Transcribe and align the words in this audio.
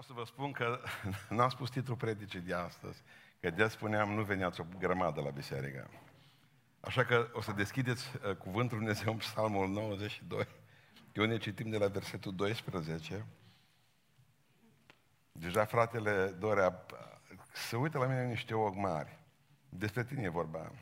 O 0.00 0.02
să 0.02 0.12
vă 0.12 0.24
spun 0.24 0.52
că 0.52 0.80
n-am 1.36 1.48
spus 1.48 1.70
titlul 1.70 1.96
predicii 1.96 2.40
de 2.40 2.54
astăzi, 2.54 3.02
că 3.40 3.50
de 3.50 3.68
spuneam 3.68 4.12
nu 4.12 4.22
veniați 4.22 4.60
o 4.60 4.64
grămadă 4.78 5.20
la 5.20 5.30
biserică. 5.30 5.90
Așa 6.80 7.04
că 7.04 7.30
o 7.32 7.40
să 7.40 7.52
deschideți 7.52 8.10
uh, 8.16 8.36
cuvântul 8.36 8.78
Dumnezeu 8.78 9.12
în 9.12 9.18
Psalmul 9.18 9.68
92, 9.68 10.46
eu 11.12 11.24
ne 11.24 11.36
citim 11.36 11.70
de 11.70 11.78
la 11.78 11.86
versetul 11.86 12.34
12. 12.34 13.26
Deja 15.32 15.64
fratele 15.64 16.26
Dorea 16.26 16.86
se 17.52 17.76
uită 17.76 17.98
la 17.98 18.06
mine 18.06 18.26
niște 18.26 18.54
ochi 18.54 18.76
mari. 18.76 19.18
Despre 19.68 20.04
tine 20.04 20.22
e 20.22 20.28
vorba. 20.28 20.72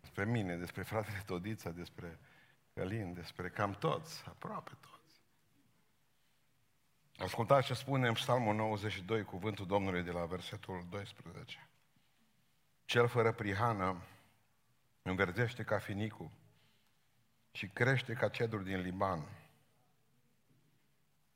Despre 0.00 0.24
mine, 0.24 0.56
despre 0.56 0.82
fratele 0.82 1.22
Todița, 1.26 1.70
despre 1.70 2.18
Călin, 2.74 3.14
despre 3.14 3.48
cam 3.48 3.72
toți, 3.72 4.24
aproape 4.26 4.72
toți. 4.80 4.95
Ascultați 7.18 7.66
ce 7.66 7.74
spune 7.74 8.08
în 8.08 8.14
Psalmul 8.14 8.54
92, 8.54 9.24
cuvântul 9.24 9.66
Domnului 9.66 10.02
de 10.02 10.10
la 10.10 10.24
versetul 10.24 10.86
12. 10.90 11.68
Cel 12.84 13.08
fără 13.08 13.32
prihană 13.32 14.02
înverzește 15.02 15.62
ca 15.62 15.78
finicul 15.78 16.30
și 17.52 17.66
crește 17.68 18.12
ca 18.12 18.28
cedru 18.28 18.62
din 18.62 18.80
Liban. 18.80 19.28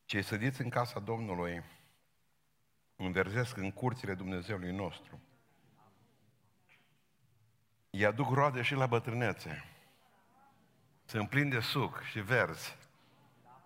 Cei 0.05 0.23
sădiți 0.23 0.61
în 0.61 0.69
casa 0.69 1.01
Domnului 1.01 1.63
înverzesc 2.97 3.57
în 3.57 3.73
curțile 3.73 4.15
Dumnezeului 4.15 4.73
nostru. 4.73 5.21
Îi 7.91 8.05
aduc 8.05 8.31
roade 8.31 8.63
și 8.63 8.75
la 8.75 8.87
bătrânețe. 8.87 9.65
Se 11.05 11.19
împlin 11.19 11.49
de 11.49 11.61
suc 11.61 12.03
și 12.03 12.21
verzi. 12.21 12.77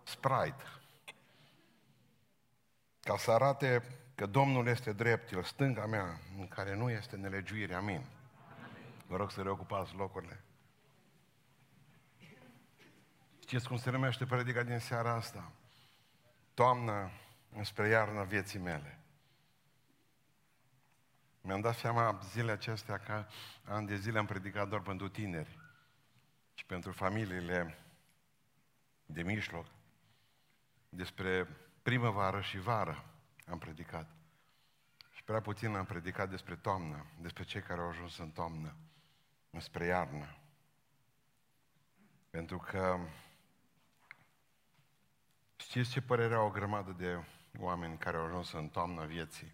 Sprite. 0.02 0.73
Ca 3.04 3.16
să 3.16 3.30
arate 3.30 3.82
că 4.14 4.26
Domnul 4.26 4.66
este 4.66 4.92
drept, 4.92 5.32
el 5.32 5.42
stânga 5.42 5.86
mea, 5.86 6.20
în 6.38 6.48
care 6.48 6.74
nu 6.74 6.90
este 6.90 7.16
nelegiuire. 7.16 7.74
Amin. 7.74 8.04
Vă 9.06 9.16
rog 9.16 9.30
să 9.30 9.42
reocupați 9.42 9.94
locurile. 9.94 10.44
Știți 13.40 13.68
cum 13.68 13.76
se 13.76 13.90
numește 13.90 14.26
predica 14.26 14.62
din 14.62 14.78
seara 14.78 15.12
asta? 15.12 15.52
Toamna 16.54 17.10
înspre 17.52 17.88
iarna 17.88 18.22
vieții 18.22 18.58
mele. 18.58 18.98
Mi-am 21.40 21.60
dat 21.60 21.76
seama 21.76 22.20
zilele 22.30 22.52
acestea 22.52 22.98
că 22.98 23.26
ani 23.64 23.86
de 23.86 23.96
zile 23.96 24.18
am 24.18 24.26
predicat 24.26 24.68
doar 24.68 24.80
pentru 24.80 25.08
tineri 25.08 25.58
și 26.54 26.64
pentru 26.66 26.92
familiile 26.92 27.78
de 29.06 29.22
mijloc 29.22 29.66
despre 30.88 31.48
primăvară 31.84 32.40
și 32.40 32.58
vară 32.58 33.04
am 33.46 33.58
predicat. 33.58 34.08
Și 35.10 35.22
prea 35.22 35.40
puțin 35.40 35.74
am 35.74 35.84
predicat 35.84 36.30
despre 36.30 36.56
toamnă, 36.56 37.06
despre 37.20 37.44
cei 37.44 37.62
care 37.62 37.80
au 37.80 37.88
ajuns 37.88 38.18
în 38.18 38.30
toamnă, 38.30 38.76
spre 39.58 39.84
iarnă. 39.84 40.36
Pentru 42.30 42.58
că 42.58 42.98
știți 45.56 45.90
ce 45.90 46.00
părere 46.00 46.34
au 46.34 46.46
o 46.46 46.50
grămadă 46.50 46.92
de 46.92 47.24
oameni 47.58 47.98
care 47.98 48.16
au 48.16 48.24
ajuns 48.24 48.52
în 48.52 48.68
toamna 48.68 49.04
vieții 49.04 49.52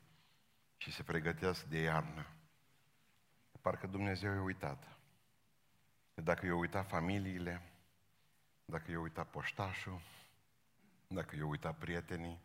și 0.77 0.93
se 0.93 1.03
pregătesc 1.03 1.65
de 1.65 1.79
iarnă. 1.79 2.27
Parcă 3.61 3.87
Dumnezeu 3.87 4.35
i-a 4.35 4.43
uitat. 4.43 4.99
Dacă 6.15 6.47
i-a 6.47 6.55
uitat 6.55 6.89
familiile, 6.89 7.63
dacă 8.65 8.91
i-a 8.91 9.01
uitat 9.01 9.27
poștașul, 9.27 10.01
dacă 11.13 11.37
i-a 11.37 11.47
uitat 11.47 11.79
prietenii, 11.79 12.41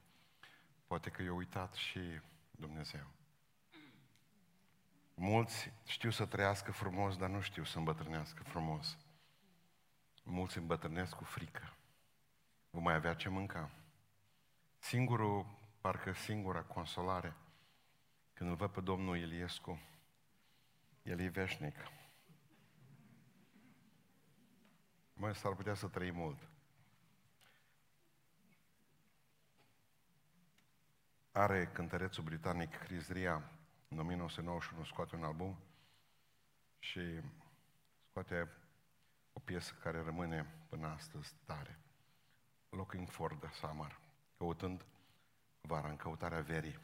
poate 0.88 1.10
că 1.10 1.22
i-a 1.22 1.34
uitat 1.34 1.74
și 1.74 2.00
Dumnezeu. 2.52 3.08
Mulți 5.14 5.72
știu 5.86 6.10
să 6.10 6.26
trăiască 6.26 6.72
frumos, 6.72 7.18
dar 7.18 7.30
nu 7.30 7.42
știu 7.42 7.64
să 7.64 7.78
îmbătrânească 7.78 8.44
frumos. 8.44 8.98
Mulți 10.24 10.58
îmbătrânesc 10.58 11.16
cu 11.16 11.24
frică. 11.24 11.74
Vă 12.70 12.80
mai 12.80 12.94
avea 12.94 13.14
ce 13.14 13.30
mânca. 13.30 13.72
Singurul, 14.78 15.46
parcă 15.82 16.14
singura 16.14 16.62
consolare, 16.62 17.36
când 18.34 18.50
îl 18.50 18.56
văd 18.56 18.70
pe 18.70 18.82
domnul 18.82 19.18
Iliescu, 19.18 19.80
el 21.04 21.20
e 21.20 21.28
veșnic. 21.28 21.76
Mai 25.14 25.36
s-ar 25.36 25.54
putea 25.54 25.74
să 25.74 25.88
trăi 25.88 26.12
mult. 26.12 26.55
Are 31.38 31.66
cântărețul 31.74 32.24
britanic 32.24 32.78
Chris 32.78 33.10
Ria, 33.10 33.52
în 33.88 34.00
1991 34.00 34.84
scoate 34.84 35.16
un 35.16 35.24
album 35.24 35.58
și 36.80 37.02
scoate 38.10 38.50
o 39.34 39.40
piesă 39.40 39.74
care 39.82 40.02
rămâne 40.02 40.46
până 40.70 40.88
astăzi 40.88 41.36
tare. 41.46 41.80
Looking 42.70 43.10
for 43.10 43.34
the 43.34 43.52
summer, 43.52 44.00
căutând 44.38 44.86
vara, 45.62 45.90
în 45.90 45.96
căutarea 45.96 46.42
verii. 46.42 46.80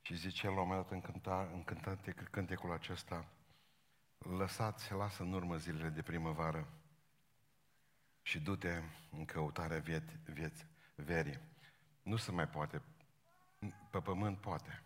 Și 0.00 0.16
zice 0.16 0.46
el 0.46 0.52
la 0.52 0.60
un 0.60 0.66
moment 0.66 0.84
dat 0.86 0.92
în, 0.92 1.00
cânta, 1.00 1.50
în 1.52 1.64
cântate, 1.64 2.12
cântecul 2.12 2.72
acesta, 2.72 3.28
lăsați, 4.18 4.92
lasă 4.92 5.22
în 5.22 5.32
urmă 5.32 5.56
zilele 5.56 5.88
de 5.88 6.02
primăvară 6.02 6.68
și 8.22 8.40
du-te 8.40 8.82
în 9.10 9.24
căutarea 9.24 9.78
vieți, 9.78 10.16
vieți, 10.24 10.66
verii. 10.94 11.38
Nu 12.02 12.16
se 12.16 12.30
mai 12.30 12.48
poate. 12.48 12.82
Pe 13.90 14.00
pământ 14.00 14.38
poate. 14.38 14.82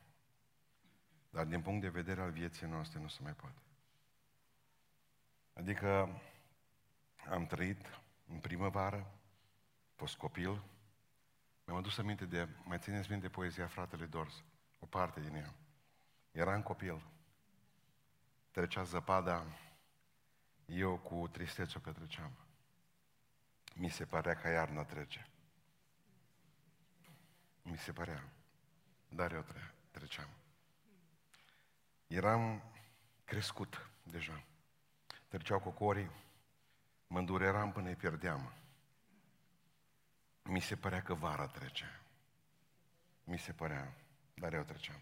Dar 1.30 1.44
din 1.44 1.62
punct 1.62 1.80
de 1.80 1.88
vedere 1.88 2.20
al 2.20 2.30
vieții 2.30 2.66
noastre 2.66 3.00
nu 3.00 3.08
se 3.08 3.22
mai 3.22 3.32
poate. 3.32 3.60
Adică 5.52 6.20
am 7.30 7.46
trăit 7.46 8.00
în 8.28 8.38
primăvară, 8.38 9.14
fost 9.94 10.16
copil, 10.16 10.62
mi-am 11.64 11.78
adus 11.78 11.98
aminte 11.98 12.24
de, 12.24 12.48
mai 12.64 12.78
țineți 12.78 13.10
minte 13.10 13.28
poezia 13.28 13.66
Fratele 13.66 14.06
Dors, 14.06 14.42
o 14.78 14.86
parte 14.86 15.20
din 15.20 15.34
ea. 15.34 15.54
Eram 16.32 16.62
copil, 16.62 17.02
trecea 18.50 18.82
zăpada, 18.82 19.44
eu 20.66 20.98
cu 20.98 21.28
tristețe 21.28 21.74
o 21.76 21.80
petreceam. 21.80 22.30
Mi 23.74 23.88
se 23.88 24.04
părea 24.04 24.34
că 24.34 24.48
iarna 24.48 24.84
trece. 24.84 25.28
Mi 27.62 27.78
se 27.78 27.92
părea, 27.92 28.32
dar 29.10 29.32
eu 29.32 29.44
treceam. 29.90 30.28
Eram 32.06 32.62
crescut 33.24 33.90
deja. 34.02 34.42
Treceau 35.28 35.60
cocorii, 35.60 36.10
mă 37.06 37.18
îndureram 37.18 37.72
până 37.72 37.88
îi 37.88 37.96
pierdeam. 37.96 38.52
Mi 40.42 40.60
se 40.60 40.76
părea 40.76 41.02
că 41.02 41.14
vara 41.14 41.46
trece. 41.46 42.00
Mi 43.24 43.38
se 43.38 43.52
părea, 43.52 43.94
dar 44.34 44.52
eu 44.52 44.62
treceam. 44.62 45.00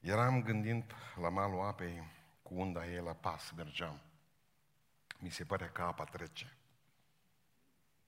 Eram 0.00 0.42
gândind 0.42 0.94
la 1.16 1.28
malul 1.28 1.60
apei, 1.60 2.02
cu 2.42 2.54
unda 2.54 2.86
ei 2.86 3.02
la 3.02 3.14
pas 3.14 3.50
mergeam. 3.50 4.00
Mi 5.18 5.30
se 5.30 5.44
părea 5.44 5.70
că 5.70 5.82
apa 5.82 6.04
trece. 6.04 6.56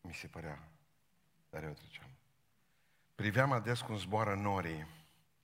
Mi 0.00 0.14
se 0.14 0.26
părea, 0.26 0.69
dar 1.50 1.62
eu 1.62 1.72
treceam. 1.72 2.10
Priveam 3.15 3.53
ades 3.53 3.81
cum 3.81 3.97
zboară 3.97 4.34
norii 4.34 4.87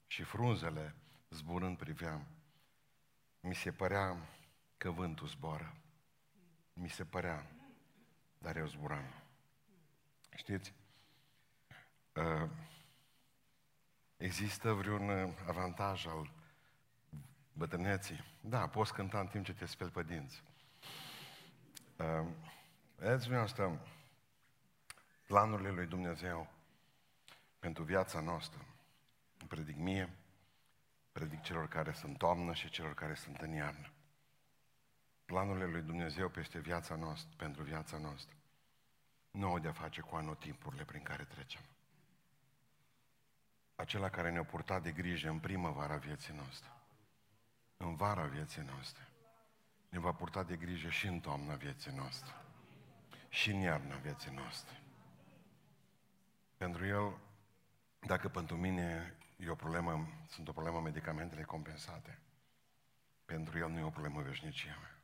și 0.07 0.23
frunzele 0.23 0.95
zburând 1.31 1.77
priveam. 1.77 2.27
Mi 3.41 3.55
se 3.55 3.73
părea 3.73 4.17
că 4.77 4.91
vântul 4.91 5.27
zboară. 5.27 5.75
Mi 6.73 6.89
se 6.89 7.05
părea, 7.05 7.47
dar 8.39 8.57
eu 8.57 8.67
zburam. 8.67 9.15
Știți? 10.37 10.75
Uh, 12.13 12.49
există 14.17 14.73
vreun 14.73 15.35
avantaj 15.47 16.07
al 16.07 16.33
bătrâneții? 17.53 18.25
Da, 18.41 18.69
poți 18.69 18.93
cânta 18.93 19.21
în 19.21 19.27
timp 19.27 19.45
ce 19.45 19.55
te 19.55 19.67
speli 19.67 19.91
pe 19.91 20.03
dinți. 20.03 20.43
Uh, 21.97 22.27
vedeți 22.97 23.23
dumneavoastră, 23.23 23.81
planurile 25.27 25.71
lui 25.71 25.87
Dumnezeu 25.87 26.57
pentru 27.59 27.83
viața 27.83 28.21
noastră. 28.21 28.65
Predic 29.49 29.77
mie, 29.77 30.17
predic 31.13 31.43
celor 31.43 31.69
care 31.69 31.93
sunt 31.93 32.19
toamnă 32.19 32.55
și 32.55 32.71
celor 32.71 32.95
care 32.95 33.15
sunt 33.15 33.41
în 33.41 33.53
iarnă. 33.53 33.93
Planurile 35.25 35.67
lui 35.67 35.83
Dumnezeu 35.83 36.29
peste 36.29 36.59
viața 36.59 36.95
noastră, 36.95 37.35
pentru 37.37 37.63
viața 37.63 37.99
noastră, 37.99 38.37
nu 39.31 39.49
au 39.49 39.59
de-a 39.59 39.73
face 39.73 40.01
cu 40.01 40.17
anotimpurile 40.17 40.85
prin 40.85 41.03
care 41.03 41.25
trecem. 41.25 41.63
Acela 43.75 44.09
care 44.09 44.31
ne-a 44.31 44.45
purtat 44.45 44.83
de 44.83 44.93
grijă 44.93 45.29
în 45.29 45.39
primăvara 45.39 45.97
vieții 45.97 46.35
noastre, 46.35 46.71
în 47.77 47.95
vara 47.95 48.25
vieții 48.25 48.63
noastre, 48.63 49.09
ne 49.89 49.99
va 49.99 50.13
purta 50.13 50.43
de 50.43 50.57
grijă 50.57 50.89
și 50.89 51.07
în 51.07 51.21
toamna 51.21 51.55
vieții 51.55 51.93
noastre, 51.95 52.35
și 53.29 53.51
în 53.51 53.61
iarna 53.61 53.97
vieții 53.97 54.35
noastre. 54.35 54.83
Pentru 56.57 56.87
el, 56.87 57.19
dacă 58.01 58.29
pentru 58.29 58.57
mine 58.57 59.17
e 59.37 59.51
o 59.51 59.55
problemă, 59.55 60.09
sunt 60.29 60.49
o 60.49 60.53
problemă 60.53 60.81
medicamentele 60.81 61.43
compensate, 61.43 62.19
pentru 63.25 63.59
el 63.59 63.69
nu 63.69 63.79
e 63.79 63.83
o 63.83 63.91
problemă 63.91 64.23
veșnicia 64.23 64.77
mea. 64.81 64.99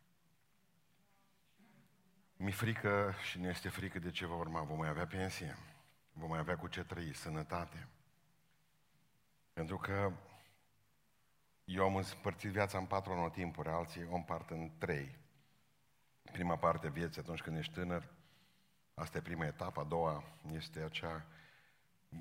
Mi 2.37 2.53
frică 2.53 3.15
și 3.23 3.39
ne 3.39 3.49
este 3.49 3.69
frică 3.69 3.99
de 3.99 4.11
ce 4.11 4.27
va 4.27 4.35
urma. 4.35 4.63
Vom 4.63 4.79
mai 4.79 4.89
avea 4.89 5.07
pensie, 5.07 5.57
vom 6.13 6.29
mai 6.29 6.39
avea 6.39 6.57
cu 6.57 6.67
ce 6.67 6.85
trăi, 6.85 7.15
sănătate. 7.15 7.89
Pentru 9.53 9.79
că 9.79 10.13
eu 11.65 11.85
am 11.85 11.97
împărțit 11.97 12.51
viața 12.51 12.79
în 12.79 12.87
patru 12.87 13.13
anotimpuri, 13.13 13.69
alții 13.69 14.07
o 14.11 14.15
împart 14.15 14.51
în 14.51 14.71
trei. 14.79 15.19
Prima 16.33 16.57
parte 16.57 16.89
vieții, 16.89 17.21
atunci 17.21 17.43
când 17.43 17.57
ești 17.57 17.73
tânăr, 17.73 18.09
asta 18.95 19.19
e 19.19 19.21
prima 19.21 19.47
etapă, 19.47 19.81
a 19.81 19.85
doua 19.85 20.25
este 20.53 20.81
acea 20.81 21.27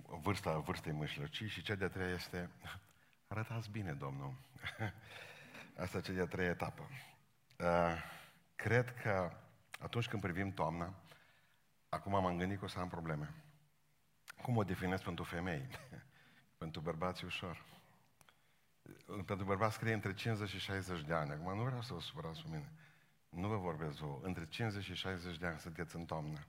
vârsta 0.02 0.58
vârstei 0.58 0.92
mășlăcii 0.92 1.48
și 1.48 1.62
cea 1.62 1.76
de-a 1.76 1.90
treia 1.90 2.14
este 2.14 2.50
arătați 3.28 3.70
bine, 3.70 3.94
Domnul. 3.94 4.34
Asta 5.84 5.98
e 5.98 6.02
cea 6.02 6.14
de-a 6.14 6.26
treia 6.26 6.50
etapă. 6.50 6.90
Uh, 7.60 8.04
cred 8.56 8.94
că 9.02 9.32
atunci 9.80 10.08
când 10.08 10.22
privim 10.22 10.52
toamna, 10.52 10.94
acum 11.90 12.12
m-am 12.12 12.38
gândit 12.38 12.60
că 12.60 12.66
o 12.66 12.68
să 12.68 12.80
am 12.80 12.90
probleme. 12.90 13.34
Cum 14.42 14.58
o 14.58 14.64
definesc 14.64 15.04
pentru 15.04 15.24
femei? 15.24 15.68
pentru 16.58 16.82
bărbați 16.82 17.26
ușor. 17.26 17.66
Pentru 19.26 19.46
bărbați 19.46 19.76
scrie 19.76 19.94
între 19.94 20.14
50 20.14 20.50
și 20.50 20.60
60 20.60 21.02
de 21.02 21.14
ani. 21.14 21.32
Acum 21.32 21.58
nu 21.58 21.64
vreau 21.64 21.82
să 21.82 21.94
vă 21.94 22.00
supărați 22.00 22.42
cu 22.42 22.48
mine. 22.48 22.72
Nu 23.30 23.48
vă 23.48 23.58
vorbesc 23.58 23.98
vouă. 23.98 24.20
Între 24.24 24.48
50 24.48 24.84
și 24.84 24.94
60 24.94 25.38
de 25.38 25.46
ani 25.46 25.60
sunteți 25.60 25.96
în 25.96 26.06
toamnă. 26.06 26.40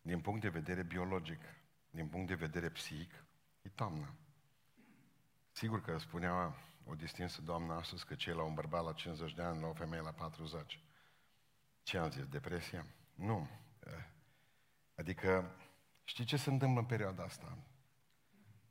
Din 0.00 0.20
punct 0.20 0.40
de 0.40 0.48
vedere 0.48 0.82
biologic, 0.82 1.40
din 1.96 2.08
punct 2.08 2.26
de 2.26 2.34
vedere 2.34 2.68
psihic, 2.68 3.24
e 3.62 3.68
toamnă. 3.68 4.14
Sigur 5.52 5.80
că 5.80 5.98
spunea 5.98 6.54
o 6.84 6.94
distinsă 6.94 7.42
doamnă 7.42 7.74
astăzi 7.74 8.04
că 8.06 8.14
cei 8.14 8.34
la 8.34 8.42
un 8.42 8.54
bărbat 8.54 8.84
la 8.84 8.92
50 8.92 9.34
de 9.34 9.42
ani, 9.42 9.60
la 9.60 9.66
o 9.66 9.72
femeie 9.72 10.02
la 10.02 10.12
40. 10.12 10.84
Ce 11.82 11.98
am 11.98 12.10
zis? 12.10 12.26
Depresia? 12.26 12.86
Nu. 13.14 13.48
Adică, 14.94 15.56
știi 16.04 16.24
ce 16.24 16.36
se 16.36 16.50
întâmplă 16.50 16.80
în 16.80 16.86
perioada 16.86 17.22
asta? 17.22 17.58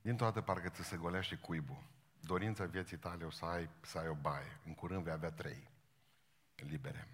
Din 0.01 0.15
toată 0.15 0.41
parcă 0.41 0.69
ți 0.69 0.83
se 0.83 0.97
golește 0.97 1.35
cuibul. 1.35 1.83
Dorința 2.19 2.65
vieții 2.65 2.97
tale 2.97 3.25
o 3.25 3.29
să 3.29 3.45
ai, 3.45 3.69
să 3.81 3.97
ai 3.97 4.07
o 4.07 4.13
baie. 4.13 4.59
În 4.65 4.75
curând 4.75 5.03
vei 5.03 5.13
avea 5.13 5.31
trei 5.31 5.69
libere. 6.55 7.07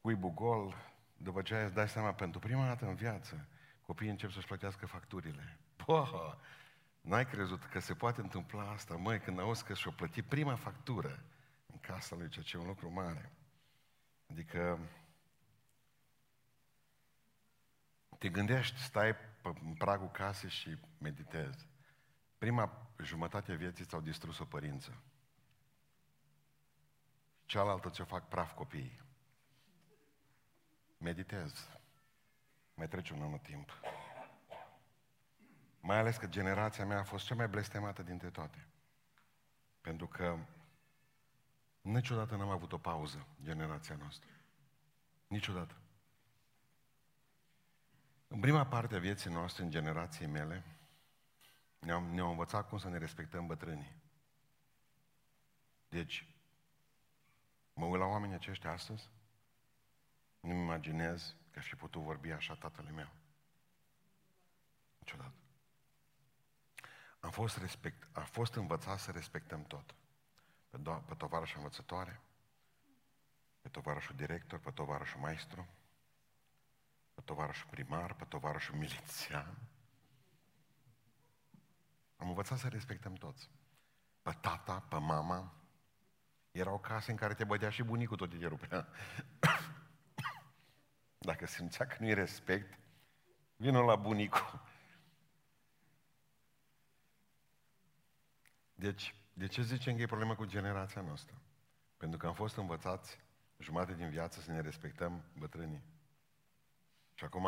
Cuibul 0.00 0.30
gol, 0.30 0.74
după 1.16 1.42
ce 1.42 1.62
îți 1.62 1.74
dai 1.74 1.88
seama, 1.88 2.14
pentru 2.14 2.38
prima 2.38 2.66
dată 2.66 2.86
în 2.86 2.94
viață, 2.94 3.48
copiii 3.82 4.10
încep 4.10 4.30
să-și 4.30 4.46
plătească 4.46 4.86
facturile. 4.86 5.58
Poha! 5.76 6.38
N-ai 7.00 7.26
crezut 7.26 7.64
că 7.64 7.78
se 7.78 7.94
poate 7.94 8.20
întâmpla 8.20 8.70
asta, 8.70 8.96
măi, 8.96 9.20
când 9.20 9.38
auzi 9.38 9.64
că 9.64 9.74
și-o 9.74 9.90
plătit 9.90 10.24
prima 10.24 10.54
factură 10.54 11.22
în 11.66 11.78
casa 11.78 12.16
lui, 12.16 12.28
ceea 12.28 12.44
ce 12.44 12.56
e 12.56 12.60
un 12.60 12.66
lucru 12.66 12.90
mare. 12.90 13.32
Adică 14.30 14.78
te 18.18 18.28
gândești, 18.28 18.80
stai 18.80 19.14
pe 19.14 19.52
pragul 19.78 20.10
casei 20.10 20.50
și 20.50 20.78
meditezi. 20.98 21.66
Prima 22.38 22.90
jumătate 23.02 23.52
a 23.52 23.56
vieții 23.56 23.84
ți-au 23.84 24.00
distrus 24.00 24.38
o 24.38 24.44
părință. 24.44 25.02
Cealaltă 27.44 27.90
ți-o 27.90 28.04
fac 28.04 28.28
praf 28.28 28.54
copiii. 28.54 29.04
Meditez. 30.98 31.68
Mai 32.74 32.88
trece 32.88 33.12
un 33.12 33.22
anul 33.22 33.38
timp. 33.38 33.72
Mai 35.80 35.98
ales 35.98 36.16
că 36.16 36.26
generația 36.26 36.86
mea 36.86 36.98
a 36.98 37.04
fost 37.04 37.26
cea 37.26 37.34
mai 37.34 37.48
blestemată 37.48 38.02
dintre 38.02 38.30
toate. 38.30 38.66
Pentru 39.80 40.06
că 40.06 40.38
niciodată 41.80 42.36
n-am 42.36 42.48
avut 42.48 42.72
o 42.72 42.78
pauză, 42.78 43.26
generația 43.42 43.96
noastră. 43.96 44.30
Niciodată. 45.26 45.74
În 48.28 48.40
prima 48.40 48.66
parte 48.66 48.94
a 48.94 48.98
vieții 48.98 49.30
noastre, 49.30 49.62
în 49.62 49.70
generației 49.70 50.28
mele, 50.28 50.64
ne-au, 51.78 52.06
ne 52.06 52.20
învățat 52.20 52.68
cum 52.68 52.78
să 52.78 52.88
ne 52.88 52.98
respectăm 52.98 53.46
bătrânii. 53.46 53.96
Deci, 55.88 56.34
mă 57.72 57.84
uit 57.84 58.00
la 58.00 58.06
oamenii 58.06 58.34
aceștia 58.34 58.70
astăzi, 58.70 59.10
nu-mi 60.46 60.60
imaginez 60.60 61.36
că 61.50 61.58
aș 61.58 61.68
fi 61.68 61.74
putut 61.74 62.02
vorbi 62.02 62.30
așa 62.30 62.54
tatăl 62.54 62.84
meu. 62.84 63.08
Niciodată. 64.98 65.34
Am 67.20 67.30
fost, 67.30 67.56
respect, 67.56 68.16
am 68.16 68.24
fost 68.24 68.54
învățat 68.54 68.98
să 68.98 69.10
respectăm 69.10 69.64
tot. 69.64 69.94
Pe, 70.70 70.78
do- 70.78 71.06
pe 71.06 71.14
tovarășul 71.14 71.56
învățătoare, 71.56 72.20
pe 73.60 73.68
tovarășul 73.68 74.16
director, 74.16 74.58
pe 74.58 74.70
tovarășul 74.70 75.20
maestru, 75.20 75.68
pe 77.14 77.20
tovarășul 77.20 77.68
primar, 77.70 78.14
pe 78.14 78.24
tovarășul 78.24 78.74
milițian. 78.74 79.58
Am 82.16 82.28
învățat 82.28 82.58
să 82.58 82.68
respectăm 82.68 83.14
toți. 83.14 83.50
Pe 84.22 84.36
tata, 84.40 84.80
pe 84.80 84.96
mama. 84.98 85.54
Erau 86.50 86.78
case 86.78 87.10
în 87.10 87.16
care 87.16 87.34
te 87.34 87.44
bădea 87.44 87.70
și 87.70 87.82
bunicul 87.82 88.16
tot 88.16 88.38
te 88.38 88.46
rupea. 88.46 88.88
Dacă 91.26 91.46
simțea 91.46 91.86
că 91.86 91.96
nu-i 91.98 92.14
respect, 92.14 92.78
vină 93.56 93.80
la 93.80 93.96
bunicul. 93.96 94.62
Deci, 98.74 99.14
de 99.32 99.46
ce 99.46 99.62
zicem 99.62 99.96
că 99.96 100.02
e 100.02 100.06
problemă 100.06 100.34
cu 100.34 100.44
generația 100.44 101.00
noastră? 101.00 101.40
Pentru 101.96 102.18
că 102.18 102.26
am 102.26 102.34
fost 102.34 102.56
învățați 102.56 103.18
jumate 103.58 103.94
din 103.94 104.08
viață 104.08 104.40
să 104.40 104.50
ne 104.50 104.60
respectăm 104.60 105.24
bătrânii. 105.38 105.82
Și 107.14 107.24
acum 107.24 107.42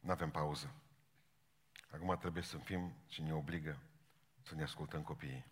nu 0.00 0.10
avem 0.10 0.30
pauză. 0.30 0.74
Acum 1.90 2.16
trebuie 2.18 2.42
să 2.42 2.58
fim 2.58 2.94
și 3.08 3.22
ne 3.22 3.34
obligă 3.34 3.78
să 4.42 4.54
ne 4.54 4.62
ascultăm 4.62 5.02
copiii. 5.02 5.46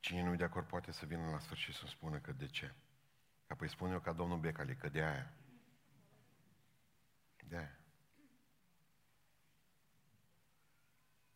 Cine 0.00 0.22
nu 0.22 0.32
e 0.32 0.36
de 0.36 0.44
acord 0.44 0.66
poate 0.66 0.92
să 0.92 1.06
vină 1.06 1.30
la 1.30 1.38
sfârșit 1.38 1.74
să 1.74 1.86
spună 1.86 2.18
că 2.18 2.32
de 2.32 2.46
ce. 2.46 2.74
Apoi 3.48 3.68
spun 3.68 3.90
eu 3.90 4.00
ca 4.00 4.12
domnul 4.12 4.38
Becali 4.38 4.76
că 4.76 4.88
de 4.88 5.02
aia. 5.02 5.32
De 7.44 7.56
aia. 7.56 7.78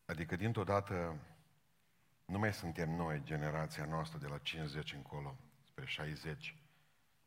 Adică 0.05 0.35
dintr-o 0.35 0.63
dată 0.63 1.19
nu 2.25 2.39
mai 2.39 2.53
suntem 2.53 2.89
noi, 2.89 3.23
generația 3.23 3.85
noastră 3.85 4.17
de 4.17 4.27
la 4.27 4.37
50 4.37 4.93
încolo, 4.93 5.37
spre 5.63 5.85
60, 5.85 6.57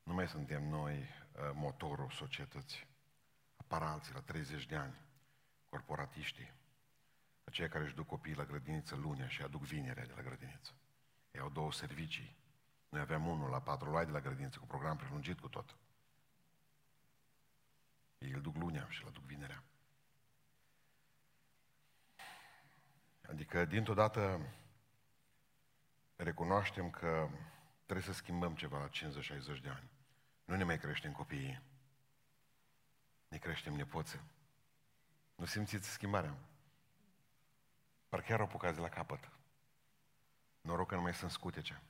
nu 0.02 0.14
mai 0.14 0.28
suntem 0.28 0.68
noi 0.68 0.98
uh, 0.98 1.50
motorul 1.54 2.10
societății. 2.10 2.86
Apar 3.56 3.82
alții 3.82 4.14
la 4.14 4.20
30 4.20 4.66
de 4.66 4.76
ani, 4.76 4.94
corporatiștii, 5.64 6.52
aceia 7.44 7.68
care 7.68 7.84
își 7.84 7.94
duc 7.94 8.06
copiii 8.06 8.36
la 8.36 8.44
grădiniță 8.44 8.96
lunea 8.96 9.28
și 9.28 9.42
aduc 9.42 9.62
vinerea 9.62 10.06
de 10.06 10.12
la 10.16 10.22
grădiniță. 10.22 10.72
Ei 11.30 11.40
au 11.40 11.48
două 11.48 11.72
servicii. 11.72 12.36
Noi 12.88 13.00
aveam 13.00 13.26
unul 13.26 13.50
la 13.50 13.60
patru 13.60 13.90
luai 13.90 14.06
de 14.06 14.10
la 14.10 14.20
grădiniță 14.20 14.58
cu 14.58 14.66
program 14.66 14.96
prelungit 14.96 15.40
cu 15.40 15.48
tot. 15.48 15.76
Ei 18.18 18.30
îl 18.30 18.40
duc 18.40 18.56
lunea 18.56 18.86
și 18.88 19.04
îl 19.04 19.12
duc 19.12 19.22
vinerea. 19.22 19.62
Adică, 23.28 23.64
dintr-o 23.64 23.94
dată, 23.94 24.40
recunoaștem 26.16 26.90
că 26.90 27.28
trebuie 27.84 28.06
să 28.06 28.12
schimbăm 28.12 28.54
ceva 28.54 28.78
la 28.78 28.88
50-60 28.88 29.60
de 29.62 29.68
ani. 29.68 29.90
Nu 30.44 30.56
ne 30.56 30.64
mai 30.64 30.78
creștem 30.78 31.12
copiii. 31.12 31.62
Ne 33.28 33.38
creștem 33.38 33.74
nepoțe. 33.74 34.24
Nu 35.34 35.44
simțiți 35.44 35.90
schimbarea? 35.90 36.38
Parcă 38.08 38.26
chiar 38.26 38.40
apucați 38.40 38.74
de 38.74 38.80
la 38.80 38.88
capăt. 38.88 39.30
Noroc 40.60 40.88
că 40.88 40.94
nu 40.94 41.00
mai 41.00 41.14
sunt 41.14 41.30
scutece. 41.30 41.82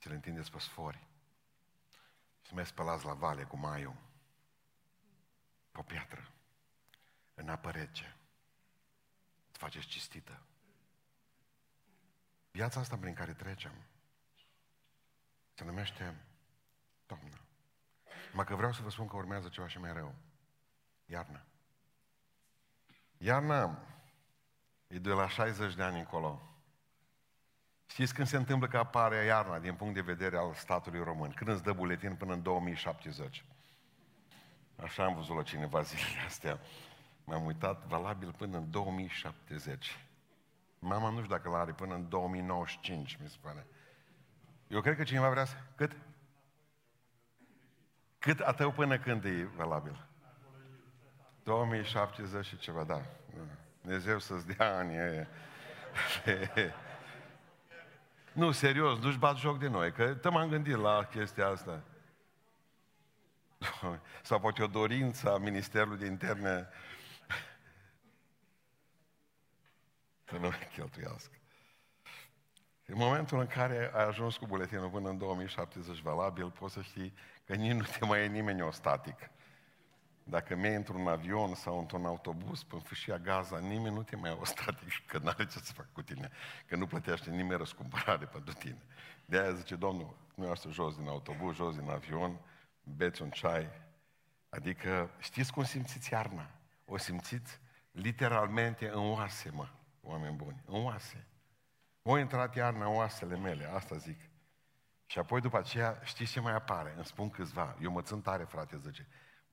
Ți 0.00 0.08
le 0.08 0.14
întindeți 0.14 0.50
pe 0.50 0.58
sfori. 0.58 1.06
Și 2.42 2.54
mai 2.54 2.66
spălați 2.66 3.04
la 3.04 3.14
vale 3.14 3.44
cu 3.44 3.56
maiul. 3.56 3.96
Pe 5.70 5.78
o 5.78 5.82
piatră. 5.82 6.30
În 7.34 7.48
apă 7.48 7.70
rece. 7.70 8.16
Îți 9.48 9.58
faceți 9.58 9.86
cistită. 9.86 10.42
Viața 12.50 12.80
asta 12.80 12.98
prin 12.98 13.14
care 13.14 13.34
trecem 13.34 13.72
se 15.58 15.64
numește 15.64 16.16
toamnă. 17.06 17.40
Mă 18.32 18.44
că 18.44 18.54
vreau 18.54 18.72
să 18.72 18.82
vă 18.82 18.90
spun 18.90 19.06
că 19.06 19.16
urmează 19.16 19.48
ceva 19.48 19.68
și 19.68 19.78
mai 19.78 19.92
rău. 19.92 20.14
Iarna. 21.06 21.44
Iarna 23.16 23.86
e 24.86 24.98
de 24.98 25.10
la 25.10 25.28
60 25.28 25.74
de 25.74 25.82
ani 25.82 25.98
încolo. 25.98 26.47
Știți 27.88 28.14
când 28.14 28.26
se 28.26 28.36
întâmplă 28.36 28.68
că 28.68 28.76
apare 28.78 29.24
iarna 29.24 29.58
din 29.58 29.74
punct 29.74 29.94
de 29.94 30.00
vedere 30.00 30.36
al 30.36 30.54
statului 30.54 31.02
român? 31.02 31.30
Când 31.30 31.50
îți 31.50 31.62
dă 31.62 31.72
buletin 31.72 32.14
până 32.14 32.32
în 32.32 32.42
2070? 32.42 33.44
Așa 34.76 35.04
am 35.04 35.14
văzut 35.14 35.36
la 35.36 35.42
cineva 35.42 35.82
zilele 35.82 36.24
astea. 36.26 36.60
M-am 37.24 37.44
uitat, 37.44 37.86
valabil 37.86 38.32
până 38.32 38.56
în 38.56 38.70
2070. 38.70 39.96
Mama 40.78 41.08
nu 41.10 41.16
știu 41.16 41.36
dacă 41.36 41.48
l-are 41.48 41.72
până 41.72 41.94
în 41.94 42.08
2095, 42.08 43.18
mi 43.22 43.28
se 43.28 43.36
pare. 43.40 43.66
Eu 44.66 44.80
cred 44.80 44.96
că 44.96 45.02
cineva 45.02 45.30
vrea 45.30 45.44
să... 45.44 45.54
Cât? 45.74 45.96
Cât 48.18 48.40
a 48.40 48.52
tău 48.52 48.72
până 48.72 48.98
când 48.98 49.24
e 49.24 49.48
valabil? 49.56 50.06
2070 51.42 52.46
și 52.46 52.58
ceva, 52.58 52.84
da. 52.84 53.02
Dumnezeu 53.80 54.18
să-ți 54.18 54.46
dea 54.46 54.76
ani 54.76 54.94
Nu, 58.38 58.52
serios, 58.52 58.98
nu-și 58.98 59.18
bat 59.18 59.36
joc 59.36 59.58
de 59.58 59.68
noi, 59.68 59.92
că 59.92 60.14
te 60.14 60.28
m-am 60.28 60.48
gândit 60.48 60.76
la 60.76 61.04
chestia 61.04 61.46
asta. 61.46 61.82
Sau 64.22 64.40
poate 64.40 64.62
o 64.62 64.66
dorință 64.66 65.32
a 65.32 65.38
Ministerului 65.38 65.98
de 65.98 66.06
Interne 66.06 66.68
să 70.28 70.34
nu 70.34 70.40
mai 70.40 70.68
cheltuiască. 70.74 71.36
În 72.86 72.96
momentul 72.96 73.38
în 73.38 73.46
care 73.46 73.90
ai 73.94 74.04
ajuns 74.04 74.36
cu 74.36 74.46
buletinul 74.46 74.90
până 74.90 75.08
în 75.08 75.18
2070 75.18 76.00
valabil, 76.00 76.50
poți 76.50 76.74
să 76.74 76.82
știi 76.82 77.14
că 77.46 77.54
nici 77.54 77.72
nu 77.72 77.84
te 77.98 78.04
mai 78.04 78.24
e 78.24 78.26
nimeni 78.26 78.62
ostatic. 78.62 79.30
Dacă 80.30 80.56
mergi 80.56 80.76
într-un 80.76 81.08
avion 81.08 81.54
sau 81.54 81.78
într-un 81.78 82.04
autobuz 82.04 82.62
până 82.62 82.82
fâșia 82.82 83.18
Gaza, 83.18 83.58
nimeni 83.58 83.94
nu 83.94 84.02
te 84.02 84.16
mai 84.16 84.36
o 84.40 84.44
static, 84.44 85.06
că 85.06 85.18
n-are 85.18 85.46
ce 85.46 85.58
să 85.58 85.72
fac 85.72 85.92
cu 85.92 86.02
tine, 86.02 86.30
că 86.66 86.76
nu 86.76 86.86
plătește 86.86 87.30
nimeni 87.30 87.58
răscumpărare 87.58 88.26
pentru 88.34 88.54
tine. 88.54 88.82
De 89.24 89.38
aia 89.38 89.52
zice, 89.52 89.76
Domnul, 89.76 90.16
nu 90.34 90.54
să 90.54 90.68
jos 90.70 90.96
din 90.96 91.08
autobuz, 91.08 91.54
jos 91.54 91.76
din 91.76 91.90
avion, 91.90 92.40
beți 92.82 93.22
un 93.22 93.30
ceai. 93.30 93.68
Adică, 94.48 95.10
știți 95.18 95.52
cum 95.52 95.64
simțiți 95.64 96.12
iarna? 96.12 96.50
O 96.84 96.96
simțiți 96.96 97.60
literalmente 97.90 98.88
în 98.88 99.10
oase, 99.10 99.50
mă, 99.50 99.68
oameni 100.00 100.36
buni, 100.36 100.62
în 100.66 100.84
oase. 100.84 101.26
O 102.02 102.18
intrat 102.18 102.54
iarna 102.54 102.86
în 102.86 102.94
oasele 102.96 103.36
mele, 103.36 103.70
asta 103.74 103.96
zic. 103.96 104.20
Și 105.06 105.18
apoi 105.18 105.40
după 105.40 105.58
aceea, 105.58 106.00
știți 106.04 106.32
ce 106.32 106.40
mai 106.40 106.54
apare? 106.54 106.92
Îmi 106.96 107.04
spun 107.04 107.30
câțiva, 107.30 107.76
eu 107.80 107.90
mă 107.90 108.02
țin 108.02 108.20
tare, 108.20 108.44
frate, 108.44 108.76
zice, 108.76 109.06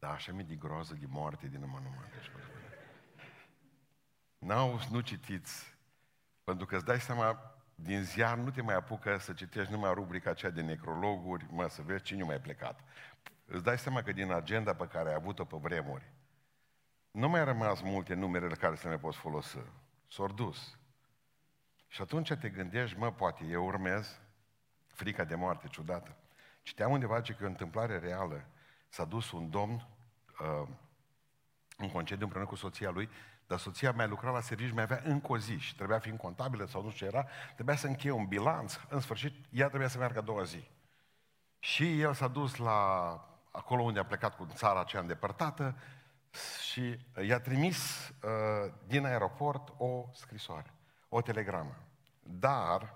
dar 0.05 0.13
așa 0.13 0.31
mi 0.31 0.43
de 0.43 0.55
groză 0.55 0.93
de 0.99 1.05
moarte 1.09 1.47
din 1.47 1.59
numai 1.59 1.81
numai. 1.83 2.05
Deci, 2.13 2.31
N-au, 4.37 4.79
nu 4.91 4.99
citiți, 4.99 5.77
pentru 6.43 6.65
că 6.65 6.75
îți 6.75 6.85
dai 6.85 6.99
seama, 6.99 7.55
din 7.75 8.03
ziar 8.03 8.37
nu 8.37 8.51
te 8.51 8.61
mai 8.61 8.75
apucă 8.75 9.17
să 9.17 9.33
citești 9.33 9.71
numai 9.71 9.93
rubrica 9.93 10.29
aceea 10.29 10.51
de 10.51 10.61
necrologuri, 10.61 11.45
mă, 11.49 11.67
să 11.67 11.81
vezi 11.81 12.03
cine 12.03 12.23
mai 12.23 12.39
plecat. 12.39 12.79
Îți 13.45 13.63
dai 13.63 13.77
seama 13.77 14.01
că 14.01 14.11
din 14.11 14.31
agenda 14.31 14.73
pe 14.73 14.87
care 14.87 15.09
ai 15.09 15.15
avut-o 15.15 15.45
pe 15.45 15.57
vremuri, 15.57 16.11
nu 17.11 17.29
mai 17.29 17.43
rămas 17.43 17.81
multe 17.81 18.13
numerele 18.13 18.55
care 18.55 18.75
să 18.75 18.89
ne 18.89 18.97
poți 18.97 19.17
folosi. 19.17 19.57
S-au 20.07 20.27
dus. 20.27 20.77
Și 21.87 22.01
atunci 22.01 22.33
te 22.33 22.49
gândești, 22.49 22.97
mă, 22.97 23.11
poate 23.11 23.45
eu 23.45 23.65
urmez 23.65 24.19
frica 24.87 25.23
de 25.23 25.35
moarte 25.35 25.67
ciudată. 25.67 26.15
Citeam 26.61 26.91
undeva 26.91 27.21
ce 27.21 27.33
că 27.33 27.43
e 27.43 27.45
o 27.45 27.49
întâmplare 27.49 27.99
reală. 27.99 28.45
S-a 28.89 29.05
dus 29.05 29.31
un 29.31 29.49
domn 29.49 29.87
uh, 30.39 30.67
în 31.77 31.91
concediu 31.91 32.23
împreună 32.23 32.49
cu 32.49 32.55
soția 32.55 32.89
lui, 32.89 33.09
dar 33.47 33.59
soția 33.59 33.91
mai 33.91 34.07
lucra 34.07 34.31
la 34.31 34.41
serviciu, 34.41 34.73
mai 34.73 34.83
avea 34.83 35.01
încă 35.03 35.31
o 35.31 35.37
zi 35.37 35.57
și 35.57 35.75
trebuia 35.75 35.99
fi 35.99 36.17
contabilă 36.17 36.65
sau 36.65 36.83
nu 36.83 36.89
știu 36.89 37.07
ce 37.07 37.15
era, 37.15 37.27
trebuia 37.53 37.75
să 37.75 37.87
încheie 37.87 38.13
un 38.13 38.25
bilanț, 38.25 38.79
în 38.89 38.99
sfârșit, 38.99 39.33
ea 39.49 39.67
trebuia 39.67 39.87
să 39.87 39.97
meargă 39.97 40.19
a 40.19 40.21
doua 40.21 40.43
zi. 40.43 40.69
Și 41.59 42.01
el 42.01 42.13
s-a 42.13 42.27
dus 42.27 42.55
la 42.55 42.79
acolo 43.51 43.81
unde 43.81 43.99
a 43.99 44.05
plecat 44.05 44.35
cu 44.35 44.47
țara 44.53 44.79
aceea 44.79 45.01
îndepărtată 45.01 45.75
și 46.69 46.99
i-a 47.27 47.39
trimis 47.39 48.09
uh, 48.09 48.73
din 48.87 49.05
aeroport 49.05 49.73
o 49.77 50.05
scrisoare, 50.13 50.73
o 51.09 51.21
telegramă. 51.21 51.75
Dar 52.23 52.95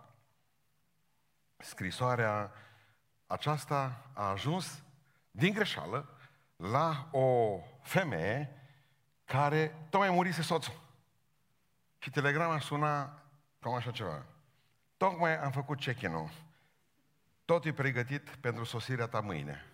scrisoarea 1.58 2.51
aceasta 3.27 4.10
a 4.13 4.29
ajuns 4.29 4.84
din 5.31 5.53
greșeală 5.53 6.19
la 6.60 7.10
o 7.12 7.60
femeie 7.82 8.54
care 9.25 9.88
tocmai 9.89 10.10
murise 10.10 10.42
soțul. 10.42 10.82
Și 11.98 12.10
telegrama 12.10 12.60
suna 12.60 13.24
cam 13.60 13.74
așa 13.74 13.92
ceva. 13.92 14.25
Tocmai 14.98 15.38
am 15.38 15.51
făcut 15.51 15.80
check-in-ul. 15.80 16.30
Tot 17.46 17.66
e 17.66 17.74
pregătit 17.74 18.30
pentru 18.30 18.63
sosirea 18.63 19.08
ta 19.08 19.20
mâine. 19.20 19.66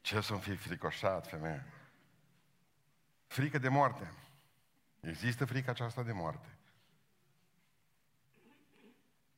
Ce 0.00 0.20
să 0.20 0.34
fi 0.34 0.56
fricoșat, 0.56 1.26
femeie? 1.26 1.66
Frică 3.26 3.58
de 3.58 3.68
moarte. 3.68 4.12
Există 5.00 5.44
frica 5.44 5.70
aceasta 5.70 6.02
de 6.02 6.12
moarte. 6.12 6.48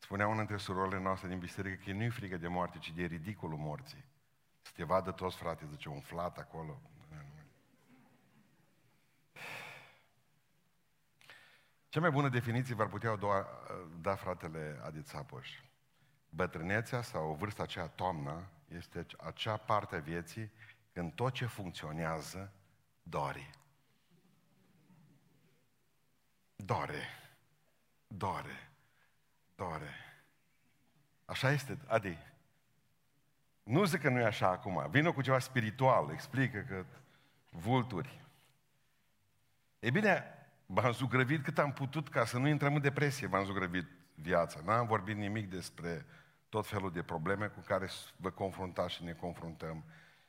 Spunea 0.07 0.27
una 0.27 0.37
dintre 0.37 0.57
surorile 0.57 1.01
noastre 1.01 1.29
din 1.29 1.39
biserică 1.39 1.83
că 1.85 1.93
nu 1.93 2.03
e 2.03 2.09
frică 2.09 2.37
de 2.37 2.49
moarte, 2.49 2.79
ci 2.79 2.93
de 2.93 3.05
ridicolul 3.05 3.59
morții. 3.59 4.05
Să 4.63 4.73
te 4.75 4.85
vadă 4.85 5.11
toți, 5.11 5.37
frate, 5.37 5.67
zice, 5.71 5.89
umflat 5.89 6.39
acolo. 6.39 6.81
Cea 11.89 12.01
mai 12.01 12.11
bună 12.11 12.29
definiție 12.29 12.75
v-ar 12.75 12.89
putea 12.89 13.17
da, 13.17 13.47
da 14.01 14.15
fratele 14.15 14.81
Adi 14.85 15.03
Țapoș. 15.03 15.51
Bătrânețea 16.29 17.03
sau 17.03 17.35
vârsta 17.35 17.63
aceea 17.63 17.87
toamnă 17.87 18.49
este 18.69 19.07
acea 19.19 19.57
parte 19.57 19.97
a 19.97 20.01
vieții 20.01 20.53
când 20.93 21.13
tot 21.15 21.33
ce 21.33 21.47
funcționează 21.47 22.53
dore. 23.03 23.51
Dore. 26.57 27.03
Dore 28.07 28.75
doare. 29.57 29.91
Așa 31.25 31.51
este, 31.51 31.79
Adi. 31.87 32.19
Nu 33.63 33.85
zic 33.85 34.01
că 34.01 34.09
nu 34.09 34.21
e 34.21 34.25
așa 34.25 34.49
acum. 34.49 34.87
Vină 34.91 35.13
cu 35.13 35.23
ceva 35.23 35.39
spiritual, 35.39 36.11
explică 36.13 36.59
că 36.69 36.85
vulturi. 37.51 38.25
E 39.79 39.91
bine, 39.91 40.25
v-am 40.67 40.93
zugrăvit 40.93 41.43
cât 41.43 41.59
am 41.59 41.73
putut 41.73 42.09
ca 42.09 42.25
să 42.25 42.39
nu 42.39 42.49
intrăm 42.49 42.75
în 42.75 42.81
depresie, 42.81 43.27
v-am 43.27 43.45
zugrăvit 43.45 43.87
viața. 44.15 44.61
N-am 44.65 44.87
vorbit 44.87 45.17
nimic 45.17 45.51
despre 45.51 46.07
tot 46.49 46.67
felul 46.67 46.93
de 46.93 47.03
probleme 47.03 47.47
cu 47.47 47.61
care 47.61 47.89
vă 48.17 48.31
confruntați 48.31 48.95
și 48.95 49.05
ne 49.05 49.13
confruntăm. 49.13 49.85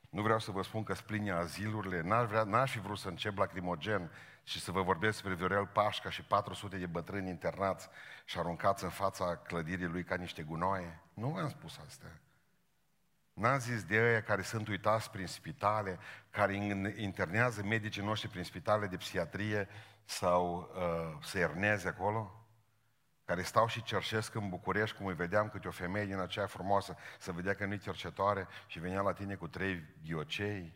Nu 0.10 0.22
vreau 0.22 0.40
să 0.40 0.52
vă 0.52 0.62
spun 0.62 0.84
că 0.84 0.94
splinia 0.94 1.38
azilurile, 1.38 2.02
n-aș, 2.02 2.28
vrea, 2.28 2.44
n-aș 2.44 2.72
fi 2.72 2.80
vrut 2.80 2.98
să 2.98 3.08
încep 3.08 3.38
lacrimogen 3.38 4.12
și 4.44 4.60
să 4.60 4.72
vă 4.72 4.82
vorbesc 4.82 5.14
despre 5.14 5.34
Viorel 5.34 5.68
Pașca 5.68 6.10
și 6.10 6.24
400 6.24 6.78
de 6.78 6.86
bătrâni 6.86 7.30
internați 7.30 7.90
și 8.26 8.40
aruncați 8.40 8.84
în 8.84 8.90
fața 8.90 9.36
clădirii 9.36 9.86
lui 9.86 10.04
ca 10.04 10.16
niște 10.16 10.44
gunoaie. 10.44 11.02
Nu 11.14 11.28
v-am 11.28 11.50
spus 11.50 11.80
astea. 11.88 12.22
N-am 13.34 13.60
zis 13.60 13.84
de 13.84 13.98
aia 13.98 14.22
care 14.22 14.42
sunt 14.42 14.68
uitați 14.68 15.12
prin 15.12 15.28
spitale, 15.28 16.00
care 16.30 16.56
internează 16.98 17.64
medicii 17.64 18.04
noștri 18.04 18.30
prin 18.30 18.44
spitale 18.44 18.88
de 18.88 18.98
psihiatrie 18.98 19.68
sau 20.06 20.72
uh, 20.76 21.26
se 21.26 21.40
erneze 21.40 21.88
acolo? 21.88 22.37
Care 23.28 23.42
stau 23.42 23.68
și 23.68 23.84
cerșesc 23.84 24.36
în 24.36 24.50
București, 24.50 24.98
cum 24.98 25.06
îi 25.06 25.14
vedeam 25.14 25.50
câte 25.50 25.68
o 25.68 25.72
femeie 25.72 26.06
din 26.06 26.20
aceea 26.20 26.46
frumoasă, 26.46 26.96
să 27.20 27.32
vedea 27.32 27.54
că 27.54 27.66
nu-i 27.66 27.80
cercetoare 27.80 28.48
și 28.68 28.80
venea 28.80 29.02
la 29.02 29.14
tine 29.14 29.36
cu 29.36 29.48
trei 29.48 29.86
ghiocei, 30.06 30.74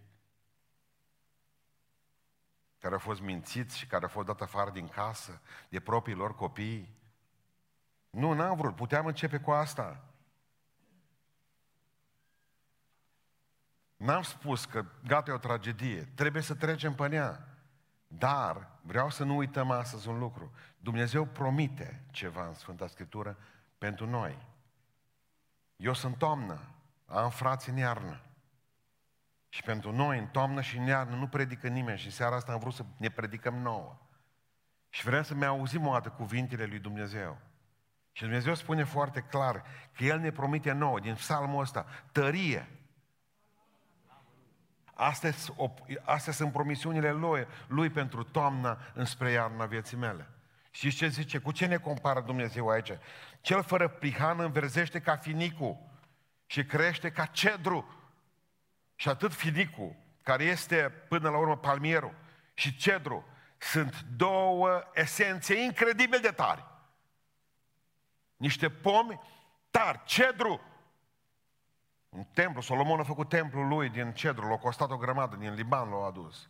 care 2.79 2.93
au 2.93 2.99
fost 2.99 3.21
mințiți 3.21 3.77
și 3.77 3.87
care 3.87 4.03
au 4.03 4.09
fost 4.09 4.27
dat 4.27 4.41
afară 4.41 4.69
din 4.69 4.87
casă 4.87 5.41
de 5.69 5.79
proprii 5.79 6.15
lor 6.15 6.35
copii. 6.35 6.99
Nu, 8.09 8.33
n-am 8.33 8.57
vrut, 8.57 8.75
puteam 8.75 9.05
începe 9.05 9.39
cu 9.39 9.51
asta. 9.51 10.03
N-am 13.95 14.21
spus 14.21 14.65
că 14.65 14.85
gata, 15.07 15.31
e 15.31 15.33
o 15.33 15.37
tragedie, 15.37 16.11
trebuie 16.15 16.41
să 16.41 16.55
trecem 16.55 16.95
pe 16.95 17.09
ea. 17.11 17.50
Dar 18.17 18.69
vreau 18.81 19.09
să 19.09 19.23
nu 19.23 19.35
uităm 19.35 19.71
astăzi 19.71 20.07
un 20.07 20.19
lucru. 20.19 20.51
Dumnezeu 20.77 21.25
promite 21.25 22.03
ceva 22.11 22.47
în 22.47 22.53
Sfânta 22.53 22.87
Scriptură 22.87 23.37
pentru 23.77 24.09
noi. 24.09 24.47
Eu 25.75 25.93
sunt 25.93 26.17
toamnă, 26.17 26.59
am 27.05 27.29
frați 27.29 27.69
în 27.69 27.77
iarnă. 27.77 28.21
Și 29.49 29.63
pentru 29.63 29.91
noi, 29.91 30.17
în 30.19 30.27
toamnă 30.27 30.61
și 30.61 30.77
în 30.77 30.85
iarnă, 30.85 31.15
nu 31.15 31.27
predică 31.27 31.67
nimeni 31.67 31.97
și 31.97 32.11
seara 32.11 32.35
asta 32.35 32.51
am 32.51 32.59
vrut 32.59 32.73
să 32.73 32.85
ne 32.97 33.09
predicăm 33.09 33.55
nouă. 33.55 33.97
Și 34.89 35.03
vrem 35.03 35.23
să-mi 35.23 35.45
auzim 35.45 35.87
o 35.87 35.91
dată 35.91 36.09
cuvintele 36.09 36.65
lui 36.65 36.79
Dumnezeu. 36.79 37.37
Și 38.11 38.21
Dumnezeu 38.21 38.53
spune 38.53 38.83
foarte 38.83 39.21
clar 39.21 39.63
că 39.95 40.03
El 40.03 40.19
ne 40.19 40.31
promite 40.31 40.71
nouă, 40.71 40.99
din 40.99 41.13
psalmul 41.13 41.61
ăsta, 41.61 41.85
tărie. 42.11 42.67
Astea, 45.03 45.33
astea 46.03 46.33
sunt 46.33 46.51
promisiunile 46.51 47.11
lui, 47.11 47.47
lui 47.67 47.89
pentru 47.89 48.23
toamna 48.23 48.77
înspre 48.93 49.31
iarna 49.31 49.65
vieții 49.65 49.97
mele. 49.97 50.29
Și 50.71 50.91
ce 50.91 51.07
zice? 51.07 51.37
Cu 51.37 51.51
ce 51.51 51.65
ne 51.65 51.77
compară 51.77 52.21
Dumnezeu 52.21 52.69
aici? 52.69 52.91
Cel 53.41 53.63
fără 53.63 53.87
prihană 53.87 54.43
înverzește 54.43 54.99
ca 54.99 55.15
finicul 55.15 55.77
și 56.45 56.65
crește 56.65 57.11
ca 57.11 57.25
cedru. 57.25 57.95
Și 58.95 59.09
atât 59.09 59.33
finicul, 59.33 59.95
care 60.23 60.43
este 60.43 60.93
până 61.07 61.29
la 61.29 61.37
urmă 61.37 61.57
palmierul, 61.57 62.15
și 62.53 62.75
cedru, 62.75 63.25
sunt 63.57 64.01
două 64.01 64.83
esențe 64.93 65.61
incredibil 65.61 66.19
de 66.21 66.31
tari. 66.31 66.65
Niște 68.35 68.69
pomi 68.69 69.19
tari, 69.69 70.01
cedru. 70.05 70.61
Un 72.11 72.25
templu, 72.33 72.61
Solomon 72.61 72.99
a 72.99 73.03
făcut 73.03 73.29
templul 73.29 73.67
lui 73.67 73.89
din 73.89 74.13
cedru, 74.13 74.47
l-a 74.47 74.57
costat 74.57 74.91
o 74.91 74.97
grămadă, 74.97 75.35
din 75.35 75.53
Liban 75.53 75.89
l-a 75.89 76.05
adus. 76.05 76.49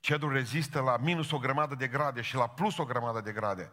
Cedru 0.00 0.28
rezistă 0.28 0.80
la 0.80 0.96
minus 0.96 1.30
o 1.30 1.38
grămadă 1.38 1.74
de 1.74 1.88
grade 1.88 2.20
și 2.20 2.34
la 2.34 2.48
plus 2.48 2.78
o 2.78 2.84
grămadă 2.84 3.20
de 3.20 3.32
grade. 3.32 3.72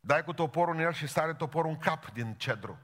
Dai 0.00 0.24
cu 0.24 0.32
toporul 0.32 0.74
în 0.74 0.80
el 0.80 0.92
și 0.92 1.06
sare 1.06 1.34
toporul 1.34 1.70
în 1.70 1.78
cap 1.78 2.12
din 2.12 2.34
cedru. 2.34 2.78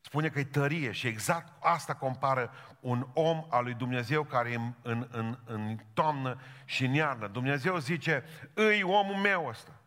Spune 0.00 0.28
că 0.28 0.38
e 0.38 0.44
tărie 0.44 0.92
și 0.92 1.06
exact 1.06 1.52
asta 1.62 1.94
compară 1.94 2.52
un 2.80 3.06
om 3.12 3.46
al 3.50 3.64
lui 3.64 3.74
Dumnezeu 3.74 4.24
care 4.24 4.50
e 4.50 4.54
în, 4.54 4.72
în, 4.82 5.08
în, 5.10 5.38
în 5.44 5.78
toamnă 5.92 6.40
și 6.64 6.84
în 6.84 6.94
iarnă. 6.94 7.26
Dumnezeu 7.26 7.78
zice, 7.78 8.24
îi 8.54 8.82
omul 8.82 9.16
meu 9.16 9.46
ăsta, 9.46 9.80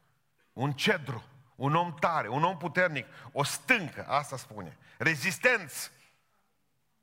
un 0.54 0.72
cedru, 0.72 1.24
un 1.58 1.76
om 1.76 1.94
tare, 1.94 2.28
un 2.28 2.44
om 2.44 2.58
puternic, 2.58 3.06
o 3.32 3.44
stâncă, 3.44 4.08
asta 4.08 4.38
spune, 4.38 4.78
rezistenți. 4.98 5.92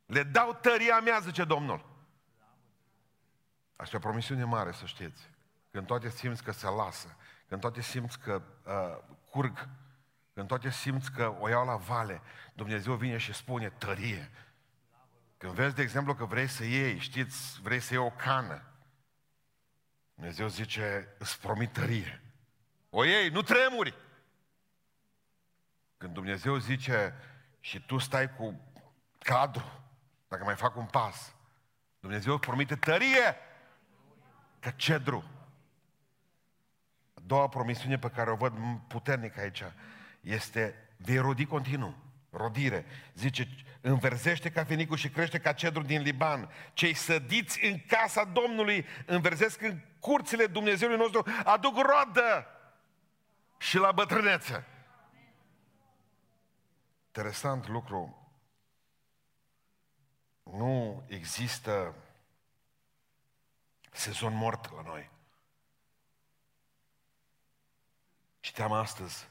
Le 0.07 0.23
dau 0.23 0.53
tăria 0.53 1.01
mea, 1.01 1.19
zice 1.19 1.45
Domnul. 1.45 1.85
Asta 3.77 3.95
e 3.95 3.99
o 3.99 4.03
promisiune 4.03 4.45
mare, 4.45 4.73
să 4.73 4.87
știți. 4.87 5.31
Când 5.71 5.87
toate 5.87 6.11
simți 6.11 6.43
că 6.43 6.53
se 6.53 6.69
lasă, 6.69 7.17
când 7.49 7.61
toate 7.61 7.81
simți 7.81 8.19
că 8.19 8.43
uh, 8.67 9.17
curg, 9.31 9.69
când 10.35 10.49
toate 10.49 10.71
simți 10.71 11.13
că 11.13 11.37
o 11.41 11.49
iau 11.49 11.67
la 11.67 11.77
vale, 11.77 12.21
Dumnezeu 12.53 12.95
vine 12.95 13.17
și 13.17 13.33
spune 13.33 13.71
tărie. 13.71 14.31
Când 15.37 15.53
vezi, 15.53 15.75
de 15.75 15.83
exemplu, 15.83 16.15
că 16.15 16.25
vrei 16.25 16.47
să 16.47 16.65
iei, 16.65 16.99
știți, 16.99 17.61
vrei 17.63 17.81
să 17.81 17.95
iei 17.95 18.03
o 18.03 18.11
cană, 18.11 18.63
Dumnezeu 20.15 20.49
zice, 20.49 21.15
îți 21.19 21.41
promit 21.41 21.73
tărie. 21.73 22.23
O 22.91 23.05
iei, 23.05 23.29
nu 23.29 23.43
tremuri. 23.43 23.95
Când 26.05 26.17
Dumnezeu 26.17 26.57
zice 26.57 27.15
și 27.61 27.81
tu 27.81 27.99
stai 27.99 28.35
cu 28.35 28.61
cadru, 29.19 29.83
dacă 30.29 30.45
mai 30.45 30.55
fac 30.55 30.77
un 30.77 30.85
pas, 30.85 31.35
Dumnezeu 32.01 32.33
îți 32.33 32.47
promite 32.47 32.77
tărie 32.77 33.37
ca 34.61 34.71
cedru. 34.71 35.25
A 37.15 37.21
doua 37.27 37.49
promisiune 37.49 37.99
pe 37.99 38.11
care 38.11 38.31
o 38.31 38.35
văd 38.35 38.53
puternic 38.89 39.39
aici 39.39 39.63
este 40.21 40.89
vei 40.97 41.19
rodi 41.19 41.45
continuu. 41.45 41.97
Rodire. 42.31 42.87
Zice, 43.15 43.49
înverzește 43.81 44.51
ca 44.51 44.65
fenicul 44.65 44.97
și 44.97 45.09
crește 45.09 45.39
ca 45.39 45.53
cedru 45.53 45.83
din 45.83 46.03
Liban. 46.03 46.51
Cei 46.73 46.95
sădiți 46.95 47.65
în 47.65 47.79
casa 47.87 48.25
Domnului 48.25 48.87
înverzesc 49.07 49.63
în 49.63 49.81
curțile 49.99 50.47
Dumnezeului 50.47 50.99
nostru, 50.99 51.27
aduc 51.45 51.77
rodă 51.77 52.47
și 53.59 53.77
la 53.77 53.93
bătrânețe. 53.93 54.67
Interesant 57.17 57.69
lucru. 57.69 58.29
Nu 60.43 61.05
există 61.09 61.95
sezon 63.93 64.35
mort 64.35 64.73
la 64.73 64.83
noi. 64.83 65.11
Citeam 68.41 68.73
astăzi, 68.73 69.29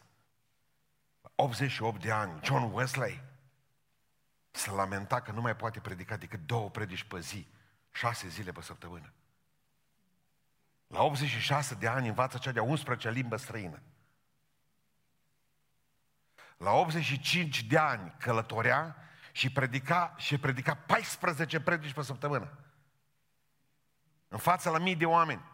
88 1.35 2.01
de 2.01 2.11
ani, 2.11 2.39
John 2.43 2.73
Wesley 2.73 3.23
se 4.51 4.71
lamenta 4.71 5.21
că 5.21 5.31
nu 5.31 5.41
mai 5.41 5.55
poate 5.55 5.79
predica 5.79 6.17
decât 6.17 6.45
două 6.45 6.69
predici 6.69 7.03
pe 7.03 7.19
zi, 7.19 7.47
șase 7.91 8.27
zile 8.27 8.51
pe 8.51 8.61
săptămână. 8.61 9.13
La 10.87 11.01
86 11.01 11.75
de 11.75 11.87
ani 11.87 12.07
învață 12.07 12.37
cea 12.37 12.51
de-a 12.51 12.63
11 12.63 13.09
limbă 13.09 13.35
străină. 13.35 13.81
La 16.63 16.71
85 16.71 17.63
de 17.63 17.77
ani 17.77 18.15
călătorea 18.19 18.95
și 19.31 19.51
predica, 19.51 20.13
și 20.17 20.37
predica 20.37 20.75
14 20.75 21.59
predici 21.59 21.93
pe 21.93 22.01
săptămână. 22.01 22.57
În 24.27 24.37
fața 24.37 24.69
la 24.69 24.77
mii 24.77 24.95
de 24.95 25.05
oameni. 25.05 25.51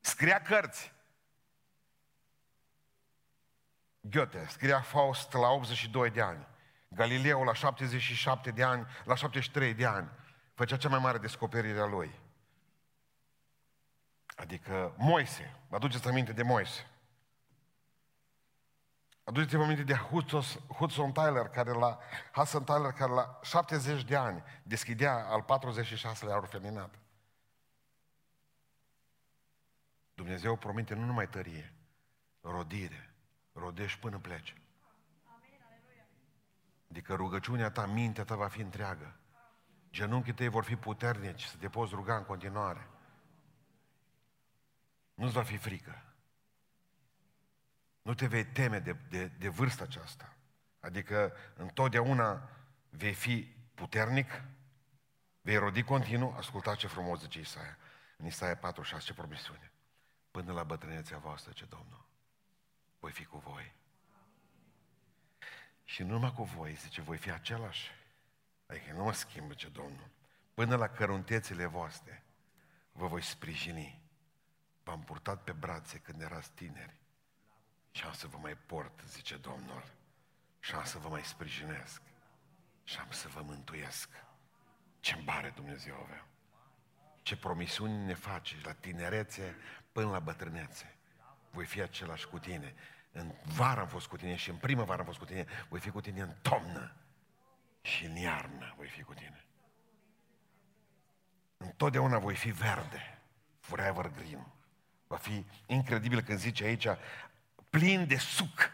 Scria 0.00 0.42
cărți. 0.42 0.92
Goethe 4.00 4.46
scria 4.48 4.80
Faust 4.80 5.32
la 5.32 5.48
82 5.48 6.10
de 6.10 6.20
ani. 6.20 6.46
Galileu 6.88 7.42
la 7.42 7.54
77 7.54 8.50
de 8.50 8.62
ani, 8.62 8.86
la 9.04 9.14
73 9.14 9.74
de 9.74 9.86
ani. 9.86 10.10
Făcea 10.54 10.76
cea 10.76 10.88
mai 10.88 10.98
mare 10.98 11.18
descoperire 11.18 11.80
a 11.80 11.86
lui. 11.86 12.20
Adică 14.36 14.94
Moise. 14.96 15.56
Vă 15.68 15.76
aduceți 15.76 16.08
aminte 16.08 16.32
de 16.32 16.42
Moise. 16.42 16.90
Aduceți-vă 19.28 19.62
aminte 19.62 19.82
de 19.82 19.94
Hudson 20.68 21.12
Tyler, 21.12 21.48
care 21.48 21.72
la, 21.72 21.98
Hudson 22.32 22.64
Tyler, 22.64 22.92
care 22.92 23.12
la 23.12 23.38
70 23.42 24.04
de 24.04 24.16
ani 24.16 24.42
deschidea 24.62 25.26
al 25.28 25.44
46-lea 25.44 26.36
orfelinat. 26.36 26.98
Dumnezeu 30.14 30.56
promite 30.56 30.94
nu 30.94 31.04
numai 31.04 31.28
tărie, 31.28 31.74
rodire. 32.40 33.14
Rodești 33.52 33.98
până 33.98 34.18
pleci. 34.18 34.54
Adică 36.90 37.14
rugăciunea 37.14 37.70
ta, 37.70 37.86
mintea 37.86 38.24
ta 38.24 38.34
va 38.34 38.48
fi 38.48 38.60
întreagă. 38.60 39.16
Genunchii 39.90 40.34
tăi 40.34 40.48
vor 40.48 40.64
fi 40.64 40.76
puternici 40.76 41.44
să 41.44 41.56
te 41.56 41.68
poți 41.68 41.94
ruga 41.94 42.16
în 42.16 42.24
continuare. 42.24 42.88
Nu-ți 45.14 45.32
va 45.32 45.42
fi 45.42 45.56
frică. 45.56 46.05
Nu 48.06 48.14
te 48.14 48.26
vei 48.26 48.44
teme 48.44 48.78
de, 48.78 48.96
de, 49.08 49.26
de 49.26 49.48
vârsta 49.48 49.84
aceasta. 49.84 50.36
Adică 50.80 51.36
întotdeauna 51.56 52.50
vei 52.90 53.14
fi 53.14 53.54
puternic, 53.74 54.42
vei 55.40 55.56
rodi 55.56 55.82
continuu, 55.82 56.34
asculta 56.36 56.74
ce 56.74 56.86
frumos 56.86 57.20
zice 57.20 57.40
Isaia. 57.40 57.78
În 58.16 58.26
Isaia 58.26 58.56
46, 58.56 59.06
ce 59.06 59.14
promisiune. 59.14 59.72
Până 60.30 60.52
la 60.52 60.62
bătrânețea 60.62 61.18
voastră, 61.18 61.52
ce 61.52 61.64
Domnul, 61.64 62.06
voi 63.00 63.10
fi 63.10 63.24
cu 63.24 63.38
voi. 63.38 63.74
Și 65.84 66.02
nu 66.02 66.08
numai 66.08 66.32
cu 66.32 66.44
voi, 66.44 66.74
zice, 66.74 67.00
voi 67.00 67.16
fi 67.16 67.30
același. 67.30 67.90
Adică 68.66 68.92
nu 68.92 69.04
mă 69.04 69.12
schimbă, 69.12 69.54
ce 69.54 69.68
Domnul. 69.68 70.08
Până 70.54 70.76
la 70.76 70.88
căruntețele 70.88 71.66
voastre 71.66 72.24
vă 72.92 73.06
voi 73.06 73.22
sprijini. 73.22 74.00
V-am 74.82 75.02
purtat 75.02 75.42
pe 75.42 75.52
brațe 75.52 75.98
când 75.98 76.20
erați 76.20 76.50
tineri 76.50 77.04
și 77.96 78.04
am 78.04 78.12
să 78.12 78.26
vă 78.26 78.38
mai 78.40 78.56
port, 78.66 79.00
zice 79.06 79.36
Domnul, 79.36 79.84
și 80.60 80.74
am 80.74 80.84
să 80.84 80.98
vă 80.98 81.08
mai 81.08 81.24
sprijinesc 81.24 82.02
și 82.84 82.98
am 82.98 83.10
să 83.10 83.28
vă 83.28 83.42
mântuiesc. 83.42 84.08
Ce 85.00 85.22
bare 85.24 85.52
Dumnezeu 85.54 85.94
avea! 86.02 86.26
Ce 87.22 87.36
promisiuni 87.36 88.04
ne 88.04 88.14
face 88.14 88.56
la 88.62 88.72
tinerețe 88.72 89.56
până 89.92 90.10
la 90.10 90.18
bătrânețe. 90.18 90.96
Voi 91.50 91.64
fi 91.64 91.80
același 91.80 92.26
cu 92.26 92.38
tine. 92.38 92.74
În 93.12 93.32
vară 93.44 93.80
am 93.80 93.88
fost 93.88 94.06
cu 94.06 94.16
tine 94.16 94.36
și 94.36 94.50
în 94.50 94.56
primăvară 94.56 95.00
am 95.00 95.06
fost 95.06 95.18
cu 95.18 95.24
tine. 95.24 95.46
Voi 95.68 95.80
fi 95.80 95.90
cu 95.90 96.00
tine 96.00 96.20
în 96.20 96.34
toamnă 96.42 96.96
și 97.80 98.04
în 98.04 98.16
iarnă 98.16 98.74
voi 98.76 98.88
fi 98.88 99.02
cu 99.02 99.14
tine. 99.14 99.44
Întotdeauna 101.56 102.18
voi 102.18 102.34
fi 102.34 102.50
verde, 102.50 103.22
forever 103.60 104.10
green. 104.10 104.46
Va 105.06 105.16
fi 105.16 105.46
incredibil 105.66 106.20
când 106.20 106.38
zice 106.38 106.64
aici, 106.64 106.86
plin 107.78 108.06
de 108.06 108.16
suc 108.16 108.70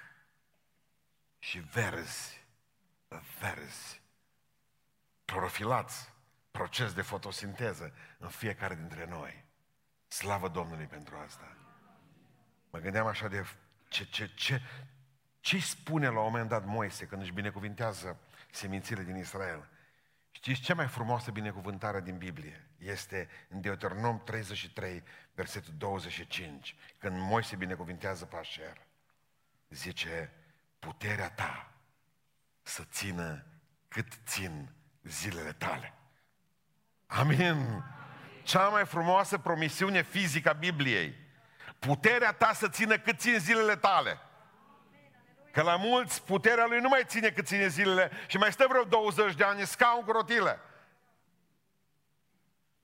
și 1.39 1.59
verzi, 1.59 2.45
verzi, 3.41 4.01
clorofilați, 5.25 6.13
proces 6.51 6.93
de 6.93 7.03
fotosinteză 7.03 7.95
în 8.19 8.29
fiecare 8.29 8.75
dintre 8.75 9.07
noi. 9.07 9.45
Slavă 10.07 10.49
Domnului 10.49 10.87
pentru 10.87 11.17
asta. 11.17 11.57
Mă 12.71 12.79
gândeam 12.79 13.07
așa 13.07 13.29
de 13.29 13.45
ce, 13.89 14.05
ce, 14.05 14.31
ce, 14.35 14.61
ce 15.41 15.59
spune 15.59 16.09
la 16.09 16.19
un 16.19 16.25
moment 16.25 16.49
dat 16.49 16.65
Moise 16.65 17.07
când 17.07 17.23
își 17.23 17.33
binecuvintează 17.33 18.19
semințile 18.51 19.03
din 19.03 19.17
Israel? 19.17 19.69
Știți 20.31 20.61
cea 20.61 20.75
mai 20.75 20.89
frumoasă 20.89 21.31
binecuvântare 21.31 22.01
din 22.01 22.19
Biblie? 22.19 22.69
Este 22.79 23.29
în 23.49 23.61
Deuteronom 23.61 24.23
33, 24.25 25.03
versetul 25.35 25.75
25, 25.77 26.77
când 26.99 27.19
Moise 27.19 27.57
binecuvintează 27.57 28.25
pe 28.25 28.37
Asher 28.37 28.91
zice, 29.73 30.33
puterea 30.79 31.31
ta 31.31 31.73
să 32.63 32.83
țină 32.91 33.45
cât 33.89 34.07
țin 34.27 34.71
zilele 35.03 35.53
tale. 35.53 35.95
Amin. 37.07 37.85
Cea 38.43 38.69
mai 38.69 38.87
frumoasă 38.87 39.39
promisiune 39.39 40.03
fizică 40.03 40.49
a 40.49 40.53
Bibliei. 40.53 41.15
Puterea 41.79 42.33
ta 42.33 42.53
să 42.53 42.69
țină 42.69 42.99
cât 42.99 43.19
țin 43.19 43.39
zilele 43.39 43.77
tale. 43.77 44.19
Că 45.51 45.63
la 45.63 45.77
mulți 45.77 46.23
puterea 46.23 46.67
lui 46.67 46.81
nu 46.81 46.89
mai 46.89 47.03
ține 47.07 47.31
cât 47.31 47.47
ține 47.47 47.67
zilele 47.67 48.11
și 48.27 48.37
mai 48.37 48.53
stă 48.53 48.67
vreo 48.69 48.85
20 48.85 49.35
de 49.35 49.45
ani 49.45 49.67
scaun 49.67 50.05
cu 50.05 50.11
rotile. 50.13 50.61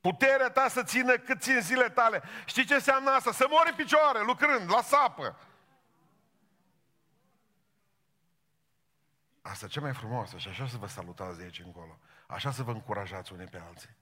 Puterea 0.01 0.51
ta 0.51 0.69
să 0.69 0.83
țină 0.83 1.17
cât 1.17 1.41
țin 1.41 1.61
zilele 1.61 1.89
tale. 1.89 2.23
Știi 2.45 2.65
ce 2.65 2.75
înseamnă 2.75 3.11
asta? 3.11 3.33
Să 3.33 3.47
mori 3.51 3.69
în 3.69 3.75
picioare, 3.75 4.23
lucrând, 4.23 4.71
la 4.71 4.83
sapă. 4.83 5.37
Asta 9.49 9.67
ce 9.67 9.81
mai 9.81 9.95
frumoasă 9.95 10.39
și 10.39 10.49
așa 10.49 10.67
să 10.69 10.77
vă 10.77 10.87
salutați 10.87 11.39
de 11.39 11.43
aici 11.43 11.59
încolo. 11.59 11.99
Așa 12.27 12.51
să 12.51 12.63
vă 12.63 12.71
încurajați 12.71 13.33
unii 13.33 13.47
pe 13.47 13.59
alții. 13.59 13.97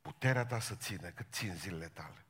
Puterea 0.00 0.46
ta 0.46 0.60
să 0.60 0.74
ține 0.74 1.12
cât 1.14 1.26
țin 1.32 1.54
zilele 1.54 1.88
tale. 1.88 2.24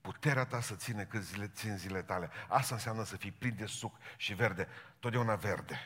Puterea 0.00 0.44
ta 0.44 0.60
să 0.60 0.74
ține 0.74 1.04
cât 1.04 1.22
zile, 1.22 1.48
țin 1.48 1.76
zilele 1.76 2.02
tale. 2.02 2.30
Asta 2.48 2.74
înseamnă 2.74 3.04
să 3.04 3.16
fii 3.16 3.30
plin 3.30 3.56
de 3.56 3.66
suc 3.66 3.96
și 4.16 4.34
verde. 4.34 4.68
Totdeauna 4.98 5.34
verde. 5.34 5.78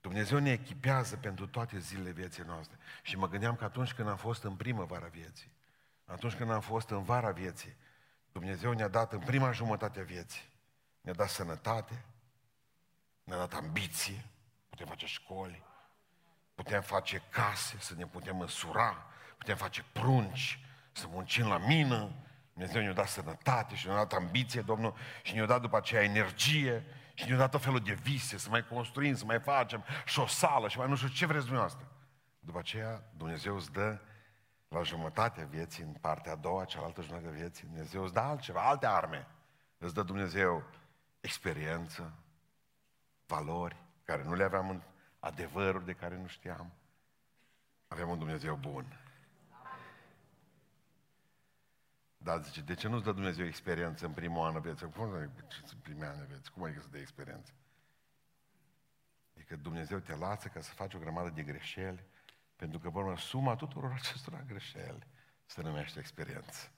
Dumnezeu 0.00 0.38
ne 0.38 0.50
echipează 0.50 1.16
pentru 1.16 1.46
toate 1.46 1.78
zilele 1.78 2.10
vieții 2.10 2.42
noastre. 2.42 2.78
Și 3.02 3.16
mă 3.16 3.28
gândeam 3.28 3.56
că 3.56 3.64
atunci 3.64 3.92
când 3.92 4.08
am 4.08 4.16
fost 4.16 4.42
în 4.42 4.56
primăvara 4.56 5.06
vieții, 5.06 5.52
atunci 6.04 6.34
când 6.34 6.50
am 6.50 6.60
fost 6.60 6.90
în 6.90 7.02
vara 7.02 7.30
vieții, 7.30 7.76
Dumnezeu 8.32 8.72
ne-a 8.72 8.88
dat 8.88 9.12
în 9.12 9.20
prima 9.20 9.52
jumătate 9.52 10.00
a 10.00 10.04
vieții, 10.04 10.42
ne-a 11.00 11.14
dat 11.14 11.28
sănătate, 11.28 12.04
ne-a 13.24 13.36
dat 13.36 13.52
ambiție, 13.52 14.24
putem 14.68 14.86
face 14.86 15.06
școli, 15.06 15.62
putem 16.54 16.82
face 16.82 17.22
case, 17.30 17.76
să 17.80 17.94
ne 17.94 18.06
putem 18.06 18.36
măsura, 18.36 19.06
putem 19.38 19.56
face 19.56 19.84
prunci, 19.92 20.58
să 20.92 21.06
muncim 21.08 21.46
la 21.46 21.58
mină, 21.58 22.12
Dumnezeu 22.52 22.82
ne-a 22.82 22.92
dat 22.92 23.08
sănătate 23.08 23.74
și 23.74 23.86
ne-a 23.86 23.96
dat 23.96 24.12
ambiție, 24.12 24.60
Domnul, 24.60 24.94
și 25.22 25.34
ne-a 25.34 25.46
dat 25.46 25.60
după 25.60 25.76
aceea 25.76 26.02
energie 26.02 26.84
și 27.14 27.28
ne-a 27.28 27.36
dat 27.36 27.50
tot 27.50 27.62
felul 27.62 27.80
de 27.80 27.92
vise, 27.92 28.38
să 28.38 28.48
mai 28.50 28.66
construim, 28.66 29.14
să 29.14 29.24
mai 29.24 29.40
facem 29.40 29.84
și 30.04 30.18
o 30.18 30.26
sală 30.26 30.68
și 30.68 30.78
mai 30.78 30.88
nu 30.88 30.96
știu 30.96 31.08
ce 31.08 31.26
vreți 31.26 31.44
dumneavoastră. 31.44 31.88
După 32.40 32.58
aceea 32.58 33.02
Dumnezeu 33.16 33.54
îți 33.54 33.72
dă 33.72 34.00
la 34.68 34.82
jumătatea 34.82 35.44
vieții, 35.44 35.82
în 35.82 35.92
partea 35.92 36.32
a 36.32 36.36
doua, 36.36 36.64
cealaltă 36.64 37.02
jumătate 37.02 37.28
a 37.28 37.30
vieții, 37.30 37.66
Dumnezeu 37.66 38.02
îți 38.02 38.12
dă 38.12 38.20
altceva, 38.20 38.68
alte 38.68 38.86
arme. 38.86 39.26
Îți 39.78 39.94
dă 39.94 40.02
Dumnezeu 40.02 40.64
experiență, 41.20 42.12
valori 43.26 43.76
care 44.04 44.22
nu 44.22 44.34
le 44.34 44.44
aveam 44.44 44.70
în 44.70 44.82
adevăruri 45.18 45.84
de 45.84 45.92
care 45.92 46.16
nu 46.16 46.26
știam. 46.26 46.72
Avem 47.86 48.08
un 48.08 48.18
Dumnezeu 48.18 48.56
bun. 48.56 48.98
Dar 52.16 52.42
zice, 52.42 52.60
de 52.60 52.74
ce 52.74 52.88
nu-ți 52.88 53.04
dă 53.04 53.12
Dumnezeu 53.12 53.46
experiență 53.46 54.06
în 54.06 54.12
primul 54.12 54.46
an 54.46 54.60
vieții? 54.60 54.90
Cum 54.90 55.02
în 55.02 55.30
primul 55.82 56.04
an 56.04 56.26
vieții? 56.26 56.52
Cum 56.52 56.62
adică 56.62 56.80
să 56.80 56.88
dă 56.88 56.98
experiență? 56.98 57.52
Adică 59.34 59.56
Dumnezeu 59.56 59.98
te 59.98 60.16
lasă 60.16 60.48
ca 60.48 60.60
să 60.60 60.72
faci 60.72 60.94
o 60.94 60.98
grămadă 60.98 61.30
de 61.30 61.42
greșeli, 61.42 62.04
pentru 62.56 62.78
că, 62.78 62.90
până 62.90 63.16
suma 63.16 63.56
tuturor 63.56 63.92
acestora 63.92 64.42
greșeli 64.42 65.06
se 65.46 65.62
numește 65.62 65.98
experiență. 65.98 66.70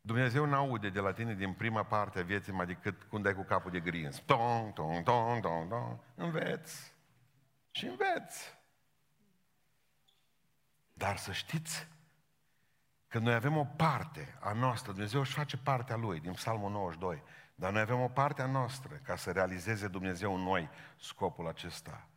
Dumnezeu 0.00 0.44
n-aude 0.44 0.88
de 0.88 1.00
la 1.00 1.12
tine 1.12 1.34
din 1.34 1.52
prima 1.52 1.84
parte 1.84 2.18
a 2.18 2.22
vieții 2.22 2.52
mai 2.52 2.66
decât 2.66 3.02
când 3.02 3.26
ai 3.26 3.34
cu 3.34 3.42
capul 3.42 3.70
de 3.70 3.80
grins. 3.80 4.18
Tong, 4.18 4.72
tong, 4.72 5.02
tong, 5.02 5.42
tong, 5.42 5.68
tong. 5.68 5.98
Înveți. 6.14 6.94
Și 7.70 7.86
înveți. 7.86 8.58
Dar 10.92 11.16
să 11.16 11.32
știți 11.32 11.88
că 13.08 13.18
noi 13.18 13.34
avem 13.34 13.56
o 13.56 13.64
parte 13.64 14.38
a 14.40 14.52
noastră, 14.52 14.92
Dumnezeu 14.92 15.20
își 15.20 15.32
face 15.32 15.56
partea 15.56 15.96
Lui, 15.96 16.20
din 16.20 16.32
Psalmul 16.32 16.70
92, 16.70 17.22
dar 17.54 17.72
noi 17.72 17.80
avem 17.80 18.00
o 18.00 18.08
parte 18.08 18.42
a 18.42 18.46
noastră 18.46 18.94
ca 18.94 19.16
să 19.16 19.30
realizeze 19.30 19.88
Dumnezeu 19.88 20.34
în 20.34 20.40
noi 20.40 20.68
scopul 20.96 21.46
acesta 21.46 22.08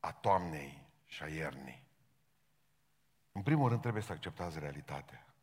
a 0.00 0.12
toamnei 0.12 0.86
și 1.04 1.22
a 1.22 1.26
iernii. 1.26 1.82
În 3.32 3.42
primul 3.42 3.68
rând 3.68 3.80
trebuie 3.80 4.02
să 4.02 4.12
acceptați 4.12 4.58
realitatea. 4.58 5.33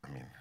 Amin. 0.00 0.36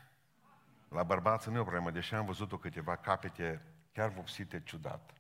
La 0.90 1.04
bărbați 1.04 1.50
nu 1.50 1.56
e 1.56 1.60
o 1.60 1.64
problemă, 1.64 1.92
deși 1.92 2.16
am 2.16 2.26
văzut-o 2.26 2.58
câteva 2.58 2.96
capete 2.96 3.62
chiar 3.94 4.10
vopsite 4.10 4.64
ciudat. 4.64 5.14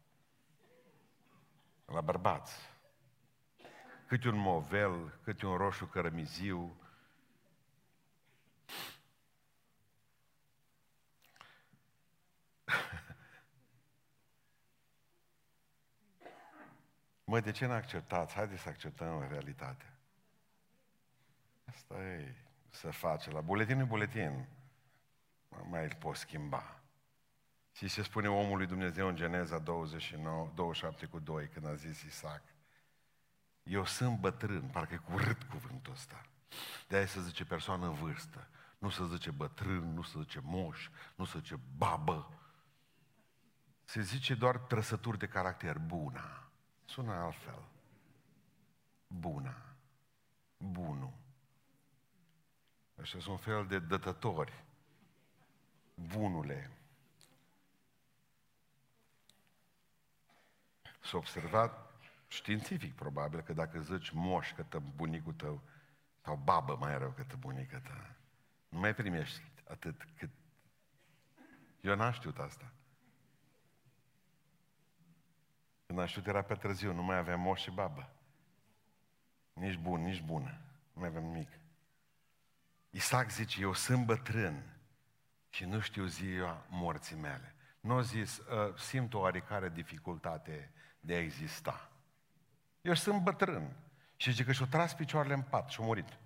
La 1.86 2.02
bărbați 2.02 2.69
câte 4.10 4.28
un 4.28 4.38
movel, 4.38 5.19
câte 5.23 5.45
un 5.45 5.58
roșu 5.58 5.86
cărămiziu. 5.86 6.82
Măi, 17.23 17.41
de 17.41 17.52
ce 17.52 17.65
nu 17.65 17.71
acceptați? 17.73 18.34
Haideți 18.34 18.62
să 18.62 18.69
acceptăm 18.69 19.28
realitatea. 19.30 19.97
Asta 21.65 22.04
e 22.04 22.36
să 22.69 22.91
face. 22.91 23.32
La 23.32 23.41
buletin 23.41 23.79
e 23.79 23.84
buletin. 23.84 24.47
Mai 25.69 25.84
îl 25.84 25.95
poți 25.99 26.19
schimba. 26.19 26.82
Și 27.71 27.88
se 27.88 28.03
spune 28.03 28.29
omului 28.29 28.65
Dumnezeu 28.65 29.08
în 29.08 29.15
Geneza 29.15 29.60
29, 29.60 30.51
27 30.55 31.05
cu 31.05 31.19
2, 31.19 31.47
când 31.47 31.65
a 31.65 31.75
zis 31.75 32.01
Isaac. 32.01 32.41
Eu 33.63 33.86
sunt 33.86 34.19
bătrân, 34.19 34.62
parcă 34.62 34.93
e 34.93 34.97
curât 34.97 35.43
cuvântul 35.43 35.93
ăsta. 35.93 36.21
de 36.88 36.95
aia 36.95 37.05
se 37.05 37.21
zice 37.21 37.45
persoană 37.45 37.86
în 37.86 37.93
vârstă. 37.93 38.47
Nu 38.77 38.89
se 38.89 39.03
zice 39.05 39.32
bătrân, 39.32 39.93
nu 39.93 40.01
se 40.01 40.19
zice 40.19 40.39
moș, 40.43 40.89
nu 41.15 41.25
se 41.25 41.38
zice 41.39 41.60
babă. 41.77 42.39
Se 43.84 44.01
zice 44.01 44.36
doar 44.36 44.58
trăsături 44.58 45.17
de 45.17 45.27
caracter. 45.27 45.77
Buna. 45.77 46.51
Sună 46.86 47.13
altfel. 47.13 47.63
Buna. 49.08 49.55
Bunul. 50.58 51.18
Așa 53.02 53.20
sunt 53.20 53.26
un 53.26 53.38
fel 53.38 53.68
de 53.68 53.80
dătători. 53.80 54.64
Bunule. 55.96 56.72
S-a 61.02 61.18
observat 61.18 61.94
științific 62.28 62.96
probabil, 62.96 63.42
că 63.42 63.54
dacă 63.54 63.80
zici 63.82 64.10
moș 64.10 64.54
către 64.54 64.80
bunicul 64.80 65.34
tău, 65.34 65.62
sau 66.22 66.36
babă 66.36 66.76
mai 66.76 66.98
rău 66.98 67.12
către 67.12 67.36
bunica 67.36 67.80
ta, 67.80 68.16
nu 68.70 68.80
mai 68.80 68.96
primești 68.96 69.42
atât 69.68 70.08
cât... 70.18 70.30
Eu 71.82 71.96
n-am 71.96 72.12
știut 72.12 72.38
asta. 72.38 72.72
Când 75.86 76.00
am 76.00 76.06
știut 76.06 76.28
era 76.28 76.42
pe 76.42 76.56
târziu, 76.56 76.94
nu 76.94 77.04
mai 77.04 77.18
aveam 77.18 77.40
moș 77.40 77.62
și 77.62 77.72
babă. 77.72 78.10
Nici 79.54 79.78
bun, 79.78 80.02
nici 80.02 80.22
bună. 80.22 80.62
Nu 80.94 81.02
mai 81.02 81.10
avem 81.10 81.24
nimic. 81.24 81.59
Isaac 82.89 83.32
zice, 83.32 83.62
eu 83.62 83.73
sunt 83.73 84.06
bătrân 84.06 84.63
și 85.49 85.65
nu 85.65 85.80
știu 85.80 86.06
ziua 86.06 86.65
morții 86.69 87.15
mele. 87.15 87.56
Nu 87.80 87.95
a 87.95 88.02
zis, 88.02 88.38
uh, 88.38 88.75
simt 88.78 89.13
o 89.13 89.19
oarecare 89.19 89.69
dificultate 89.69 90.71
de 90.99 91.13
a 91.13 91.19
exista. 91.19 91.89
Eu 92.82 92.93
sunt 92.93 93.21
bătrân. 93.21 93.75
Și 94.15 94.30
zice 94.32 94.43
că 94.43 94.52
și-o 94.52 94.65
tras 94.65 94.93
picioarele 94.93 95.34
în 95.34 95.41
pat 95.41 95.69
și-a 95.69 95.84
murit. 95.84 96.17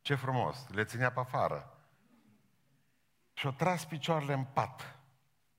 Ce 0.00 0.14
frumos, 0.14 0.66
le 0.68 0.84
ținea 0.84 1.12
pe 1.12 1.20
afară. 1.20 1.78
Și-o 3.32 3.50
tras 3.50 3.84
picioarele 3.84 4.32
în 4.32 4.44
pat 4.44 4.98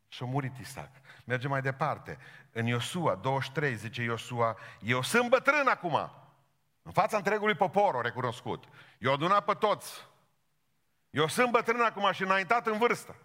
și-a 0.07 0.25
murit 0.25 0.57
Isaac. 0.57 0.89
Mergem 1.25 1.49
mai 1.49 1.61
departe. 1.61 2.17
În 2.51 2.65
Iosua 2.65 3.15
23 3.15 3.75
zice 3.75 4.01
Iosua, 4.01 4.57
eu 4.79 5.01
sunt 5.01 5.29
bătrân 5.29 5.67
acum. 5.67 6.11
În 6.81 6.91
fața 6.91 7.17
întregului 7.17 7.55
popor 7.55 7.93
o 7.93 8.01
recunoscut. 8.01 8.63
Eu 8.99 9.13
adunat 9.13 9.45
pe 9.45 9.53
toți. 9.53 10.09
Eu 11.11 11.27
sunt 11.27 11.51
bătrân 11.51 11.81
acum 11.81 12.11
și 12.11 12.23
înaintat 12.23 12.67
în 12.67 12.77
vârstă. 12.77 13.15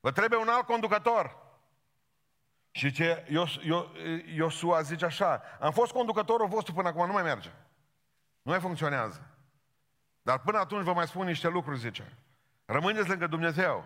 Vă 0.00 0.12
trebuie 0.12 0.38
un 0.38 0.48
alt 0.48 0.66
conducător. 0.66 1.44
Și 2.70 2.92
ce 2.92 3.26
Iosua 4.34 4.80
zice 4.80 5.04
așa, 5.04 5.42
am 5.60 5.72
fost 5.72 5.92
conducătorul 5.92 6.48
vostru 6.48 6.74
până 6.74 6.88
acum, 6.88 7.06
nu 7.06 7.12
mai 7.12 7.22
merge. 7.22 7.50
Nu 8.42 8.50
mai 8.50 8.60
funcționează. 8.60 9.26
Dar 10.22 10.38
până 10.38 10.58
atunci 10.58 10.84
vă 10.84 10.92
mai 10.92 11.06
spun 11.06 11.26
niște 11.26 11.48
lucruri, 11.48 11.78
zice. 11.78 12.16
Rămâneți 12.64 13.08
lângă 13.08 13.26
Dumnezeu. 13.26 13.84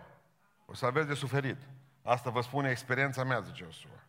O 0.67 0.75
să 0.75 0.87
aveți 0.87 1.07
de 1.07 1.15
suferit. 1.15 1.57
Asta 2.03 2.31
vă 2.31 2.41
spune 2.41 2.71
experiența 2.71 3.25
mea, 3.25 3.41
zice 3.41 3.63
Iosua. 3.63 4.05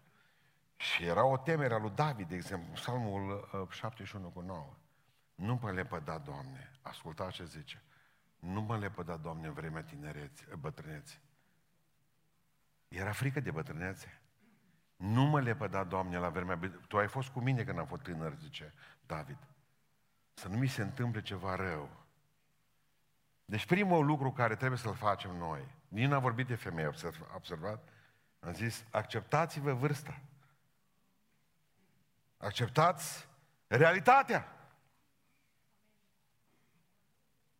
Și 0.75 1.03
era 1.03 1.25
o 1.25 1.37
temere 1.37 1.73
a 1.73 1.77
lui 1.77 1.91
David, 1.95 2.27
de 2.27 2.35
exemplu, 2.35 2.71
Psalmul 2.73 3.49
71 3.71 4.25
uh, 4.25 4.31
cu 4.33 4.41
9. 4.41 4.73
Nu 5.35 5.59
mă 5.61 5.71
lepăda, 5.71 6.17
Doamne, 6.17 6.71
ascultați 6.81 7.35
ce 7.35 7.45
zice. 7.45 7.81
Nu 8.41 8.62
mă 8.62 8.77
lepăda, 8.77 9.17
Doamne, 9.17 9.47
în 9.47 9.54
vremea 9.54 9.84
tinereții, 9.84 10.45
bătrâneții. 10.60 11.19
Era 12.88 13.12
frică 13.12 13.39
de 13.39 13.51
bătrânețe. 13.51 14.21
Nu 14.95 15.23
mă 15.23 15.41
lepăda, 15.41 15.84
Doamne, 15.84 16.17
la 16.17 16.30
vremea... 16.30 16.60
Tu 16.88 16.97
ai 16.97 17.08
fost 17.08 17.30
cu 17.30 17.39
mine 17.39 17.63
când 17.63 17.80
am 17.80 17.86
fost 17.86 18.01
tânăr, 18.01 18.34
zice 18.39 18.73
David. 19.06 19.38
să 20.34 20.47
nu 20.47 20.58
mi 20.58 20.67
se 20.67 20.82
întâmple 20.82 21.21
ceva 21.21 21.56
rău. 21.56 21.89
Deci 23.45 23.65
primul 23.65 24.06
lucru 24.06 24.32
care 24.32 24.56
trebuie 24.56 24.80
să-l 24.80 24.95
facem 24.95 25.36
noi, 25.36 25.67
Nina 25.88 26.15
a 26.15 26.19
vorbit 26.19 26.47
de 26.47 26.56
femeie, 26.56 26.88
a 27.32 27.36
observat? 27.36 27.89
Am 28.39 28.54
zis, 28.54 28.86
acceptați-vă 28.91 29.73
vârsta. 29.73 30.21
Acceptați 32.38 33.27
realitatea. 33.67 34.61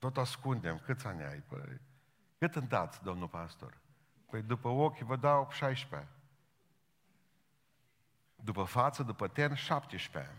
Tot 0.02 0.18
ascundem. 0.18 0.80
Câți 0.80 1.08
ani 1.08 1.24
ai? 1.24 1.40
Păi, 1.40 1.80
cât 2.38 2.56
îmi 2.56 2.68
dați, 2.68 3.04
domnul 3.04 3.28
pastor? 3.28 3.78
Păi 4.30 4.42
după 4.42 4.68
ochi 4.68 4.98
vă 4.98 5.16
dau 5.16 5.50
16. 5.52 6.10
După 8.36 8.64
față, 8.64 9.04
după 9.04 9.28
ten, 9.28 9.54
17. 9.54 10.36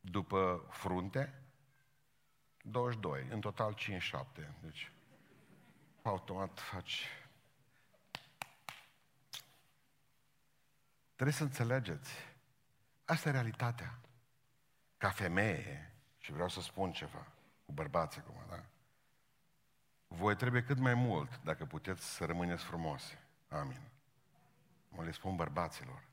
După 0.00 0.66
frunte, 0.70 1.42
22. 2.62 3.26
În 3.30 3.40
total 3.40 3.72
57. 3.72 4.54
Deci, 4.60 4.92
automat 6.02 6.58
faci... 6.58 7.06
Trebuie 11.14 11.36
să 11.36 11.42
înțelegeți. 11.42 12.12
Asta 13.04 13.28
e 13.28 13.32
realitatea. 13.32 13.98
Ca 14.96 15.10
femeie, 15.10 15.94
și 16.18 16.32
vreau 16.32 16.48
să 16.48 16.60
spun 16.60 16.92
ceva, 16.92 17.26
cu 17.70 17.76
bărbați 17.76 18.18
acum, 18.18 18.44
da? 18.48 18.64
Voi 20.06 20.36
trebuie 20.36 20.62
cât 20.62 20.78
mai 20.78 20.94
mult, 20.94 21.40
dacă 21.42 21.66
puteți, 21.66 22.14
să 22.14 22.24
rămâneți 22.24 22.64
frumoase. 22.64 23.18
Amin. 23.48 23.80
Mă 24.88 25.04
le 25.04 25.10
spun 25.10 25.36
bărbaților. 25.36 26.08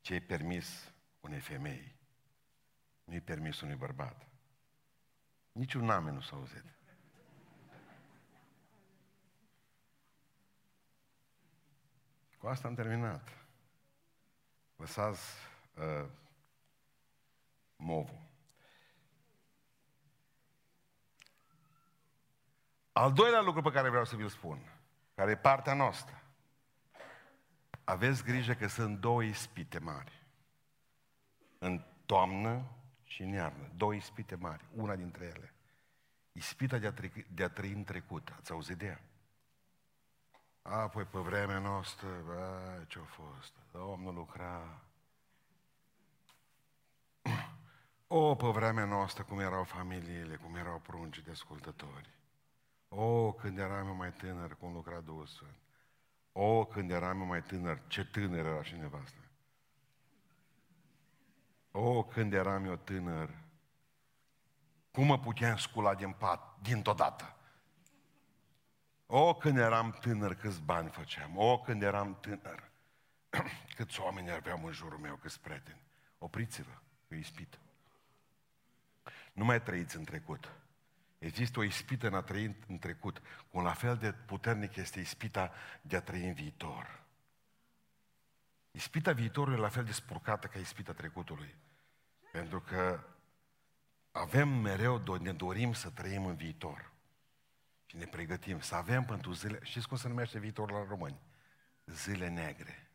Ce 0.00 0.14
e 0.14 0.20
permis 0.20 0.92
unei 1.20 1.40
femei, 1.40 1.96
nu 3.04 3.14
e 3.14 3.20
permis 3.20 3.60
unui 3.60 3.74
bărbat. 3.74 4.26
Niciun 5.52 5.90
amen 5.90 6.14
nu 6.14 6.20
s-a 6.20 6.36
auzit. 6.36 6.64
Cu 12.38 12.46
asta 12.46 12.68
am 12.68 12.74
terminat. 12.74 13.28
Lăsați 14.76 15.32
uh, 15.76 16.08
movul. 17.76 18.29
Al 22.92 23.12
doilea 23.12 23.40
lucru 23.40 23.62
pe 23.62 23.70
care 23.70 23.88
vreau 23.88 24.04
să 24.04 24.16
vi-l 24.16 24.28
spun, 24.28 24.58
care 25.14 25.30
e 25.30 25.36
partea 25.36 25.74
noastră. 25.74 26.22
Aveți 27.84 28.24
grijă 28.24 28.52
că 28.52 28.66
sunt 28.66 28.98
două 28.98 29.22
ispite 29.22 29.78
mari. 29.78 30.26
În 31.58 31.84
toamnă 32.06 32.64
și 33.02 33.22
în 33.22 33.28
iarnă. 33.28 33.70
Două 33.76 33.94
ispite 33.94 34.34
mari. 34.34 34.64
Una 34.74 34.96
dintre 34.96 35.24
ele. 35.24 35.54
Ispita 36.32 36.78
de 36.78 36.86
a, 36.86 36.92
tre- 36.92 37.26
de 37.34 37.44
a 37.44 37.48
trăi 37.48 37.72
în 37.72 37.84
trecut. 37.84 38.34
Ați 38.38 38.52
auzit 38.52 38.76
de 38.76 38.86
ea? 38.86 39.00
A, 40.62 40.88
păi 40.88 41.04
pe 41.04 41.18
vremea 41.18 41.58
noastră, 41.58 42.08
bă, 42.24 42.84
ce-a 42.86 43.02
fost? 43.02 43.52
Domnul 43.72 44.14
lucra. 44.14 44.80
O, 48.06 48.34
pe 48.34 48.46
vremea 48.46 48.84
noastră, 48.84 49.22
cum 49.22 49.38
erau 49.38 49.64
familiile, 49.64 50.36
cum 50.36 50.54
erau 50.54 50.78
pruncii 50.78 51.22
de 51.22 51.30
ascultători. 51.30 52.19
O, 52.92 53.32
când 53.32 53.58
eram 53.58 53.86
eu 53.86 53.94
mai 53.94 54.12
tânăr, 54.12 54.56
cum 54.56 54.72
lucra 54.72 55.00
Duhul 55.00 55.26
Sfânt. 55.26 55.56
O, 56.32 56.64
când 56.64 56.90
eram 56.90 57.20
eu 57.20 57.26
mai 57.26 57.42
tânăr, 57.42 57.82
ce 57.86 58.04
tânăr 58.04 58.46
era 58.46 58.62
și 58.62 58.74
nevastă. 58.74 59.20
O, 61.70 62.04
când 62.04 62.32
eram 62.32 62.64
eu 62.64 62.76
tânăr, 62.76 63.30
cum 64.90 65.06
mă 65.06 65.18
puteam 65.18 65.56
scula 65.56 65.94
din 65.94 66.12
pat, 66.12 66.58
dintr-o 66.62 66.92
dată. 66.92 67.36
O, 69.06 69.34
când 69.34 69.56
eram 69.56 69.90
tânăr, 69.90 70.34
câți 70.34 70.62
bani 70.62 70.88
făceam. 70.88 71.36
O, 71.36 71.58
când 71.58 71.82
eram 71.82 72.18
tânăr, 72.20 72.70
câți 73.76 74.00
oameni 74.00 74.30
aveau 74.30 74.66
în 74.66 74.72
jurul 74.72 74.98
meu, 74.98 75.14
câți 75.14 75.40
prieteni. 75.40 75.80
Opriți-vă, 76.18 76.78
e 77.08 77.16
ispită. 77.16 77.58
Nu 79.32 79.44
mai 79.44 79.62
trăiți 79.62 79.96
în 79.96 80.04
trecut. 80.04 80.59
Există 81.20 81.58
o 81.58 81.62
ispită 81.62 82.06
în 82.06 82.14
a 82.14 82.22
trăi 82.22 82.56
în 82.68 82.78
trecut, 82.78 83.22
cum 83.50 83.62
la 83.62 83.72
fel 83.72 83.96
de 83.96 84.12
puternic 84.12 84.76
este 84.76 85.00
ispita 85.00 85.52
de 85.82 85.96
a 85.96 86.00
trăi 86.00 86.26
în 86.26 86.34
viitor. 86.34 87.02
Ispita 88.70 89.12
viitorului 89.12 89.58
e 89.58 89.62
la 89.62 89.68
fel 89.68 89.84
de 89.84 89.92
spurcată 89.92 90.46
ca 90.46 90.58
ispita 90.58 90.92
trecutului. 90.92 91.54
Pentru 92.32 92.60
că 92.60 93.04
avem 94.10 94.48
mereu, 94.48 95.18
ne 95.20 95.32
dorim 95.32 95.72
să 95.72 95.90
trăim 95.90 96.26
în 96.26 96.34
viitor. 96.34 96.92
Și 97.86 97.96
ne 97.96 98.06
pregătim 98.06 98.60
să 98.60 98.74
avem 98.74 99.04
pentru 99.04 99.32
zile... 99.32 99.58
Știți 99.62 99.88
cum 99.88 99.96
se 99.96 100.08
numește 100.08 100.38
viitorul 100.38 100.76
la 100.76 100.84
români? 100.88 101.20
Zile 101.84 102.28
negre. 102.28 102.90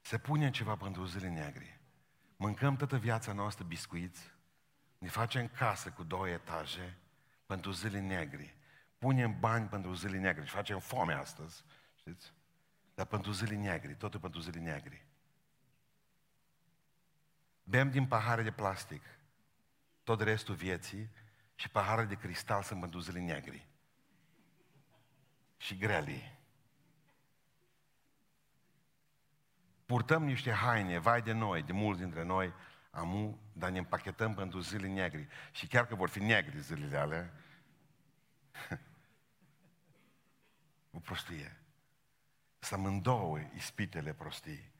Se 0.00 0.18
pune 0.18 0.50
ceva 0.50 0.76
pentru 0.76 1.04
zile 1.04 1.28
negre. 1.28 1.80
Mâncăm 2.36 2.76
toată 2.76 2.96
viața 2.98 3.32
noastră 3.32 3.64
biscuiți, 3.64 4.38
ne 5.00 5.08
facem 5.08 5.48
casă 5.48 5.90
cu 5.90 6.02
două 6.02 6.28
etaje 6.28 6.96
pentru 7.46 7.70
zile 7.70 8.00
negre. 8.00 8.54
Punem 8.98 9.40
bani 9.40 9.68
pentru 9.68 9.94
zile 9.94 10.18
negre 10.18 10.44
și 10.44 10.52
facem 10.52 10.78
foame 10.78 11.12
astăzi, 11.12 11.64
știți? 11.94 12.32
Dar 12.94 13.06
pentru 13.06 13.32
zile 13.32 13.54
negre, 13.54 13.94
totul 13.94 14.20
pentru 14.20 14.40
zile 14.40 14.60
negre. 14.60 15.06
Bem 17.62 17.90
din 17.90 18.06
pahare 18.06 18.42
de 18.42 18.50
plastic 18.50 19.02
tot 20.04 20.20
restul 20.20 20.54
vieții 20.54 21.10
și 21.54 21.68
pahare 21.68 22.04
de 22.04 22.14
cristal 22.14 22.62
sunt 22.62 22.80
pentru 22.80 23.00
zile 23.00 23.20
negre. 23.20 23.66
Și 25.56 25.76
grele. 25.76 26.38
Purtăm 29.86 30.24
niște 30.24 30.52
haine, 30.52 30.98
vai 30.98 31.22
de 31.22 31.32
noi, 31.32 31.62
de 31.62 31.72
mulți 31.72 32.00
dintre 32.00 32.22
noi, 32.22 32.52
amu, 32.90 33.40
dar 33.52 33.70
ne 33.70 33.78
împachetăm 33.78 34.34
pentru 34.34 34.60
zile 34.60 34.86
negre. 34.86 35.28
Și 35.52 35.66
chiar 35.66 35.86
că 35.86 35.94
vor 35.94 36.08
fi 36.08 36.18
negre 36.18 36.58
zilele 36.58 36.96
alea, 36.96 37.32
o 40.96 40.98
prostie. 40.98 41.56
Să 42.58 42.74
amândouă 42.74 43.38
ispitele 43.54 44.12
prostii. 44.12 44.72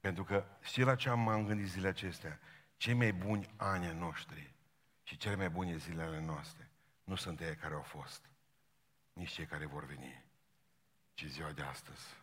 Pentru 0.00 0.24
că 0.24 0.46
știi 0.62 0.82
la 0.82 0.94
ce 0.94 1.08
am 1.08 1.46
gândit 1.46 1.68
zilele 1.68 1.88
acestea? 1.88 2.40
Cei 2.76 2.94
mai 2.94 3.12
buni 3.12 3.50
ani 3.56 3.98
noștri 3.98 4.54
și 5.02 5.16
cele 5.16 5.34
mai 5.34 5.50
bune 5.50 5.76
zilele 5.76 6.20
noastre 6.20 6.70
nu 7.04 7.14
sunt 7.14 7.40
ei 7.40 7.56
care 7.56 7.74
au 7.74 7.82
fost, 7.82 8.30
nici 9.12 9.30
cei 9.30 9.46
care 9.46 9.66
vor 9.66 9.84
veni, 9.84 10.24
ci 11.14 11.24
ziua 11.24 11.52
de 11.52 11.62
astăzi. 11.62 12.22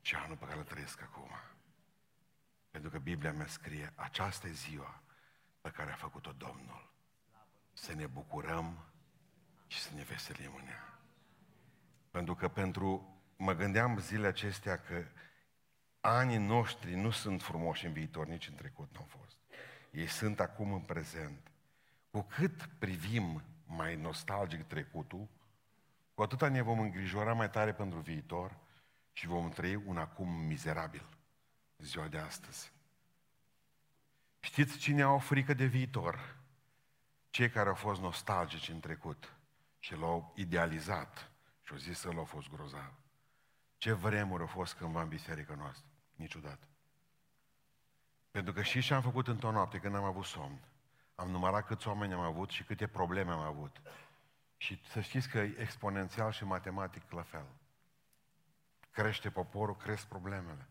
Ce 0.00 0.16
anul 0.16 0.36
pe 0.36 0.44
care 0.44 0.58
îl 0.58 0.64
trăiesc 0.64 1.02
acum. 1.02 1.30
Pentru 2.70 2.90
că 2.90 2.98
Biblia 2.98 3.32
mea 3.32 3.46
scrie, 3.46 3.92
aceasta 3.94 4.46
e 4.46 4.52
ziua 4.52 5.02
pe 5.60 5.70
care 5.70 5.90
a 5.90 5.94
făcut-o 5.94 6.32
Domnul. 6.32 6.92
Să 7.72 7.94
ne 7.94 8.06
bucurăm 8.06 8.84
și 9.66 9.78
să 9.80 9.90
ne 9.94 10.02
veselim 10.02 10.54
în 10.56 10.66
ea. 10.66 10.98
Pentru 12.10 12.34
că 12.34 12.48
pentru, 12.48 13.18
mă 13.36 13.54
gândeam 13.54 13.98
zilele 13.98 14.26
acestea 14.26 14.78
că 14.78 15.04
anii 16.00 16.38
noștri 16.38 16.94
nu 16.94 17.10
sunt 17.10 17.42
frumoși 17.42 17.86
în 17.86 17.92
viitor, 17.92 18.26
nici 18.26 18.48
în 18.48 18.54
trecut 18.54 18.88
nu 18.92 18.98
au 19.00 19.06
fost. 19.20 19.36
Ei 19.90 20.06
sunt 20.06 20.40
acum 20.40 20.72
în 20.72 20.80
prezent. 20.80 21.50
Cu 22.10 22.22
cât 22.22 22.64
privim 22.78 23.42
mai 23.66 23.96
nostalgic 23.96 24.62
trecutul, 24.62 25.28
cu 26.14 26.22
atâta 26.22 26.48
ne 26.48 26.62
vom 26.62 26.80
îngrijora 26.80 27.32
mai 27.32 27.50
tare 27.50 27.72
pentru 27.72 27.98
viitor 27.98 28.56
și 29.12 29.26
vom 29.26 29.48
trăi 29.48 29.74
un 29.74 29.96
acum 29.96 30.28
mizerabil 30.28 31.06
ziua 31.82 32.08
de 32.08 32.18
astăzi. 32.18 32.72
Știți 34.40 34.78
cine 34.78 35.02
au 35.02 35.18
frică 35.18 35.54
de 35.54 35.64
viitor? 35.64 36.36
Cei 37.30 37.50
care 37.50 37.68
au 37.68 37.74
fost 37.74 38.00
nostalgici 38.00 38.68
în 38.68 38.80
trecut 38.80 39.34
și 39.78 39.94
l-au 39.94 40.32
idealizat 40.36 41.30
și 41.62 41.72
au 41.72 41.78
zis 41.78 42.00
că 42.00 42.12
l-au 42.12 42.24
fost 42.24 42.48
grozav. 42.48 42.92
Ce 43.76 43.92
vremuri 43.92 44.42
au 44.42 44.48
fost 44.48 44.74
cândva 44.74 45.02
în 45.02 45.08
biserica 45.08 45.54
noastră? 45.54 45.86
Niciodată. 46.14 46.68
Pentru 48.30 48.52
că 48.52 48.62
și 48.62 48.80
ce 48.80 48.94
am 48.94 49.02
făcut 49.02 49.28
într-o 49.28 49.50
noapte 49.50 49.78
când 49.78 49.94
am 49.94 50.04
avut 50.04 50.24
somn. 50.24 50.60
Am 51.14 51.30
numărat 51.30 51.66
câți 51.66 51.88
oameni 51.88 52.12
am 52.12 52.20
avut 52.20 52.50
și 52.50 52.64
câte 52.64 52.86
probleme 52.86 53.30
am 53.30 53.40
avut. 53.40 53.80
Și 54.56 54.80
să 54.88 55.00
știți 55.00 55.28
că 55.28 55.38
exponențial 55.38 56.32
și 56.32 56.44
matematic 56.44 57.10
la 57.10 57.22
fel. 57.22 57.46
Crește 58.90 59.30
poporul, 59.30 59.76
cresc 59.76 60.06
problemele. 60.06 60.69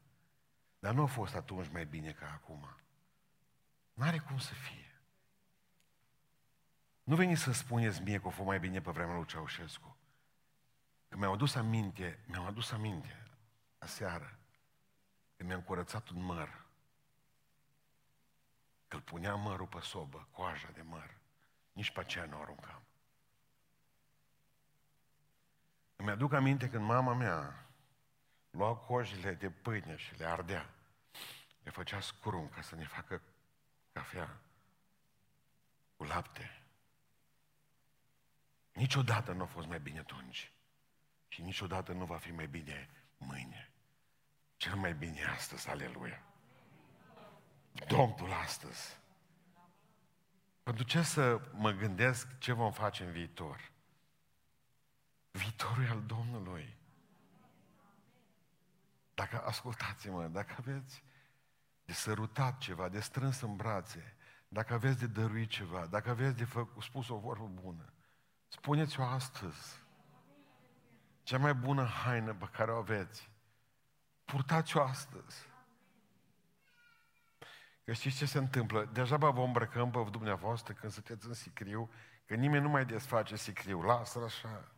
Dar 0.79 0.93
nu 0.93 1.01
a 1.01 1.05
fost 1.05 1.35
atunci 1.35 1.69
mai 1.71 1.85
bine 1.85 2.11
ca 2.11 2.31
acum. 2.31 2.69
N-are 3.93 4.17
cum 4.17 4.37
să 4.37 4.53
fie. 4.53 5.01
Nu 7.03 7.15
veni 7.15 7.35
să 7.35 7.51
spuneți 7.51 8.01
mie 8.01 8.19
că 8.19 8.27
a 8.27 8.29
fost 8.29 8.47
mai 8.47 8.59
bine 8.59 8.81
pe 8.81 8.91
vremea 8.91 9.15
lui 9.15 9.25
Ceaușescu. 9.25 9.97
Că 11.07 11.17
mi-au 11.17 11.33
adus 11.33 11.55
aminte, 11.55 12.23
mi-au 12.25 12.45
adus 12.45 12.71
aminte 12.71 13.27
aseară, 13.77 14.39
că 15.35 15.43
mi-am 15.43 15.61
curățat 15.61 16.09
un 16.09 16.21
măr 16.21 16.67
că 18.89 18.95
îl 18.95 19.01
puneam 19.01 19.41
mărul 19.41 19.67
pe 19.67 19.79
sobă, 19.79 20.27
coaja 20.31 20.69
de 20.73 20.81
măr. 20.81 21.17
Nici 21.71 21.91
pe 21.91 21.99
aceea 21.99 22.25
nu 22.25 22.37
o 22.37 22.41
aruncam. 22.41 22.81
Îmi 25.95 26.09
aduc 26.09 26.33
aminte 26.33 26.69
când 26.69 26.83
mama 26.85 27.13
mea 27.13 27.68
lua 28.51 28.75
cojile 28.75 29.33
de 29.33 29.49
pâine 29.49 29.95
și 29.95 30.17
le 30.17 30.25
ardea. 30.25 30.69
Le 31.63 31.71
făcea 31.71 31.99
scrum 31.99 32.49
ca 32.49 32.61
să 32.61 32.75
ne 32.75 32.85
facă 32.85 33.21
cafea 33.91 34.39
cu 35.95 36.03
lapte. 36.03 36.63
Niciodată 38.73 39.31
nu 39.31 39.43
a 39.43 39.45
fost 39.45 39.67
mai 39.67 39.79
bine 39.79 39.99
atunci. 39.99 40.51
Și 41.27 41.41
niciodată 41.41 41.91
nu 41.91 42.05
va 42.05 42.17
fi 42.17 42.31
mai 42.31 42.47
bine 42.47 42.89
mâine. 43.17 43.71
Cel 44.57 44.75
mai 44.75 44.93
bine 44.93 45.23
astăzi, 45.23 45.69
aleluia. 45.69 46.23
Domnul 47.87 48.31
astăzi. 48.31 48.97
Pentru 50.63 50.83
ce 50.83 51.01
să 51.01 51.41
mă 51.53 51.71
gândesc 51.71 52.37
ce 52.37 52.51
vom 52.51 52.71
face 52.71 53.03
în 53.03 53.11
viitor? 53.11 53.71
Viitorul 55.31 55.83
e 55.83 55.89
al 55.89 56.03
Domnului. 56.05 56.78
Dacă 59.19 59.43
ascultați-mă, 59.45 60.27
dacă 60.27 60.55
aveți 60.57 61.03
de 61.85 61.93
sărutat 61.93 62.57
ceva, 62.57 62.89
de 62.89 62.99
strâns 62.99 63.41
în 63.41 63.55
brațe, 63.55 64.15
dacă 64.47 64.73
aveți 64.73 64.99
de 64.99 65.07
dăruit 65.07 65.49
ceva, 65.49 65.85
dacă 65.85 66.09
aveți 66.09 66.37
de 66.37 66.45
făcut, 66.45 66.83
spus 66.83 67.09
o 67.09 67.17
vorbă 67.17 67.45
bună, 67.45 67.93
spuneți-o 68.47 69.03
astăzi. 69.03 69.83
Cea 71.23 71.37
mai 71.37 71.53
bună 71.53 71.85
haină 71.85 72.33
pe 72.33 72.45
care 72.51 72.71
o 72.71 72.77
aveți, 72.77 73.29
purtați-o 74.25 74.81
astăzi. 74.81 75.47
Că 77.83 77.93
știți 77.93 78.17
ce 78.17 78.25
se 78.25 78.37
întâmplă? 78.37 78.85
Deja 78.85 79.17
vă 79.17 79.41
îmbrăcăm 79.41 79.91
pe 79.91 80.07
dumneavoastră 80.11 80.73
când 80.73 80.91
sunteți 80.91 81.27
în 81.27 81.33
sicriu, 81.33 81.91
că 82.25 82.35
nimeni 82.35 82.63
nu 82.63 82.69
mai 82.69 82.85
desface 82.85 83.35
sicriu. 83.35 83.81
Lasă-l 83.81 84.23
așa. 84.23 84.71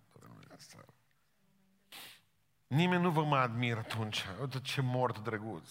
Nimeni 2.72 3.02
nu 3.02 3.12
vă 3.12 3.24
mai 3.24 3.42
admiră 3.42 3.80
atunci. 3.80 4.26
Uite 4.40 4.60
ce 4.60 4.82
mort 4.82 5.18
drăguț. 5.20 5.70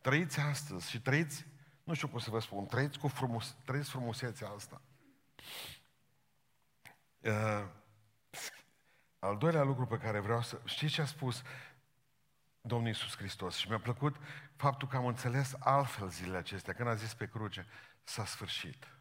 Trăiți 0.00 0.40
astăzi 0.40 0.90
și 0.90 1.00
trăiți, 1.00 1.46
nu 1.84 1.94
știu 1.94 2.08
cum 2.08 2.18
să 2.18 2.30
vă 2.30 2.38
spun, 2.38 2.66
trăiți 2.66 2.98
cu 2.98 3.08
frumos, 3.08 3.56
trăiți 3.64 3.90
frumusețea 3.90 4.48
asta. 4.48 4.80
Uh, 7.20 7.66
al 9.18 9.36
doilea 9.38 9.62
lucru 9.62 9.86
pe 9.86 9.98
care 9.98 10.18
vreau 10.20 10.42
să... 10.42 10.60
Știți 10.64 10.92
ce 10.92 11.00
a 11.00 11.06
spus 11.06 11.42
Domnul 12.60 12.88
Iisus 12.88 13.16
Hristos? 13.16 13.56
Și 13.56 13.68
mi-a 13.68 13.80
plăcut 13.80 14.16
faptul 14.56 14.88
că 14.88 14.96
am 14.96 15.06
înțeles 15.06 15.54
altfel 15.58 16.08
zilele 16.08 16.36
acestea, 16.36 16.74
când 16.74 16.88
a 16.88 16.94
zis 16.94 17.14
pe 17.14 17.28
cruce, 17.28 17.66
s-a 18.02 18.24
sfârșit. 18.24 18.97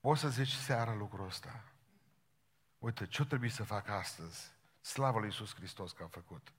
Poți 0.00 0.20
să 0.20 0.28
zici 0.28 0.52
seara 0.52 0.94
lucrul 0.94 1.26
ăsta. 1.26 1.62
Uite, 2.78 3.06
ce 3.06 3.24
trebuie 3.24 3.50
să 3.50 3.64
fac 3.64 3.88
astăzi? 3.88 4.50
Slavă 4.80 5.18
lui 5.18 5.26
Iisus 5.26 5.54
Hristos 5.54 5.92
că 5.92 6.02
a 6.02 6.06
făcut. 6.06 6.52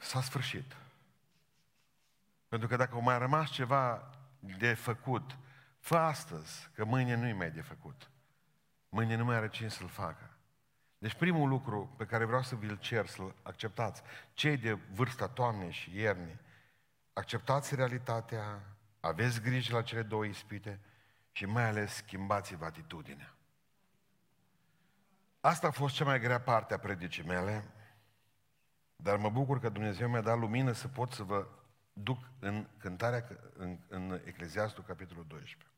S-a 0.00 0.20
sfârșit. 0.20 0.76
Pentru 2.48 2.68
că 2.68 2.76
dacă 2.76 2.96
o 2.96 3.00
mai 3.00 3.18
rămas 3.18 3.50
ceva 3.50 4.10
de 4.38 4.74
făcut, 4.74 5.36
fă 5.78 5.96
astăzi, 5.96 6.70
că 6.74 6.84
mâine 6.84 7.14
nu-i 7.14 7.32
mai 7.32 7.50
de 7.50 7.60
făcut. 7.60 8.10
Mâine 8.88 9.16
nu 9.16 9.24
mai 9.24 9.36
are 9.36 9.48
cine 9.48 9.68
să-l 9.68 9.88
facă. 9.88 10.30
Deci 10.98 11.14
primul 11.14 11.48
lucru 11.48 11.94
pe 11.96 12.04
care 12.04 12.24
vreau 12.24 12.42
să 12.42 12.54
vi-l 12.54 12.78
cer, 12.78 13.06
să-l 13.06 13.34
acceptați, 13.42 14.02
cei 14.32 14.56
de 14.56 14.72
vârsta 14.72 15.28
toamnei 15.28 15.72
și 15.72 15.96
iernii, 15.96 16.40
acceptați 17.12 17.74
realitatea, 17.74 18.62
aveți 19.00 19.40
grijă 19.40 19.74
la 19.74 19.82
cele 19.82 20.02
două 20.02 20.24
ispite 20.24 20.80
și 21.36 21.46
mai 21.46 21.64
ales 21.64 21.94
schimbați-vă 21.94 22.64
atitudinea. 22.64 23.34
Asta 25.40 25.66
a 25.66 25.70
fost 25.70 25.94
cea 25.94 26.04
mai 26.04 26.20
grea 26.20 26.40
parte 26.40 26.74
a 26.74 26.78
predicii 26.78 27.24
mele, 27.24 27.64
dar 28.96 29.16
mă 29.16 29.30
bucur 29.30 29.60
că 29.60 29.68
Dumnezeu 29.68 30.08
mi-a 30.08 30.20
dat 30.20 30.38
lumină 30.38 30.72
să 30.72 30.88
pot 30.88 31.12
să 31.12 31.22
vă 31.22 31.46
duc 31.92 32.18
în 32.38 32.66
cântarea 32.78 33.26
în, 33.56 33.78
în 33.88 34.20
Ecleziastul, 34.24 34.84
capitolul 34.84 35.24
12. 35.28 35.70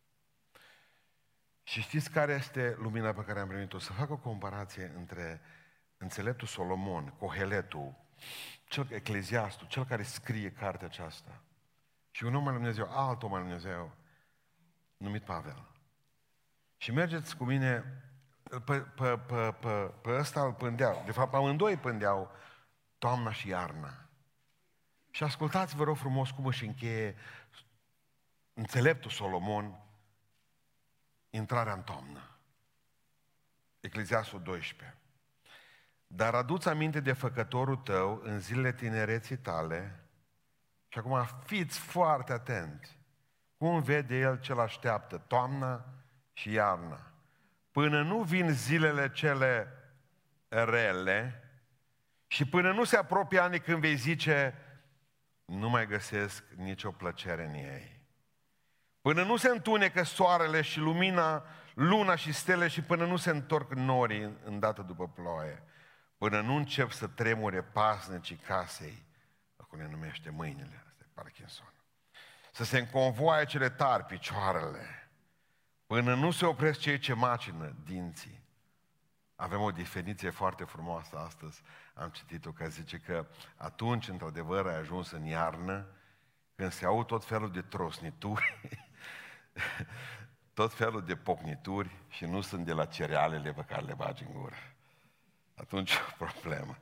Și 1.62 1.80
știți 1.80 2.10
care 2.10 2.32
este 2.32 2.76
lumina 2.78 3.12
pe 3.12 3.24
care 3.24 3.40
am 3.40 3.48
primit-o? 3.48 3.78
Să 3.78 3.92
fac 3.92 4.10
o 4.10 4.16
comparație 4.16 4.92
între 4.96 5.40
înțeleptul 5.96 6.46
Solomon, 6.46 7.14
Coheletul, 7.18 7.94
cel 8.64 8.88
ecleziastul, 8.90 9.66
cel 9.66 9.84
care 9.84 10.02
scrie 10.02 10.52
cartea 10.52 10.86
aceasta, 10.86 11.42
și 12.10 12.24
un 12.24 12.34
om 12.34 12.46
al 12.46 12.52
Dumnezeu, 12.52 12.88
alt 12.90 13.22
om 13.22 13.34
al 13.34 13.40
Dumnezeu, 13.40 13.96
numit 14.96 15.24
Pavel. 15.24 15.66
Și 16.76 16.92
mergeți 16.92 17.36
cu 17.36 17.44
mine, 17.44 18.02
pe, 18.42 18.80
pe, 18.80 19.18
pe, 19.18 19.54
pe, 19.60 19.92
pe 20.02 20.10
ăsta 20.10 20.44
îl 20.44 20.52
pândeau. 20.52 21.02
De 21.04 21.12
fapt, 21.12 21.34
amândoi 21.34 21.76
pândeau 21.76 22.30
toamna 22.98 23.32
și 23.32 23.48
iarna. 23.48 24.08
Și 25.10 25.22
ascultați, 25.22 25.76
vă 25.76 25.84
rog 25.84 25.96
frumos, 25.96 26.30
cum 26.30 26.46
își 26.46 26.64
încheie 26.64 27.16
înțeleptul 28.52 29.10
Solomon 29.10 29.80
intrarea 31.30 31.72
în 31.72 31.82
toamnă. 31.82 32.30
Ecleziastul 33.80 34.42
12. 34.42 34.98
Dar 36.06 36.34
aduți 36.34 36.68
aminte 36.68 37.00
de 37.00 37.12
făcătorul 37.12 37.76
tău 37.76 38.20
în 38.22 38.40
zilele 38.40 38.72
tinereții 38.72 39.38
tale 39.38 40.00
și 40.88 40.98
acum 40.98 41.24
fiți 41.44 41.78
foarte 41.78 42.32
atenți. 42.32 42.95
Cum 43.56 43.82
vede 43.82 44.18
el 44.18 44.40
ce-l 44.40 44.58
așteaptă, 44.58 45.18
toamna 45.18 45.84
și 46.32 46.52
iarna. 46.52 47.12
Până 47.70 48.02
nu 48.02 48.22
vin 48.22 48.48
zilele 48.52 49.10
cele 49.10 49.68
rele 50.48 51.40
și 52.26 52.48
până 52.48 52.72
nu 52.72 52.84
se 52.84 52.96
apropie 52.96 53.38
anii 53.38 53.60
când 53.60 53.80
vei 53.80 53.96
zice 53.96 54.54
nu 55.44 55.68
mai 55.68 55.86
găsesc 55.86 56.44
nicio 56.56 56.90
plăcere 56.90 57.44
în 57.44 57.54
ei. 57.54 58.00
Până 59.00 59.24
nu 59.24 59.36
se 59.36 59.48
întunecă 59.48 60.02
soarele 60.02 60.62
și 60.62 60.78
lumina, 60.78 61.44
luna 61.74 62.14
și 62.14 62.32
stele 62.32 62.68
și 62.68 62.82
până 62.82 63.06
nu 63.06 63.16
se 63.16 63.30
întorc 63.30 63.72
norii 63.72 64.36
îndată 64.44 64.82
după 64.82 65.08
ploaie. 65.08 65.62
Până 66.18 66.40
nu 66.40 66.54
încep 66.56 66.90
să 66.90 67.06
tremure 67.06 67.62
pasnicii 67.62 68.36
casei, 68.36 69.06
acum 69.56 69.78
ne 69.78 69.88
numește 69.90 70.30
mâinile, 70.30 70.84
asta 70.86 71.02
e 71.02 71.10
Parkinson. 71.14 71.75
Să 72.56 72.64
se 72.64 72.78
înconvoaie 72.78 73.44
cele 73.44 73.70
tari 73.70 74.04
picioarele, 74.04 75.10
până 75.86 76.14
nu 76.14 76.30
se 76.30 76.46
opresc 76.46 76.78
cei 76.78 76.98
ce 76.98 77.12
macină 77.12 77.76
dinții. 77.84 78.42
Avem 79.34 79.60
o 79.60 79.70
definiție 79.70 80.30
foarte 80.30 80.64
frumoasă 80.64 81.18
astăzi, 81.18 81.62
am 81.94 82.08
citit-o, 82.08 82.52
că 82.52 82.68
zice 82.68 82.98
că 82.98 83.26
atunci, 83.56 84.08
într-adevăr, 84.08 84.66
ai 84.66 84.76
ajuns 84.76 85.10
în 85.10 85.24
iarnă, 85.24 85.86
când 86.54 86.72
se 86.72 86.86
aud 86.86 87.06
tot 87.06 87.24
felul 87.24 87.52
de 87.52 87.62
trosnituri, 87.62 88.60
tot 90.58 90.74
felul 90.74 91.04
de 91.04 91.16
pocnituri 91.16 91.96
și 92.08 92.24
nu 92.24 92.40
sunt 92.40 92.64
de 92.64 92.72
la 92.72 92.84
cerealele 92.84 93.52
pe 93.52 93.64
care 93.64 93.82
le 93.82 93.94
bagi 93.94 94.24
în 94.24 94.32
gură. 94.32 94.56
Atunci 95.54 95.92
e 95.92 95.98
o 96.10 96.24
problemă. 96.24 96.78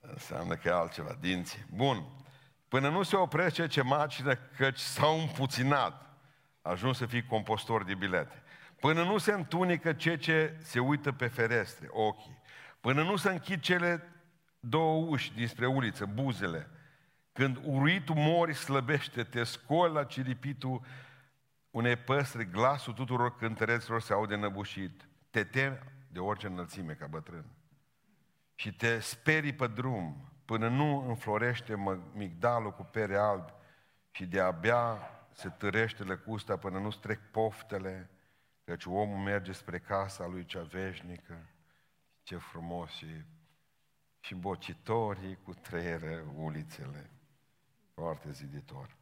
Înseamnă 0.00 0.54
că 0.56 0.68
e 0.68 0.72
altceva, 0.72 1.16
dinții. 1.20 1.66
Bun. 1.70 2.28
Până 2.70 2.88
nu 2.88 3.02
se 3.02 3.16
oprește 3.16 3.66
ce 3.66 3.82
macină, 3.82 4.34
căci 4.34 4.78
s-au 4.78 5.20
împuținat. 5.20 6.18
Ajuns 6.62 6.96
să 6.96 7.06
fii 7.06 7.26
compostor 7.26 7.84
de 7.84 7.94
bilete. 7.94 8.42
Până 8.80 9.02
nu 9.02 9.18
se 9.18 9.32
întunecă 9.32 9.92
ce 9.92 10.16
ce 10.16 10.56
se 10.62 10.78
uită 10.78 11.12
pe 11.12 11.26
ferestre, 11.26 11.86
ochii. 11.90 12.38
Până 12.80 13.02
nu 13.02 13.16
se 13.16 13.30
închid 13.30 13.60
cele 13.60 14.12
două 14.60 15.06
uși 15.08 15.32
dinspre 15.32 15.66
uliță, 15.66 16.06
buzele. 16.06 16.70
Când 17.32 17.60
uruitul 17.64 18.14
mori 18.14 18.54
slăbește, 18.54 19.22
te 19.22 19.44
scoli 19.44 19.92
la 19.92 20.04
ciripitul 20.04 20.80
unei 21.70 21.96
păstre, 21.96 22.44
glasul 22.44 22.92
tuturor 22.92 23.36
cântăreților 23.36 24.00
se 24.00 24.12
aude 24.12 24.36
năbușit. 24.36 25.08
Te 25.30 25.44
temi 25.44 25.78
de 26.08 26.18
orice 26.18 26.46
înălțime 26.46 26.92
ca 26.92 27.06
bătrân. 27.06 27.44
Și 28.54 28.72
te 28.72 28.98
sperii 28.98 29.52
pe 29.52 29.66
drum 29.66 30.29
până 30.50 30.68
nu 30.68 31.08
înflorește 31.08 31.74
migdalul 32.12 32.72
cu 32.72 32.82
pere 32.82 33.16
albi 33.16 33.52
și 34.10 34.26
de-abia 34.26 34.98
se 35.32 35.48
târește 35.48 36.02
lăcusta 36.02 36.56
până 36.56 36.78
nu 36.78 36.90
strec 36.90 37.20
poftele, 37.30 38.10
căci 38.64 38.84
omul 38.84 39.18
merge 39.18 39.52
spre 39.52 39.78
casa 39.78 40.26
lui 40.26 40.44
cea 40.44 40.62
veșnică. 40.62 41.46
Ce 42.22 42.36
frumos 42.36 42.90
și, 42.90 43.24
și 44.20 44.34
bocitorii 44.34 45.38
cu 45.42 45.54
trăiere 45.54 46.24
ulițele. 46.34 47.10
Foarte 47.94 48.32
ziditor. 48.32 48.96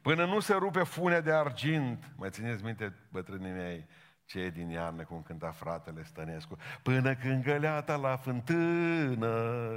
Până 0.00 0.24
nu 0.24 0.40
se 0.40 0.54
rupe 0.54 0.82
funea 0.82 1.20
de 1.20 1.32
argint, 1.32 2.10
mai 2.16 2.30
țineți 2.30 2.64
minte, 2.64 2.94
bătrânii 3.10 3.52
mei, 3.52 3.86
Ce 4.32 4.38
e 4.38 4.50
din 4.50 4.68
iarnă, 4.68 5.02
cum 5.02 5.22
cânta 5.22 5.50
fratele 5.50 6.04
Stănescu, 6.04 6.58
până 6.82 7.14
când 7.14 7.42
găleata 7.42 7.96
la 7.96 8.16
fântână, 8.16 9.28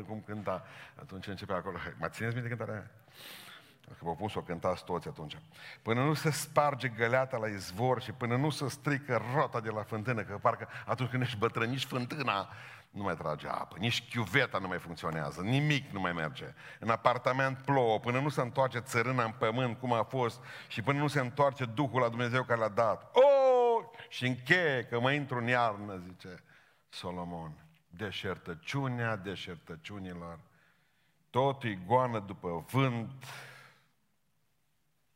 cum 0.08 0.24
cânta. 0.26 0.64
Atunci 0.96 1.28
începe 1.28 1.54
acolo, 1.54 1.78
mai 2.00 2.10
țineți 2.12 2.34
minte 2.34 2.50
cântarea 2.50 2.74
aia? 2.74 2.92
Că 3.88 3.94
vă 4.00 4.16
pun 4.16 4.30
să 4.30 4.38
o 4.38 4.42
cântați 4.42 4.84
toți 4.84 5.08
atunci. 5.08 5.38
Până 5.82 6.04
nu 6.04 6.14
se 6.14 6.30
sparge 6.30 6.88
găleata 6.88 7.38
la 7.38 7.48
izvor 7.48 8.02
și 8.02 8.12
până 8.12 8.36
nu 8.36 8.50
se 8.50 8.70
strică 8.70 9.22
rota 9.36 9.60
de 9.60 9.70
la 9.70 9.84
fântână, 9.84 10.22
că 10.22 10.38
parcă 10.42 10.68
atunci 10.86 11.10
când 11.10 11.22
ești 11.22 11.38
bătrân, 11.38 11.70
nici 11.70 11.86
fântâna 11.86 12.50
nu 12.90 13.04
mai 13.04 13.16
trage 13.16 13.48
apă, 13.48 13.76
nici 13.80 14.10
chiuveta 14.10 14.58
nu 14.58 14.68
mai 14.68 14.80
funcționează, 14.80 15.42
nimic 15.42 15.92
nu 15.92 16.00
mai 16.00 16.12
merge. 16.12 16.54
În 16.80 16.90
apartament 16.90 17.58
plouă, 17.58 18.00
până 18.00 18.20
nu 18.20 18.30
se 18.30 18.42
întoarce 18.42 18.80
țărâna 18.80 19.24
în 19.24 19.34
pământ, 19.38 19.80
cum 19.80 19.94
a 19.94 20.04
fost, 20.04 20.40
și 20.68 20.82
până 20.82 21.00
nu 21.00 21.08
se 21.08 21.20
întoarce 21.20 21.66
Duhul 21.66 22.02
la 22.02 22.10
Dumnezeu 22.10 22.44
care 22.44 22.60
l-a 22.60 22.70
dat. 22.70 23.12
Oh! 23.14 23.55
Și 24.16 24.26
încheie 24.26 24.86
că 24.86 25.00
mă 25.00 25.12
intru 25.12 25.38
în 25.38 25.48
iarnă, 25.48 25.98
zice 25.98 26.44
Solomon. 26.90 27.66
Deșertăciunea 27.88 29.16
deșertăciunilor. 29.16 30.40
Totul 31.30 31.78
goană 31.86 32.20
după 32.20 32.66
vânt. 32.72 33.24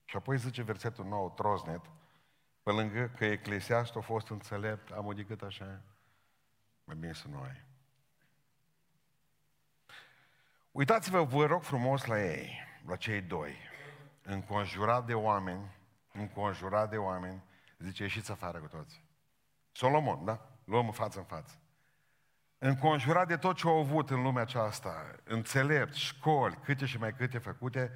Și 0.06 0.16
apoi 0.16 0.38
zice 0.38 0.62
versetul 0.62 1.06
nou, 1.06 1.32
troznet, 1.32 1.82
pe 2.64 2.72
lângă 2.72 3.12
că 3.18 3.26
Eclesiastul 3.26 4.02
a 4.02 4.04
fost 4.04 4.30
înțelept, 4.30 4.92
am 4.92 5.14
decât 5.16 5.42
așa, 5.42 5.82
mai 6.84 6.96
bine 6.96 7.14
să 7.14 7.28
nu 7.28 7.42
ai. 7.42 7.64
Uitați-vă, 10.72 11.24
vă 11.24 11.46
rog 11.46 11.64
frumos 11.64 12.06
la 12.06 12.24
ei, 12.24 12.60
la 12.86 12.96
cei 12.96 13.22
doi. 13.22 13.56
Înconjurat 14.24 15.06
de 15.06 15.14
oameni, 15.14 15.76
înconjurat 16.12 16.90
de 16.90 16.98
oameni, 16.98 17.48
zice, 17.84 18.04
ieșiți 18.04 18.32
afară 18.32 18.60
cu 18.60 18.68
toți. 18.68 19.04
Solomon, 19.72 20.26
da? 20.26 20.50
Luăm 20.64 20.86
în 20.86 20.92
față 20.92 21.20
în 21.20 21.26
față. 21.26 21.60
Înconjurat 22.58 23.28
de 23.28 23.38
tot 23.38 23.56
ce 23.56 23.68
au 23.68 23.80
avut 23.80 24.10
în 24.10 24.22
lumea 24.22 24.42
aceasta, 24.42 25.16
înțelept, 25.24 25.94
școli, 25.94 26.60
câte 26.64 26.86
și 26.86 26.98
mai 26.98 27.14
câte 27.14 27.38
făcute, 27.38 27.92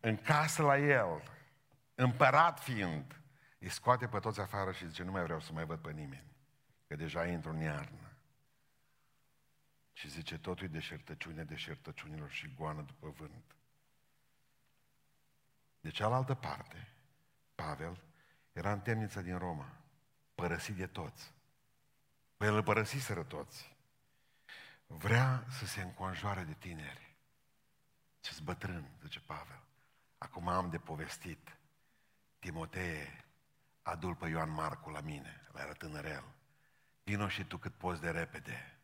în 0.00 0.16
casă 0.16 0.62
la 0.62 0.78
el, 0.78 1.22
împărat 1.94 2.60
fiind, 2.60 3.20
îi 3.58 3.68
scoate 3.68 4.06
pe 4.06 4.18
toți 4.18 4.40
afară 4.40 4.72
și 4.72 4.86
zice, 4.86 5.02
nu 5.02 5.10
mai 5.10 5.22
vreau 5.22 5.40
să 5.40 5.52
mai 5.52 5.64
văd 5.64 5.78
pe 5.78 5.92
nimeni, 5.92 6.32
că 6.86 6.96
deja 6.96 7.26
intru 7.26 7.50
în 7.50 7.60
iarnă. 7.60 8.12
Și 9.92 10.08
zice, 10.08 10.38
totul 10.38 10.64
e 10.64 10.68
deșertăciune 10.68 11.44
deșertăciunilor 11.44 12.30
și 12.30 12.54
goană 12.54 12.82
după 12.82 13.14
vânt. 13.18 13.56
De 15.80 15.90
cealaltă 15.90 16.34
parte, 16.34 16.88
Pavel 17.54 18.02
era 18.52 18.72
în 18.72 18.80
temnița 18.80 19.20
din 19.20 19.38
Roma, 19.38 19.72
părăsit 20.34 20.76
de 20.76 20.86
toți. 20.86 21.32
Păi 22.36 22.46
el 22.48 22.54
îl 22.54 22.62
părăsiseră 22.62 23.22
toți. 23.22 23.76
Vrea 24.86 25.44
să 25.48 25.66
se 25.66 25.82
înconjoare 25.82 26.42
de 26.42 26.54
tineri. 26.54 27.16
ce 28.20 28.32
bătrân, 28.42 28.90
zice 29.02 29.20
Pavel. 29.20 29.62
Acum 30.18 30.48
am 30.48 30.70
de 30.70 30.78
povestit. 30.78 31.56
Timotee, 32.38 33.24
adul 33.82 34.14
pe 34.14 34.28
Ioan 34.28 34.50
Marcu 34.50 34.90
la 34.90 35.00
mine, 35.00 35.48
la 35.52 35.60
era 35.60 35.72
tânărel. 35.72 36.24
Vino 37.04 37.28
și 37.28 37.44
tu 37.44 37.56
cât 37.56 37.74
poți 37.74 38.00
de 38.00 38.10
repede. 38.10 38.78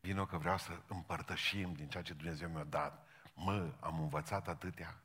Vino 0.00 0.26
că 0.26 0.38
vreau 0.38 0.58
să 0.58 0.82
împărtășim 0.86 1.72
din 1.72 1.88
ceea 1.88 2.02
ce 2.02 2.14
Dumnezeu 2.14 2.48
mi-a 2.48 2.64
dat. 2.64 3.06
Mă, 3.34 3.74
am 3.80 4.00
învățat 4.00 4.48
atâtea. 4.48 5.00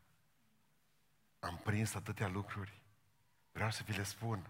Am 1.39 1.57
prins 1.57 1.93
atâtea 1.93 2.28
lucruri. 2.28 2.82
Vreau 3.58 3.72
să 3.72 3.84
vi 3.86 3.97
le 3.97 4.03
spun. 4.03 4.49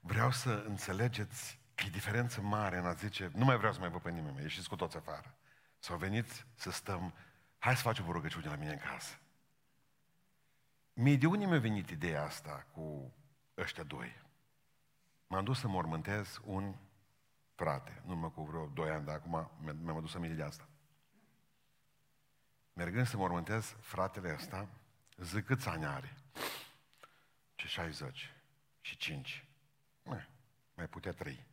Vreau 0.00 0.30
să 0.30 0.50
înțelegeți 0.66 1.58
că 1.74 1.84
e 1.86 1.90
diferență 1.90 2.40
mare 2.40 2.76
în 2.76 2.86
a 2.86 2.92
zice, 2.92 3.30
nu 3.34 3.44
mai 3.44 3.56
vreau 3.56 3.72
să 3.72 3.80
mai 3.80 3.88
văd 3.88 4.00
pe 4.00 4.10
nimeni, 4.10 4.40
ieșiți 4.40 4.68
cu 4.68 4.76
toți 4.76 4.96
afară. 4.96 5.34
Sau 5.78 5.96
veniți 5.96 6.44
să 6.54 6.70
stăm, 6.70 7.14
hai 7.58 7.76
să 7.76 7.82
facem 7.82 8.08
o 8.08 8.12
rugăciune 8.12 8.46
la 8.46 8.56
mine 8.56 8.72
în 8.72 8.78
casă. 8.78 9.18
Mie 10.92 11.16
de 11.16 11.26
unde 11.26 11.46
mi-a 11.46 11.58
venit 11.58 11.90
ideea 11.90 12.24
asta 12.24 12.66
cu 12.72 13.14
ăștia 13.56 13.82
doi? 13.84 14.22
M-am 15.26 15.44
dus 15.44 15.58
să 15.58 15.68
mormântez 15.68 16.40
un 16.44 16.74
frate, 17.54 18.02
nu 18.06 18.16
mă 18.16 18.30
cu 18.30 18.42
vreo 18.42 18.66
doi 18.66 18.90
ani, 18.90 19.04
dar 19.04 19.14
acum 19.14 19.50
mi-am 19.82 19.96
adus 19.96 20.14
aminte 20.14 20.36
de 20.36 20.42
asta. 20.42 20.68
Mergând 22.78 23.06
să 23.06 23.16
mormântez 23.16 23.76
fratele 23.80 24.34
ăsta, 24.34 24.68
zic 25.16 25.44
câți 25.44 25.68
ani 25.68 25.86
are? 25.86 26.16
Ce 27.54 27.66
60 27.66 28.34
și 28.80 28.96
5. 28.96 29.44
Mai, 30.02 30.28
mai 30.74 30.86
putea 30.88 31.12
trăi. 31.12 31.46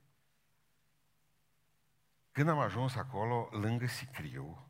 Când 2.32 2.50
am 2.50 2.60
ajuns 2.60 2.96
acolo, 2.96 3.50
lângă 3.52 3.86
Sicriu, 3.88 4.68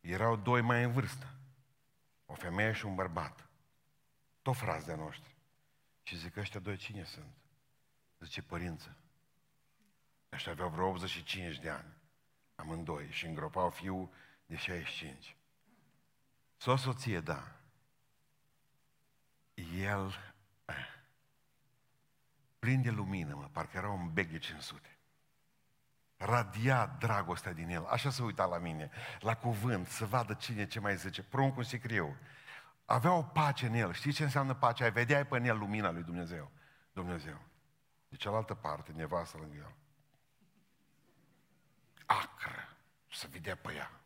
erau 0.00 0.36
doi 0.36 0.60
mai 0.60 0.82
în 0.82 0.92
vârstă. 0.92 1.34
O 2.26 2.34
femeie 2.34 2.72
și 2.72 2.86
un 2.86 2.94
bărbat. 2.94 3.48
Tot 4.42 4.56
frați 4.56 4.86
de 4.86 4.94
noștri. 4.94 5.36
Și 6.02 6.16
zic, 6.16 6.36
ăștia 6.36 6.60
doi 6.60 6.76
cine 6.76 7.04
sunt? 7.04 7.34
Zice, 8.18 8.42
părință. 8.42 8.96
Ăștia 10.32 10.52
aveau 10.52 10.68
vreo 10.68 10.88
85 10.88 11.58
de 11.58 11.70
ani. 11.70 11.94
Amândoi. 12.54 13.10
Și 13.10 13.26
îngropau 13.26 13.70
fiul 13.70 14.10
de 14.46 14.56
65. 14.56 15.34
Sau 16.60 16.76
soție, 16.76 17.20
da. 17.20 17.52
El 19.76 20.14
eh, 20.64 20.74
plin 22.58 22.82
de 22.82 22.90
lumină, 22.90 23.34
mă, 23.34 23.48
parcă 23.52 23.76
era 23.76 23.88
un 23.88 24.12
bec 24.12 24.30
de 24.30 24.38
500. 24.38 24.98
Radia 26.16 26.86
dragostea 26.86 27.52
din 27.52 27.68
el. 27.68 27.84
Așa 27.84 28.10
se 28.10 28.22
uita 28.22 28.44
la 28.44 28.58
mine, 28.58 28.90
la 29.20 29.36
cuvânt, 29.36 29.86
să 29.86 30.06
vadă 30.06 30.34
cine 30.34 30.66
ce 30.66 30.80
mai 30.80 30.96
zice. 30.96 31.22
Pruncul 31.22 31.64
sicriu. 31.64 32.16
Avea 32.84 33.12
o 33.12 33.22
pace 33.22 33.66
în 33.66 33.74
el. 33.74 33.92
Știi 33.92 34.12
ce 34.12 34.22
înseamnă 34.22 34.54
pacea? 34.54 34.84
Ai 34.84 34.92
vedeai 34.92 35.26
pe 35.26 35.42
el 35.44 35.58
lumina 35.58 35.90
lui 35.90 36.02
Dumnezeu. 36.02 36.50
Dumnezeu. 36.92 37.40
De 38.08 38.16
cealaltă 38.16 38.54
parte, 38.54 38.92
nevastă 38.92 39.36
lângă 39.38 39.56
el. 39.56 39.74
Acră. 42.06 42.76
Să 43.08 43.26
vedea 43.30 43.56
pe 43.56 43.72
ea. 43.72 43.99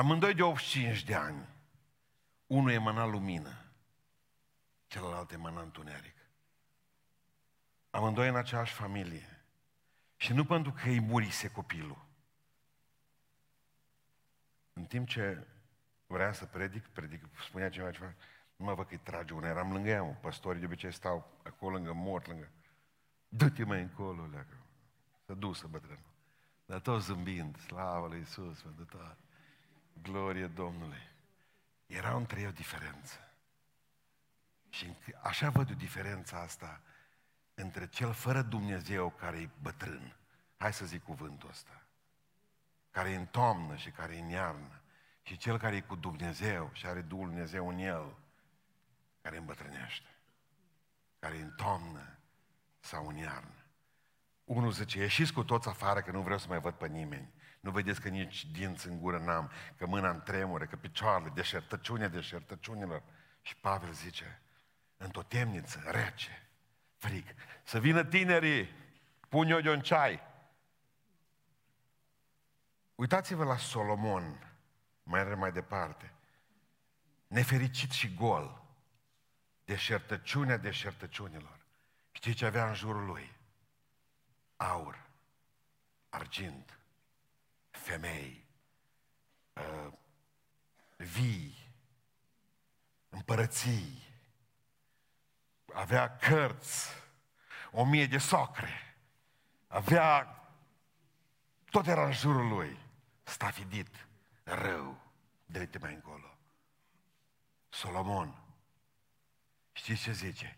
Amândoi 0.00 0.34
de 0.34 0.42
85 0.42 1.04
de 1.04 1.14
ani. 1.14 1.48
Unul 2.46 2.70
emana 2.70 3.04
lumină, 3.04 3.64
celălalt 4.86 5.32
emana 5.32 5.60
întuneric. 5.60 6.14
Amândoi 7.90 8.28
în 8.28 8.36
aceeași 8.36 8.72
familie. 8.72 9.44
Și 10.16 10.32
nu 10.32 10.44
pentru 10.44 10.72
că 10.72 10.88
îi 10.88 11.00
murise 11.00 11.50
copilul. 11.50 12.06
În 14.72 14.84
timp 14.84 15.08
ce 15.08 15.46
vrea 16.06 16.32
să 16.32 16.44
predic, 16.44 16.86
predic, 16.86 17.24
spunea 17.46 17.70
ceva, 17.70 17.90
ceva, 17.90 18.14
nu 18.56 18.64
mă 18.64 18.74
văd 18.74 18.86
că 18.86 18.92
îi 18.92 19.00
trage 19.02 19.34
una, 19.34 19.48
eram 19.48 19.72
lângă 19.72 19.88
ea, 19.88 20.02
păstorii 20.02 20.60
de 20.60 20.66
obicei 20.66 20.92
stau 20.92 21.40
acolo 21.42 21.74
lângă 21.74 21.92
mort, 21.92 22.26
lângă... 22.26 22.50
Dă-te 23.28 23.64
mai 23.64 23.80
încolo, 23.80 24.26
leagă. 24.26 24.56
Să 25.26 25.34
dusă 25.34 25.66
bătrânul. 25.66 26.12
Dar 26.64 26.80
tot 26.80 27.02
zâmbind, 27.02 27.58
slavă 27.58 28.06
lui 28.06 28.18
Iisus, 28.18 28.60
pentru 28.62 28.84
tot. 28.84 29.16
Glorie 30.02 30.46
Domnului. 30.46 31.08
Era 31.86 32.14
între 32.14 32.40
ei 32.40 32.46
o 32.46 32.50
diferență. 32.50 33.18
Și 34.68 34.96
așa 35.22 35.50
văd 35.50 35.70
o 35.70 35.74
diferență 35.74 36.36
asta 36.36 36.80
între 37.54 37.88
cel 37.88 38.12
fără 38.12 38.42
Dumnezeu 38.42 39.10
care 39.10 39.38
e 39.40 39.48
bătrân, 39.62 40.16
hai 40.56 40.72
să 40.72 40.84
zic 40.86 41.02
cuvântul 41.02 41.48
ăsta, 41.48 41.82
care 42.90 43.10
e 43.10 43.16
în 43.16 43.26
toamnă 43.26 43.76
și 43.76 43.90
care 43.90 44.16
e 44.16 44.20
în 44.20 44.28
iarnă, 44.28 44.80
și 45.22 45.36
cel 45.36 45.58
care 45.58 45.76
e 45.76 45.80
cu 45.80 45.96
Dumnezeu 45.96 46.70
și 46.72 46.86
are 46.86 47.00
Duhul 47.00 47.26
Dumnezeu 47.26 47.68
în 47.68 47.78
el, 47.78 48.16
care 49.22 49.36
îmbătrânește, 49.36 50.08
care 51.18 51.36
e 51.36 51.42
în 51.42 51.54
toamnă 51.56 52.18
sau 52.80 53.06
în 53.06 53.16
iarnă. 53.16 53.64
Unul 54.44 54.72
zice, 54.72 54.98
ieșiți 54.98 55.32
cu 55.32 55.44
toți 55.44 55.68
afară 55.68 56.00
că 56.00 56.10
nu 56.10 56.22
vreau 56.22 56.38
să 56.38 56.46
mai 56.48 56.60
văd 56.60 56.74
pe 56.74 56.86
nimeni. 56.86 57.32
Nu 57.60 57.70
vedeți 57.70 58.00
că 58.00 58.08
nici 58.08 58.46
dinți 58.46 58.88
în 58.88 59.00
gură 59.00 59.18
n-am, 59.18 59.50
că 59.76 59.86
mâna 59.86 60.10
în 60.10 60.20
tremură, 60.20 60.66
că 60.66 60.76
picioarele, 60.76 61.30
deșertăciune, 61.34 62.08
deșertăciunilor. 62.08 63.02
Și 63.42 63.56
Pavel 63.56 63.92
zice, 63.92 64.42
într-o 64.96 65.22
temniță, 65.22 65.82
rece, 65.84 66.48
frig, 66.96 67.24
să 67.62 67.78
vină 67.78 68.04
tinerii, 68.04 68.68
pun 69.28 69.48
eu 69.48 69.60
de 69.60 69.70
un 69.70 69.80
ceai. 69.80 70.20
Uitați-vă 72.94 73.44
la 73.44 73.56
Solomon, 73.56 74.54
mai 75.02 75.34
mai 75.34 75.52
departe. 75.52 76.12
Nefericit 77.26 77.90
și 77.90 78.14
gol. 78.14 78.64
Deșertăciunea 79.64 80.56
deșertăciunilor. 80.56 81.58
Știți 82.12 82.36
ce 82.36 82.46
avea 82.46 82.68
în 82.68 82.74
jurul 82.74 83.04
lui? 83.04 83.36
Aur, 84.56 85.06
argint, 86.08 86.79
femei, 87.90 88.46
uh, 89.52 89.92
vii, 90.96 91.72
împărății, 93.08 94.02
avea 95.74 96.16
cărți, 96.16 96.88
o 97.70 97.84
mie 97.84 98.06
de 98.06 98.18
socre, 98.18 98.96
avea, 99.66 100.38
tot 101.70 101.86
era 101.86 102.04
în 102.06 102.12
jurul 102.12 102.48
lui, 102.48 102.78
stafidit, 103.22 104.06
rău, 104.42 105.00
de 105.46 105.68
mai 105.80 105.94
încolo. 105.94 106.38
Solomon, 107.68 108.42
știți 109.72 110.02
ce 110.02 110.12
zice? 110.12 110.56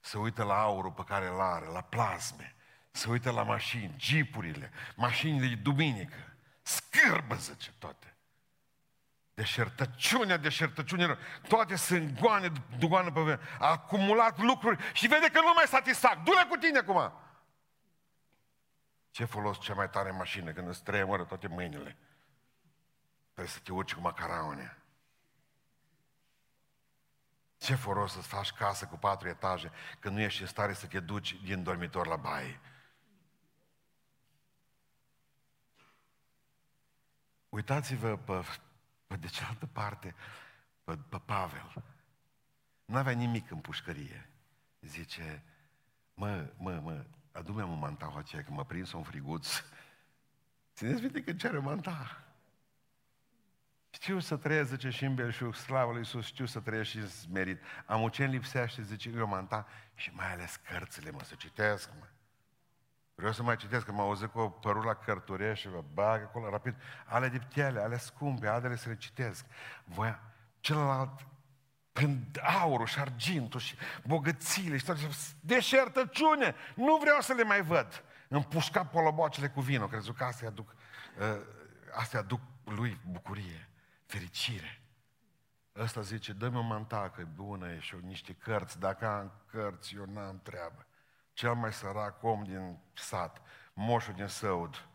Să 0.00 0.18
uită 0.18 0.42
la 0.42 0.60
aurul 0.60 0.92
pe 0.92 1.04
care 1.04 1.26
îl 1.26 1.40
are, 1.40 1.66
la 1.66 1.80
plasme, 1.82 2.54
să 2.90 3.10
uită 3.10 3.30
la 3.30 3.42
mașini, 3.42 3.94
jeepurile, 3.98 4.70
mașinile 4.96 5.48
de 5.48 5.54
duminică, 5.54 6.27
scârbă, 6.68 7.34
zice, 7.34 7.72
toate. 7.78 8.16
Deșertăciunea, 9.34 10.36
deșertăciunea, 10.36 11.18
toate 11.48 11.76
sunt 11.76 12.20
goane, 12.20 12.52
goane 12.78 13.10
pe 13.10 13.40
A 13.58 13.70
acumulat 13.70 14.38
lucruri 14.38 14.92
și 14.92 15.06
vede 15.06 15.28
că 15.30 15.40
nu 15.40 15.52
mai 15.54 15.64
satisfac. 15.66 16.22
Du-le 16.22 16.44
cu 16.48 16.56
tine 16.56 16.78
acum! 16.78 17.12
Ce 19.10 19.24
folos 19.24 19.60
cea 19.60 19.74
mai 19.74 19.90
tare 19.90 20.10
mașină 20.10 20.52
când 20.52 20.68
îți 20.68 20.82
tremură 20.82 21.24
toate 21.24 21.48
mâinile? 21.48 21.96
Trebuie 23.32 23.52
să 23.52 23.58
te 23.58 23.72
urci 23.72 23.94
cu 23.94 24.00
macaraune. 24.00 24.78
Ce 27.58 27.74
folos 27.74 28.12
să-ți 28.12 28.28
faci 28.28 28.52
casă 28.52 28.86
cu 28.86 28.96
patru 28.96 29.28
etaje 29.28 29.72
când 29.98 30.14
nu 30.14 30.20
ești 30.20 30.40
în 30.40 30.46
stare 30.46 30.72
să 30.72 30.86
te 30.86 31.00
duci 31.00 31.34
din 31.42 31.62
dormitor 31.62 32.06
la 32.06 32.16
baie? 32.16 32.60
Uitați-vă 37.58 38.16
pe, 38.16 38.44
pe 39.06 39.16
de 39.16 39.26
cealaltă 39.26 39.66
parte, 39.66 40.14
pe, 40.84 40.96
pe 41.08 41.18
Pavel. 41.24 41.84
Nu 42.84 42.96
avea 42.96 43.12
nimic 43.12 43.50
în 43.50 43.58
pușcărie. 43.58 44.30
Zice, 44.80 45.42
mă, 46.14 46.52
mă, 46.56 46.80
mă, 46.82 47.04
adu-mi 47.32 47.62
un 47.62 47.78
mantaua 47.78 48.18
aceea, 48.18 48.44
că 48.44 48.50
m-a 48.50 48.64
prins 48.64 48.92
un 48.92 49.02
friguț. 49.02 49.62
Țineți 50.74 51.00
minte 51.00 51.22
că 51.22 51.32
cere 51.32 51.58
manta. 51.58 52.24
Știu 53.90 54.18
să 54.18 54.36
trăiesc, 54.36 54.70
zice, 54.70 54.90
și 54.90 55.04
în 55.04 55.14
belșug, 55.14 55.54
slavă 55.54 55.90
lui 55.90 56.00
Iisus, 56.00 56.26
știu 56.26 56.46
să 56.46 56.60
trăiesc 56.60 56.90
și 56.90 57.00
merit. 57.32 57.62
Am 57.86 58.08
ce 58.08 58.24
lipsește, 58.24 58.82
zice, 58.82 59.08
eu 59.08 59.26
manta 59.26 59.66
și 59.94 60.10
mai 60.14 60.32
ales 60.32 60.56
cărțile, 60.56 61.10
mă, 61.10 61.22
să 61.22 61.34
citesc, 61.34 61.90
mă. 61.98 62.06
Vreau 63.18 63.32
să 63.32 63.42
mai 63.42 63.56
citesc, 63.56 63.84
că 63.84 63.92
m-am 63.92 64.06
auzit 64.06 64.30
cu 64.30 64.38
o 64.38 64.48
părul 64.48 64.84
la 64.84 65.54
și 65.54 65.68
vă 65.68 65.84
bag 65.92 66.22
acolo 66.22 66.50
rapid. 66.50 66.74
Ale 67.06 67.28
diptele, 67.28 67.80
ale 67.80 67.98
scumpe, 67.98 68.46
adele 68.46 68.76
să 68.76 68.88
le 68.88 68.96
citesc. 68.96 69.44
Voia, 69.84 70.22
celălalt, 70.60 71.26
când 71.92 72.40
aurul 72.60 72.86
și 72.86 72.98
argintul 72.98 73.60
și 73.60 73.76
bogățiile 74.06 74.76
și 74.76 74.84
toate, 74.84 75.00
deșertăciune, 75.40 76.54
nu 76.74 76.96
vreau 76.96 77.20
să 77.20 77.32
le 77.32 77.42
mai 77.42 77.62
văd. 77.62 78.04
Împușca 78.28 78.84
polobocele 78.84 79.48
cu 79.48 79.60
vino, 79.60 79.86
crezut 79.86 80.16
că 80.16 80.24
astea 80.24 80.48
aduc, 80.48 80.74
uh, 81.18 81.40
astea 81.94 82.20
aduc 82.20 82.40
lui 82.64 83.00
bucurie, 83.10 83.68
fericire. 84.06 84.82
Ăsta 85.76 86.00
zice, 86.00 86.32
dă-mi 86.32 86.56
o 86.56 86.62
mantacă, 86.62 87.28
bună 87.34 87.70
e 87.70 87.78
și 87.78 87.94
niște 88.02 88.32
cărți, 88.32 88.78
dacă 88.78 89.06
am 89.06 89.32
cărți, 89.50 89.94
eu 89.94 90.04
n-am 90.04 90.40
treabă 90.42 90.87
cel 91.38 91.54
mai 91.54 91.72
sărac 91.72 92.22
om 92.22 92.44
din 92.44 92.78
sat, 92.94 93.42
moșul 93.72 94.14
din 94.14 94.26
Săud, 94.26 94.88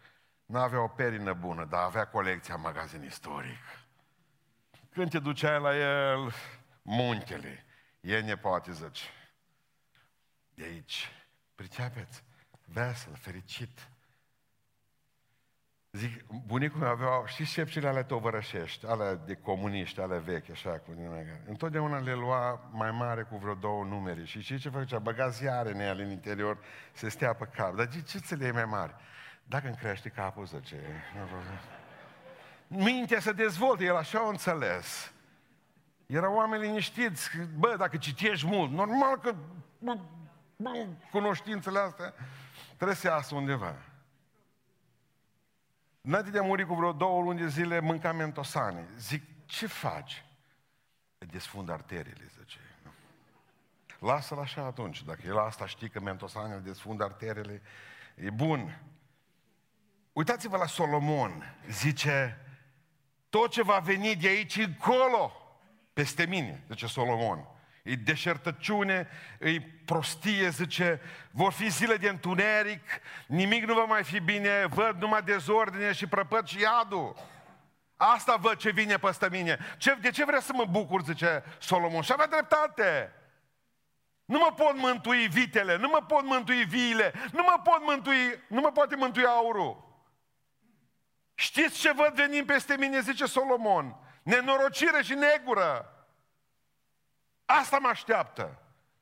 nu 0.46 0.60
avea 0.60 0.82
o 0.82 0.88
perină 0.88 1.34
bună, 1.34 1.66
dar 1.66 1.84
avea 1.84 2.08
colecția 2.08 2.56
magazin 2.56 3.04
istoric. 3.04 3.60
Când 4.91 5.10
te 5.10 5.20
duceai 5.20 5.60
la 5.60 5.76
el, 5.76 6.32
muntele, 6.82 7.66
e 8.02 8.20
ne 8.20 8.36
poate 8.36 8.72
zice. 8.72 9.04
De 10.54 10.64
aici, 10.64 11.12
pricepeți, 11.56 12.24
vesel, 12.66 13.16
fericit, 13.16 13.88
Zic, 15.98 16.24
bunicul 16.46 16.80
meu 16.80 16.89
avea, 16.89 17.24
știți 17.26 17.52
șepcile 17.52 17.88
ale 17.88 18.04
tovărășești, 18.04 18.86
ale 18.86 19.20
de 19.26 19.36
comuniști, 19.36 20.00
ale 20.00 20.18
vechi, 20.18 20.50
așa, 20.50 20.70
cu 20.70 20.94
din 20.96 21.10
Întotdeauna 21.48 22.00
le 22.00 22.14
lua 22.14 22.70
mai 22.72 22.91
mare 22.91 23.22
cu 23.22 23.38
vreo 23.38 23.54
două 23.54 23.84
numere. 23.84 24.24
Și 24.24 24.41
știi 24.41 24.58
ce 24.58 24.70
făcea? 24.70 25.00
Băga 25.00 25.30
ziare 25.30 25.72
în 25.72 25.80
ele 25.80 26.04
în 26.04 26.12
interior, 26.12 26.58
se 26.94 27.10
stea 27.10 27.34
pe 27.34 27.50
cap. 27.56 27.76
Dar 27.76 27.89
ce 27.89 28.18
ți 28.18 28.36
le 28.36 28.52
mai 28.52 28.66
mari? 28.66 28.96
Dacă 29.44 29.68
îmi 29.68 29.76
crește 29.76 30.10
capul, 30.10 30.46
zice. 30.46 30.76
Mintea 32.68 33.20
se 33.20 33.32
dezvoltă, 33.32 33.84
el 33.84 33.96
așa 33.96 34.26
o 34.26 34.30
înțeles. 34.30 35.14
Erau 36.06 36.36
oameni 36.36 36.64
liniștiți, 36.64 37.30
bă, 37.58 37.76
dacă 37.78 37.98
citești 37.98 38.48
mult, 38.48 38.72
normal 38.72 39.20
că 39.20 39.36
bă, 39.80 39.98
bă, 40.56 40.86
cunoștințele 41.12 41.80
astea 41.80 42.14
trebuie 42.76 42.96
să 42.96 43.08
iasă 43.08 43.36
undeva. 43.36 43.76
Înainte 46.08 46.30
de 46.30 46.38
a 46.38 46.41
muri 46.41 46.66
cu 46.66 46.74
vreo 46.74 46.91
două 46.91 47.22
luni 47.22 47.39
de 47.39 47.47
zile, 47.47 47.80
mâncam 47.80 48.16
mentosane. 48.16 48.88
Zic, 48.97 49.24
ce 49.45 49.68
faci? 49.68 50.26
Desfund 51.18 51.70
arteriile, 51.70 52.32
zice. 52.39 52.60
Lasă-l 53.99 54.39
așa 54.39 54.66
atunci. 54.66 55.04
Dacă 55.04 55.22
el 55.26 55.38
asta 55.38 55.66
știe 55.66 55.88
că 55.88 55.99
mentosanele 55.99 56.60
desfund 56.60 57.01
arteriile, 57.01 57.62
e 58.16 58.30
bun. 58.30 58.82
Uitați-vă 60.14 60.58
la 60.58 60.66
Solomon. 60.66 61.56
Zice, 61.70 62.45
tot 63.30 63.51
ce 63.51 63.64
va 63.64 63.80
veni 63.80 64.16
de 64.16 64.28
aici 64.28 64.58
încolo, 64.58 65.32
peste 65.93 66.26
mine, 66.26 66.64
zice 66.68 66.88
Solomon 66.88 67.53
e 67.84 67.96
deșertăciune, 67.96 69.08
e 69.40 69.62
prostie, 69.86 70.50
zice, 70.50 71.02
vor 71.32 71.52
fi 71.52 71.70
zile 71.70 71.96
de 71.96 72.10
întuneric, 72.10 72.82
nimic 73.28 73.66
nu 73.66 73.74
va 73.74 73.84
mai 73.84 74.04
fi 74.04 74.20
bine, 74.20 74.66
văd 74.66 74.96
numai 75.00 75.22
dezordine 75.22 75.92
și 75.92 76.08
prăpăt 76.08 76.48
și 76.48 76.62
iadul. 76.62 77.16
Asta 77.98 78.36
văd 78.36 78.56
ce 78.56 78.70
vine 78.70 78.98
peste 78.98 79.28
mine. 79.32 79.60
Ce, 79.78 79.98
de 80.02 80.10
ce 80.10 80.26
vrea 80.26 80.40
să 80.40 80.52
mă 80.54 80.66
bucur, 80.66 81.04
zice 81.04 81.44
Solomon? 81.60 82.02
Și 82.02 82.12
avea 82.12 82.28
dreptate. 82.28 83.12
Nu 84.26 84.38
mă 84.38 84.54
pot 84.56 84.78
mântui 84.78 85.28
vitele, 85.28 85.78
nu 85.78 85.88
mă 85.88 86.04
pot 86.08 86.24
mântui 86.24 86.64
viile, 86.64 87.14
nu 87.32 87.44
mă 87.44 87.62
pot 87.64 87.80
mântui, 87.82 88.44
nu 88.48 88.62
mă 88.62 88.72
poate 88.72 88.96
mântui 88.96 89.26
aurul. 89.26 89.92
Știți 91.34 91.80
ce 91.80 91.94
văd 91.94 92.14
venind 92.14 92.46
peste 92.46 92.76
mine, 92.78 93.00
zice 93.00 93.26
Solomon? 93.26 93.96
Nenorocire 94.24 95.02
și 95.02 95.14
negură. 95.14 95.93
Asta 97.60 97.78
mă 97.78 97.88
așteaptă, 97.88 98.62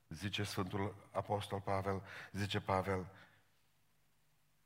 zice 0.10 0.44
Sfântul 0.44 0.96
Apostol 1.12 1.62
Pavel, 1.62 2.04
zice 2.32 2.60
Pavel, 2.60 3.08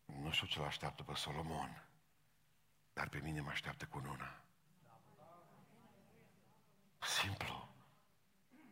nu 0.06 0.32
știu 0.32 0.48
ce 0.48 0.60
l 0.60 0.64
așteaptă 0.64 1.04
pe 1.04 1.14
Solomon, 1.16 1.84
dar 2.94 3.08
pe 3.08 3.20
mine 3.24 3.42
mă 3.42 3.50
așteaptă 3.50 3.86
cu 3.86 4.00
nuna. 4.00 4.36
Simplu. 7.00 7.70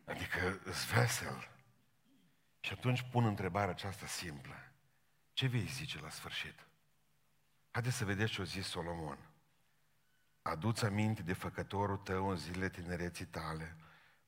Adică 0.04 0.60
îți 0.64 0.86
vesel. 0.94 1.48
Și 2.60 2.72
atunci 2.72 3.02
pun 3.02 3.24
întrebarea 3.24 3.70
aceasta 3.70 4.06
simplă. 4.06 4.56
Ce 5.32 5.46
vei 5.46 5.66
zice 5.66 6.00
la 6.00 6.08
sfârșit? 6.08 6.66
Haideți 7.70 7.96
să 7.96 8.04
vedeți 8.04 8.32
ce 8.32 8.40
o 8.40 8.44
zis 8.44 8.66
Solomon. 8.66 9.18
Aduți 10.42 10.84
aminte 10.84 11.22
de 11.22 11.32
făcătorul 11.32 11.96
tău 11.96 12.28
în 12.28 12.36
zilele 12.36 12.68
tinereții 12.68 13.26
tale, 13.26 13.76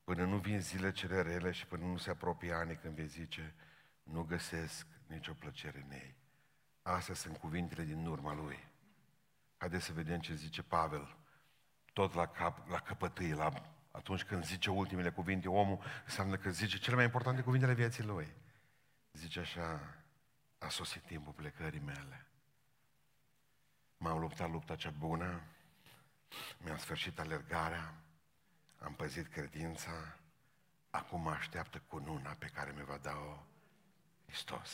Până 0.07 0.25
nu 0.25 0.37
vin 0.37 0.59
zile 0.61 0.91
cele 0.91 1.21
rele 1.21 1.51
și 1.51 1.65
până 1.65 1.85
nu 1.85 1.97
se 1.97 2.09
apropie 2.09 2.53
ani 2.53 2.75
când 2.75 2.95
vei 2.95 3.07
zice, 3.07 3.53
nu 4.03 4.23
găsesc 4.23 4.87
nicio 5.07 5.33
plăcere 5.33 5.85
în 5.85 5.91
ei. 5.91 6.15
Astea 6.81 7.13
sunt 7.13 7.37
cuvintele 7.37 7.83
din 7.83 8.05
urma 8.05 8.33
lui. 8.33 8.67
Haideți 9.57 9.85
să 9.85 9.93
vedem 9.93 10.19
ce 10.19 10.33
zice 10.33 10.63
Pavel. 10.63 11.17
Tot 11.93 12.13
la, 12.13 12.27
cap, 12.27 12.69
la 12.69 12.79
căpătâi, 12.79 13.31
la, 13.31 13.51
atunci 13.91 14.23
când 14.23 14.45
zice 14.45 14.69
ultimele 14.69 15.11
cuvinte, 15.11 15.47
omul 15.47 15.83
înseamnă 16.05 16.37
că 16.37 16.49
zice 16.49 16.77
cele 16.77 16.95
mai 16.95 17.05
importante 17.05 17.41
cuvintele 17.41 17.73
vieții 17.73 18.03
lui. 18.03 18.27
Zice 19.11 19.39
așa, 19.39 19.95
a 20.57 20.69
sosit 20.69 21.01
timpul 21.01 21.33
plecării 21.33 21.81
mele. 21.85 22.27
M-am 23.97 24.19
luptat 24.19 24.49
lupta 24.49 24.75
cea 24.75 24.93
bună, 24.97 25.41
mi-am 26.57 26.77
sfârșit 26.77 27.19
alergarea, 27.19 27.93
am 28.79 28.93
păzit 28.93 29.27
credința, 29.27 30.17
acum 30.89 31.21
mă 31.21 31.31
așteaptă 31.31 31.79
cununa 31.87 32.35
pe 32.39 32.47
care 32.47 32.71
mi 32.71 32.83
va 32.83 32.97
da-o 32.97 33.45
Hristos. 34.25 34.71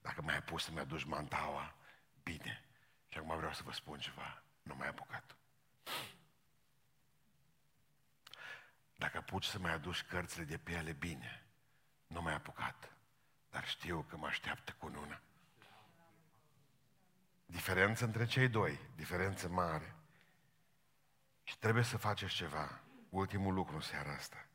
Dacă 0.00 0.22
mai 0.22 0.34
ai 0.34 0.42
pus 0.42 0.64
să-mi 0.64 0.78
aduci 0.78 1.04
mantaua, 1.04 1.74
bine. 2.22 2.64
Și 3.08 3.18
acum 3.18 3.36
vreau 3.36 3.52
să 3.52 3.62
vă 3.62 3.72
spun 3.72 3.98
ceva, 3.98 4.42
nu 4.62 4.74
mai 4.74 4.88
apucat. 4.88 5.36
Dacă 8.96 9.16
apuci 9.16 9.44
să 9.44 9.58
mai 9.58 9.72
aduci 9.72 10.02
cărțile 10.02 10.44
de 10.44 10.58
piele, 10.58 10.92
bine. 10.92 11.46
Nu 12.06 12.22
mai 12.22 12.34
apucat. 12.34 12.92
Dar 13.50 13.68
știu 13.68 14.02
că 14.08 14.16
mă 14.16 14.26
așteaptă 14.26 14.74
cununa. 14.78 15.20
Diferență 17.46 18.04
între 18.04 18.26
cei 18.26 18.48
doi, 18.48 18.80
diferență 18.94 19.48
mare. 19.48 19.95
Și 21.48 21.58
trebuie 21.58 21.84
să 21.84 21.96
faceți 21.96 22.34
ceva. 22.34 22.80
ultimul 23.08 23.54
lucru 23.54 23.74
în 23.74 23.80
seara 23.80 24.12
asta. 24.12 24.46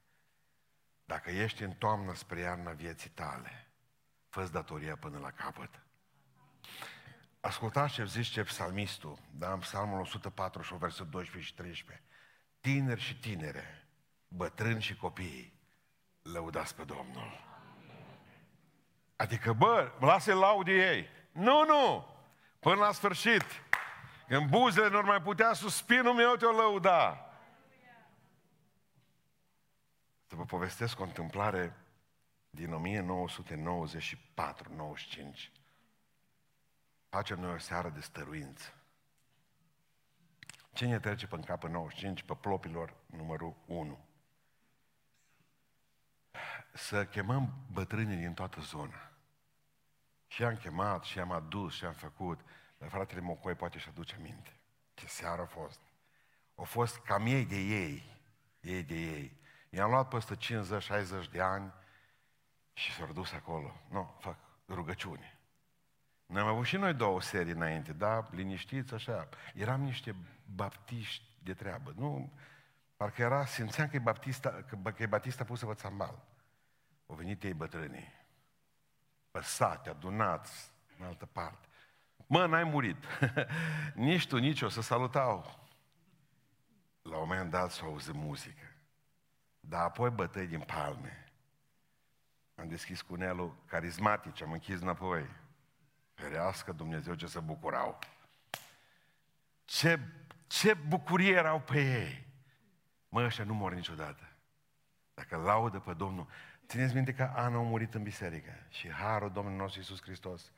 Dacă 1.06 1.30
ești 1.30 1.64
în 1.64 1.72
toamnă 1.72 2.14
spre 2.14 2.39
iarna 2.39 2.72
vieții 2.72 3.10
tale, 3.10 3.72
fă 4.30 4.50
datoria 4.52 4.96
până 4.96 5.20
la 5.20 5.32
capăt. 5.32 5.70
Ascultați 7.39 7.94
ce 7.94 8.06
zice 8.06 8.44
psalmistul, 8.44 9.18
da, 9.32 9.54
în 9.54 9.60
psalmul 9.60 10.00
104, 10.00 10.78
versetul 10.78 11.10
12 11.10 11.52
și 11.52 11.58
13. 11.58 12.06
Tineri 12.60 13.02
și 13.02 13.20
tinere, 13.20 13.88
bătrâni 14.28 14.82
și 14.82 14.96
copii, 14.96 15.54
lăudați 16.22 16.76
pe 16.76 16.84
Domnul. 16.84 17.50
Adică, 19.16 19.54
bă, 19.54 19.92
lasă 20.00 20.34
laude 20.34 20.72
ei. 20.72 21.08
Nu, 21.32 21.66
nu! 21.66 22.08
Până 22.60 22.76
la 22.76 22.92
sfârșit. 22.92 23.44
Când 24.32 24.50
buzele 24.50 24.90
nu 24.90 25.02
mai 25.02 25.22
putea, 25.22 25.54
suspinul 25.54 26.14
meu 26.14 26.36
te-o 26.36 26.52
lăuda. 26.52 27.26
Să 30.28 30.36
vă 30.36 30.46
povestesc 30.46 31.00
o 31.00 31.04
întâmplare 31.04 31.78
din 32.50 33.02
1994-95. 35.48 35.52
Facem 37.10 37.40
noi 37.40 37.54
o 37.54 37.58
seară 37.58 37.90
de 37.90 38.00
stăruință. 38.00 38.74
Ce 40.74 40.86
ne 40.86 41.00
trece 41.00 41.28
pe 41.28 41.40
cap 41.46 41.64
în 41.64 41.72
95? 41.72 42.24
Pe 42.24 42.36
plopilor 42.36 42.94
numărul 43.06 43.56
1. 43.66 44.06
Să 46.74 47.06
chemăm 47.06 47.54
bătrânii 47.72 48.18
din 48.18 48.34
toată 48.34 48.62
zona. 48.62 49.12
Și 50.28 50.44
am 50.44 50.56
chemat, 50.56 51.04
și 51.04 51.20
am 51.20 51.32
adus, 51.32 51.74
și 51.74 51.86
am 51.86 51.94
făcut. 51.94 52.40
Dar 52.82 52.90
fratele 52.90 53.22
Mocoi 53.22 53.56
poate 53.56 53.78
și 53.78 53.88
aduce 53.90 54.16
aminte. 54.16 54.60
Ce 54.94 55.08
seară 55.08 55.42
a 55.42 55.46
fost. 55.46 55.80
Au 56.56 56.64
fost 56.64 57.00
cam 57.00 57.26
ei 57.26 57.46
de 57.46 57.56
ei. 57.56 58.20
Ei 58.60 58.84
de 58.84 58.96
ei. 58.96 59.40
I-am 59.70 59.90
luat 59.90 60.08
peste 60.08 60.36
50-60 60.36 61.32
de 61.32 61.42
ani 61.42 61.74
și 62.74 62.92
s-au 62.94 63.14
dus 63.14 63.32
acolo. 63.32 63.82
Nu, 63.90 64.16
fac 64.20 64.38
rugăciune. 64.68 65.40
Noi 66.26 66.42
am 66.42 66.48
avut 66.48 66.66
și 66.66 66.78
noi 66.78 66.94
două 66.94 67.22
serii 67.22 67.52
înainte, 67.52 67.94
da, 67.94 68.28
liniștiți, 68.32 68.94
așa. 68.94 69.30
Eram 69.54 69.82
niște 69.82 70.16
baptiști 70.56 71.24
de 71.44 71.54
treabă. 71.54 71.94
Nu, 71.96 72.34
parcă 72.96 73.22
era, 73.22 73.46
simțeam 73.46 73.88
că 73.88 73.96
e, 73.96 74.00
baptista, 74.00 74.50
că, 74.50 74.92
că 74.92 75.04
e 75.04 75.06
batista 75.06 75.44
pusă 75.44 75.66
pe 75.66 75.74
țambal. 75.74 76.24
Au 77.08 77.16
venit 77.16 77.44
ei 77.44 77.54
bătrânii 77.54 78.20
păsate, 79.32 79.90
adunați 79.90 80.72
în 80.98 81.06
altă 81.06 81.26
parte. 81.26 81.68
Mă, 82.32 82.46
n-ai 82.46 82.64
murit. 82.64 82.98
nici 83.94 84.28
tu, 84.28 84.38
nici 84.38 84.62
eu, 84.62 84.70
să 84.70 84.82
salutau. 84.82 85.60
La 87.02 87.18
un 87.18 87.28
moment 87.28 87.50
dat 87.50 87.72
s-a 87.72 87.86
auzit 87.86 88.14
muzică. 88.14 88.76
Dar 89.60 89.82
apoi 89.82 90.10
bătăi 90.10 90.48
din 90.48 90.60
palme. 90.60 91.32
Am 92.56 92.68
deschis 92.68 93.02
cunelul 93.02 93.56
carismatic, 93.66 94.42
am 94.42 94.52
închis 94.52 94.82
înapoi. 94.82 95.26
Ferească 96.14 96.72
Dumnezeu 96.72 97.14
ce 97.14 97.26
se 97.26 97.40
bucurau. 97.40 98.00
Ce, 99.66 100.00
ce 100.48 100.74
bucurie 100.74 101.34
erau 101.34 101.60
pe 101.60 102.02
ei. 102.02 102.28
Mă, 103.10 103.24
ăștia 103.24 103.44
nu 103.44 103.54
mor 103.54 103.74
niciodată. 103.74 104.30
Dacă 105.14 105.36
laudă 105.36 105.80
pe 105.80 105.94
Domnul, 105.94 106.28
Țineți 106.68 106.96
minte 106.96 107.14
că 107.14 107.24
Ana 107.36 107.58
a 107.58 107.62
murit 107.62 107.94
în 107.94 108.04
biserică 108.04 108.52
și 108.70 108.90
harul 108.90 109.32
Domnului 109.32 109.60
nostru 109.60 109.80
Iisus 109.80 110.02
Hristos 110.02 110.52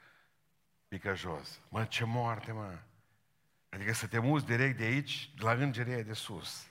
pică 0.94 1.16
jos. 1.16 1.60
Mă, 1.70 1.86
ce 1.86 2.06
moarte, 2.06 2.52
mă! 2.52 2.78
Adică 3.70 3.94
să 3.94 4.08
te 4.08 4.20
muți 4.20 4.46
direct 4.46 4.78
de 4.78 4.84
aici 4.84 5.34
la 5.38 5.52
îngeria 5.52 6.02
de 6.02 6.14
sus. 6.14 6.68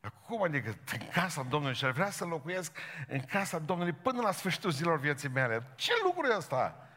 Acum, 0.00 0.42
adică 0.42 0.76
în 0.92 1.08
casa 1.12 1.42
Domnului 1.42 1.76
și 1.76 1.84
ar 1.84 1.90
vrea 1.90 2.10
să 2.10 2.24
locuiesc 2.24 2.78
în 3.08 3.20
casa 3.20 3.58
Domnului 3.58 3.92
până 3.92 4.20
la 4.20 4.32
sfârșitul 4.32 4.70
zilor 4.70 4.98
vieții 4.98 5.28
mele. 5.28 5.66
Ce 5.74 5.92
lucru 6.04 6.26
e 6.26 6.36
ăsta? 6.36 6.88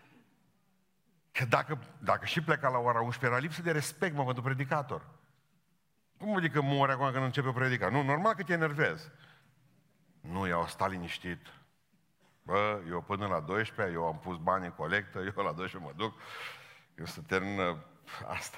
Că 1.31 1.45
dacă, 1.45 1.79
dacă 1.99 2.25
și 2.25 2.41
pleca 2.41 2.69
la 2.69 2.77
ora 2.77 3.01
11, 3.01 3.25
era 3.25 3.37
lipsă 3.37 3.61
de 3.61 3.71
respect, 3.71 4.15
mă, 4.15 4.23
pentru 4.23 4.43
predicator. 4.43 5.05
Cum 6.17 6.35
adică 6.35 6.61
mori 6.61 6.91
acum 6.91 7.11
când 7.11 7.23
începe 7.23 7.51
predica? 7.51 7.89
Nu, 7.89 8.03
normal 8.03 8.33
că 8.33 8.43
te 8.43 8.53
enervezi. 8.53 9.09
Nu, 10.21 10.47
i-au 10.47 10.67
stat 10.67 10.89
liniștit. 10.89 11.39
Bă, 12.47 12.79
eu 12.89 13.01
până 13.01 13.27
la 13.27 13.39
12, 13.39 13.95
eu 13.95 14.05
am 14.05 14.19
pus 14.19 14.37
bani 14.37 14.65
în 14.65 14.71
colectă, 14.71 15.17
eu 15.17 15.43
la 15.43 15.51
12 15.51 15.77
mă 15.77 15.91
duc, 15.95 16.13
eu 16.95 17.05
să 17.05 17.21
termin 17.27 17.59
uh, 17.59 17.77
asta. 18.27 18.57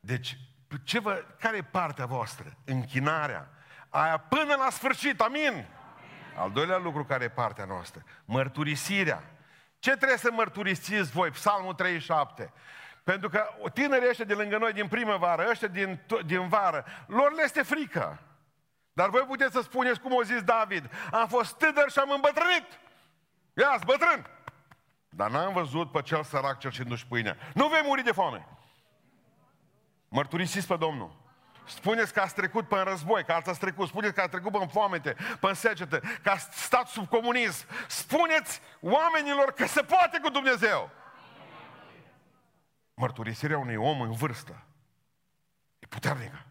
Deci, 0.00 0.38
ce 0.84 0.98
vă, 0.98 1.24
care 1.38 1.56
e 1.56 1.62
partea 1.62 2.06
voastră? 2.06 2.56
Închinarea. 2.64 3.48
Aia 3.88 4.18
până 4.18 4.54
la 4.54 4.70
sfârșit, 4.70 5.20
amin? 5.20 5.48
amin. 5.48 5.66
Al 6.36 6.50
doilea 6.50 6.78
lucru 6.78 7.04
care 7.04 7.24
e 7.24 7.28
partea 7.28 7.64
noastră, 7.64 8.02
mărturisirea. 8.24 9.22
Ce 9.78 9.96
trebuie 9.96 10.18
să 10.18 10.30
mărturisiți 10.32 11.10
voi? 11.10 11.30
Psalmul 11.30 11.74
37. 11.74 12.52
Pentru 13.04 13.28
că 13.28 13.44
tinerii 13.72 14.08
ăștia 14.08 14.24
de 14.24 14.34
lângă 14.34 14.58
noi 14.58 14.72
din 14.72 14.88
primăvară, 14.88 15.46
ăștia 15.50 15.68
din, 15.68 16.00
din 16.26 16.48
vară, 16.48 16.84
lor 17.06 17.32
le 17.32 17.42
este 17.42 17.62
frică. 17.62 18.18
Dar 18.92 19.08
voi 19.08 19.22
puteți 19.22 19.52
să 19.52 19.60
spuneți 19.60 20.00
cum 20.00 20.18
a 20.18 20.22
zis 20.22 20.42
David, 20.42 20.90
am 21.10 21.28
fost 21.28 21.56
tânăr 21.56 21.90
și 21.90 21.98
am 21.98 22.10
îmbătrânit. 22.10 22.80
Ia, 23.54 23.78
bătrân! 23.86 24.26
Dar 25.08 25.30
n-am 25.30 25.52
văzut 25.52 25.90
pe 25.90 26.02
cel 26.02 26.24
sărac 26.24 26.58
cerșindu-și 26.58 27.06
pâinea. 27.06 27.36
Nu 27.54 27.68
vei 27.68 27.82
muri 27.84 28.02
de 28.02 28.12
foame. 28.12 28.46
Mărturisiți 30.08 30.66
pe 30.66 30.76
Domnul. 30.76 31.20
Spuneți 31.66 32.12
că 32.12 32.20
ați 32.20 32.34
trecut 32.34 32.68
pe 32.68 32.76
război, 32.76 33.24
că 33.24 33.32
ați 33.32 33.58
trecut. 33.58 33.88
Spuneți 33.88 34.14
că 34.14 34.20
ați 34.20 34.30
trecut 34.30 34.52
pe 34.52 34.66
foamete, 34.66 35.16
pe 35.40 35.52
secetă, 35.52 36.00
că 36.22 36.30
ați 36.30 36.62
stat 36.64 36.88
sub 36.88 37.08
comunism. 37.08 37.66
Spuneți 37.88 38.60
oamenilor 38.80 39.52
că 39.52 39.66
se 39.66 39.82
poate 39.82 40.18
cu 40.20 40.30
Dumnezeu. 40.30 40.90
Mărturisirea 42.94 43.58
unui 43.58 43.76
om 43.76 44.00
în 44.00 44.12
vârstă 44.12 44.62
e 45.78 45.86
puternică. 45.86 46.46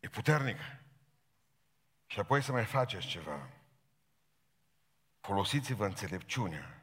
E 0.00 0.08
puternic. 0.08 0.58
Și 2.06 2.20
apoi 2.20 2.42
să 2.42 2.52
mai 2.52 2.64
faceți 2.64 3.06
ceva. 3.06 3.48
Folosiți-vă 5.24 5.84
înțelepciunea. 5.84 6.82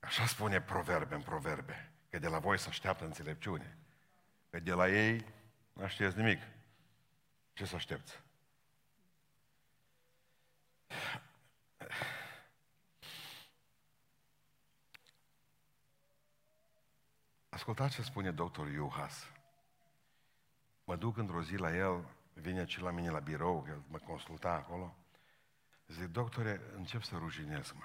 Așa 0.00 0.26
spune 0.26 0.60
proverbe 0.60 1.14
în 1.14 1.22
proverbe, 1.22 1.92
că 2.10 2.18
de 2.18 2.28
la 2.28 2.38
voi 2.38 2.58
se 2.58 2.68
așteaptă 2.68 3.04
înțelepciune. 3.04 3.78
Că 4.50 4.60
de 4.60 4.72
la 4.72 4.88
ei 4.88 5.26
nu 5.72 5.88
știți 5.88 6.16
nimic. 6.16 6.42
Ce 7.52 7.64
să 7.64 7.74
aștepți? 7.74 8.20
Ascultați 17.48 17.94
ce 17.94 18.02
spune 18.02 18.30
doctorul 18.30 18.72
Iuhas. 18.72 19.30
Mă 20.84 20.96
duc 20.96 21.16
într-o 21.16 21.42
zi 21.42 21.56
la 21.56 21.76
el, 21.76 22.08
vine 22.32 22.64
și 22.64 22.80
la 22.80 22.90
mine 22.90 23.10
la 23.10 23.20
birou, 23.20 23.64
el 23.68 23.82
mă 23.88 23.98
consulta 23.98 24.50
acolo. 24.50 24.96
Zic, 25.92 26.06
doctore, 26.06 26.60
încep 26.76 27.02
să 27.02 27.16
ruginez, 27.16 27.72
mă. 27.72 27.84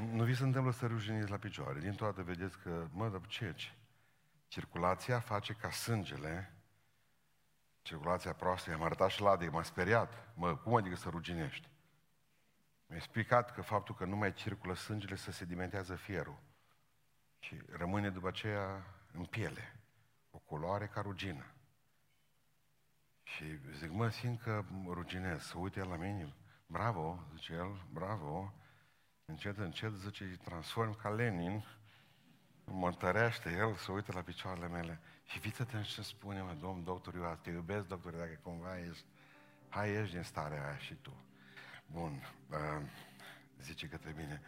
Nu 0.00 0.24
vi 0.24 0.34
se 0.34 0.42
întâmplă 0.42 0.72
să 0.72 0.86
ruginezi 0.86 1.30
la 1.30 1.36
picioare. 1.36 1.80
Din 1.80 1.94
toată 1.94 2.22
vedeți 2.22 2.58
că, 2.58 2.88
mă, 2.90 3.08
dar 3.08 3.26
ce, 3.26 3.52
ce? 3.54 3.72
Circulația 4.48 5.20
face 5.20 5.52
ca 5.52 5.70
sângele, 5.70 6.52
circulația 7.82 8.32
proastă, 8.32 8.70
i-am 8.70 8.82
arătat 8.82 9.10
și 9.10 9.20
la 9.20 9.36
de, 9.36 9.48
m-a 9.48 9.62
speriat. 9.62 10.34
Mă, 10.34 10.56
cum 10.56 10.74
adică 10.74 10.96
să 10.96 11.08
ruginești? 11.08 11.68
Mi-a 12.86 12.96
explicat 12.96 13.54
că 13.54 13.62
faptul 13.62 13.94
că 13.94 14.04
nu 14.04 14.16
mai 14.16 14.32
circulă 14.32 14.74
sângele 14.74 15.14
se 15.14 15.30
sedimentează 15.30 15.94
fierul. 15.94 16.38
Și 17.38 17.62
rămâne 17.68 18.10
după 18.10 18.28
aceea 18.28 18.84
în 19.12 19.24
piele 19.24 19.80
o 20.30 20.38
culoare 20.38 20.86
ca 20.86 21.00
rugină. 21.00 21.44
Și 23.34 23.44
zic, 23.78 23.90
mă, 23.90 24.08
simt 24.08 24.40
că 24.40 24.64
ruginez, 24.86 25.42
să 25.42 25.58
uite 25.58 25.84
la 25.84 25.96
mine, 25.96 26.34
bravo, 26.66 27.26
zice 27.34 27.52
el, 27.52 27.86
bravo, 27.92 28.54
încet, 29.24 29.58
încet, 29.58 29.92
zice, 29.92 30.24
îi 30.24 30.36
transform 30.36 30.96
ca 30.96 31.08
Lenin, 31.08 31.64
mă 32.64 32.86
întărește 32.86 33.50
el, 33.50 33.74
să 33.74 33.92
uite 33.92 34.12
la 34.12 34.20
picioarele 34.20 34.68
mele. 34.68 35.00
Și 35.24 35.38
fiți 35.38 35.60
atent 35.60 35.84
ce 35.84 36.02
spune, 36.02 36.42
mă, 36.42 36.56
domn 36.60 36.84
doctor 36.84 37.14
Ioas, 37.14 37.40
te 37.40 37.50
iubesc, 37.50 37.86
doctor, 37.86 38.12
dacă 38.12 38.38
cumva 38.42 38.78
ești, 38.78 39.04
hai, 39.68 39.90
ieși 39.90 40.12
din 40.12 40.22
starea 40.22 40.66
aia 40.66 40.76
și 40.76 40.94
tu. 40.94 41.24
Bun, 41.86 42.22
uh, 42.50 42.82
zice 43.58 43.88
către 43.88 44.14
mine, 44.16 44.42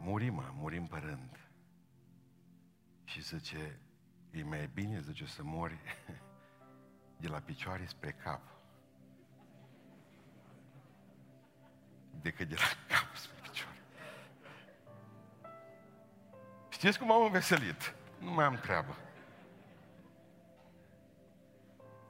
murim, 0.00 0.34
mă, 0.34 0.50
murim 0.52 0.86
pe 0.86 0.98
rând. 0.98 1.38
Și 3.04 3.22
zice, 3.22 3.78
E 4.30 4.42
mai 4.42 4.70
bine, 4.74 5.00
zice, 5.00 5.26
să 5.26 5.42
mori 5.42 5.78
de 7.24 7.30
la 7.30 7.40
picioare 7.44 7.84
spre 7.86 8.16
cap 8.22 8.40
decât 12.20 12.48
de 12.48 12.54
la 12.54 12.66
cap 12.94 13.16
spre 13.16 13.38
picioare. 13.42 13.82
Știți 16.68 16.98
cum 16.98 17.12
am 17.12 17.22
înveselit? 17.22 17.94
Nu 18.18 18.30
mai 18.30 18.44
am 18.44 18.54
treabă. 18.54 18.96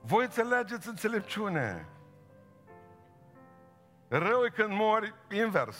Voi 0.00 0.24
înțelegeți 0.24 0.88
înțelepciune. 0.88 1.88
Rău 4.08 4.44
e 4.44 4.48
când 4.48 4.72
mori 4.72 5.14
invers. 5.30 5.78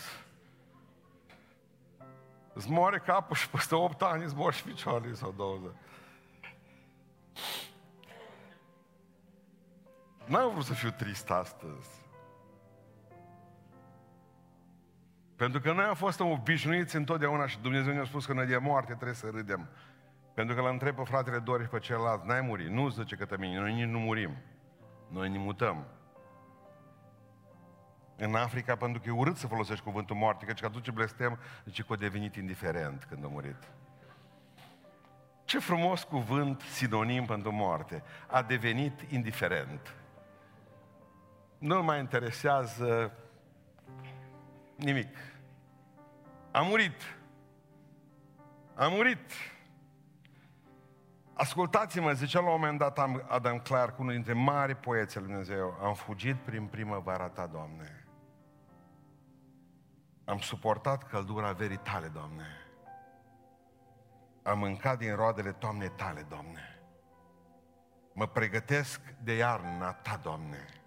Îți 2.53 2.71
moare 2.71 2.99
capul 2.99 3.37
și 3.37 3.51
peste 3.51 3.75
8 3.75 4.03
ani 4.03 4.25
îți 4.25 4.35
mori 4.35 4.57
și 4.57 4.63
picioarele 4.63 5.15
sau 5.15 5.33
20. 5.33 5.73
N-am 10.27 10.51
vrut 10.53 10.65
să 10.65 10.73
fiu 10.75 10.91
trist 10.91 11.31
astăzi. 11.31 12.05
Pentru 15.37 15.61
că 15.61 15.73
noi 15.73 15.85
am 15.85 15.95
fost 15.95 16.21
obișnuiți 16.21 16.97
întotdeauna 16.97 17.47
și 17.47 17.59
Dumnezeu 17.59 17.93
ne-a 17.93 18.05
spus 18.05 18.27
că 18.27 18.33
noi 18.33 18.47
de 18.47 18.57
moarte 18.57 18.93
trebuie 18.93 19.15
să 19.15 19.29
râdem. 19.33 19.69
Pentru 20.35 20.55
că 20.55 20.61
l 20.61 20.67
întreb 20.67 20.95
pe 20.95 21.03
fratele 21.05 21.39
Doris 21.39 21.67
pe 21.67 21.79
celălalt, 21.79 22.25
n-ai 22.25 22.41
murit, 22.41 22.69
nu 22.69 22.89
zice 22.89 23.17
că 23.17 23.37
mine, 23.39 23.59
noi 23.59 23.75
nici 23.75 23.89
nu 23.89 23.99
murim. 23.99 24.37
Noi 25.09 25.29
ne 25.29 25.39
mutăm. 25.39 25.87
În 28.17 28.35
Africa, 28.35 28.77
pentru 28.77 29.01
că 29.01 29.09
e 29.09 29.13
urât 29.13 29.37
să 29.37 29.47
folosești 29.47 29.85
cuvântul 29.85 30.17
moarte, 30.17 30.45
căci 30.45 30.61
că 30.61 30.67
atunci 30.67 30.91
blestem, 30.91 31.39
zice 31.65 31.83
că 31.83 31.93
a 31.93 31.97
devenit 31.97 32.37
indiferent 32.37 33.05
când 33.05 33.25
a 33.25 33.29
murit. 33.29 33.69
Ce 35.45 35.59
frumos 35.59 36.03
cuvânt 36.03 36.61
sinonim 36.61 37.25
pentru 37.25 37.53
moarte. 37.53 38.03
A 38.27 38.43
devenit 38.43 39.01
indiferent. 39.11 39.95
Nu 41.65 41.83
mai 41.83 41.99
interesează 41.99 43.13
nimic. 44.77 45.17
A 46.51 46.61
murit. 46.61 47.03
A 48.75 48.89
murit. 48.89 49.31
Ascultați-mă, 51.35 52.13
zicea 52.13 52.41
la 52.41 52.47
un 52.47 52.53
moment 52.53 52.79
dat 52.79 52.99
Adam 53.29 53.59
Clark, 53.59 53.99
unul 53.99 54.13
dintre 54.13 54.33
mari 54.33 54.75
poeți 54.75 55.19
al 55.19 55.25
Dumnezeu, 55.25 55.79
am 55.83 55.95
fugit 55.95 56.37
prin 56.37 56.67
primăvara 56.67 57.29
ta, 57.29 57.47
Doamne. 57.47 58.07
Am 60.25 60.39
suportat 60.39 61.09
căldura 61.09 61.53
verii 61.53 61.81
tale, 61.83 62.07
Doamne. 62.07 62.47
Am 64.43 64.59
mâncat 64.59 64.99
din 64.99 65.15
roadele 65.15 65.53
toamnei 65.53 65.91
tale, 65.91 66.27
Doamne. 66.29 66.81
Mă 68.13 68.27
pregătesc 68.27 69.01
de 69.23 69.35
iarna 69.37 69.93
ta, 69.93 70.21
Doamne. 70.23 70.84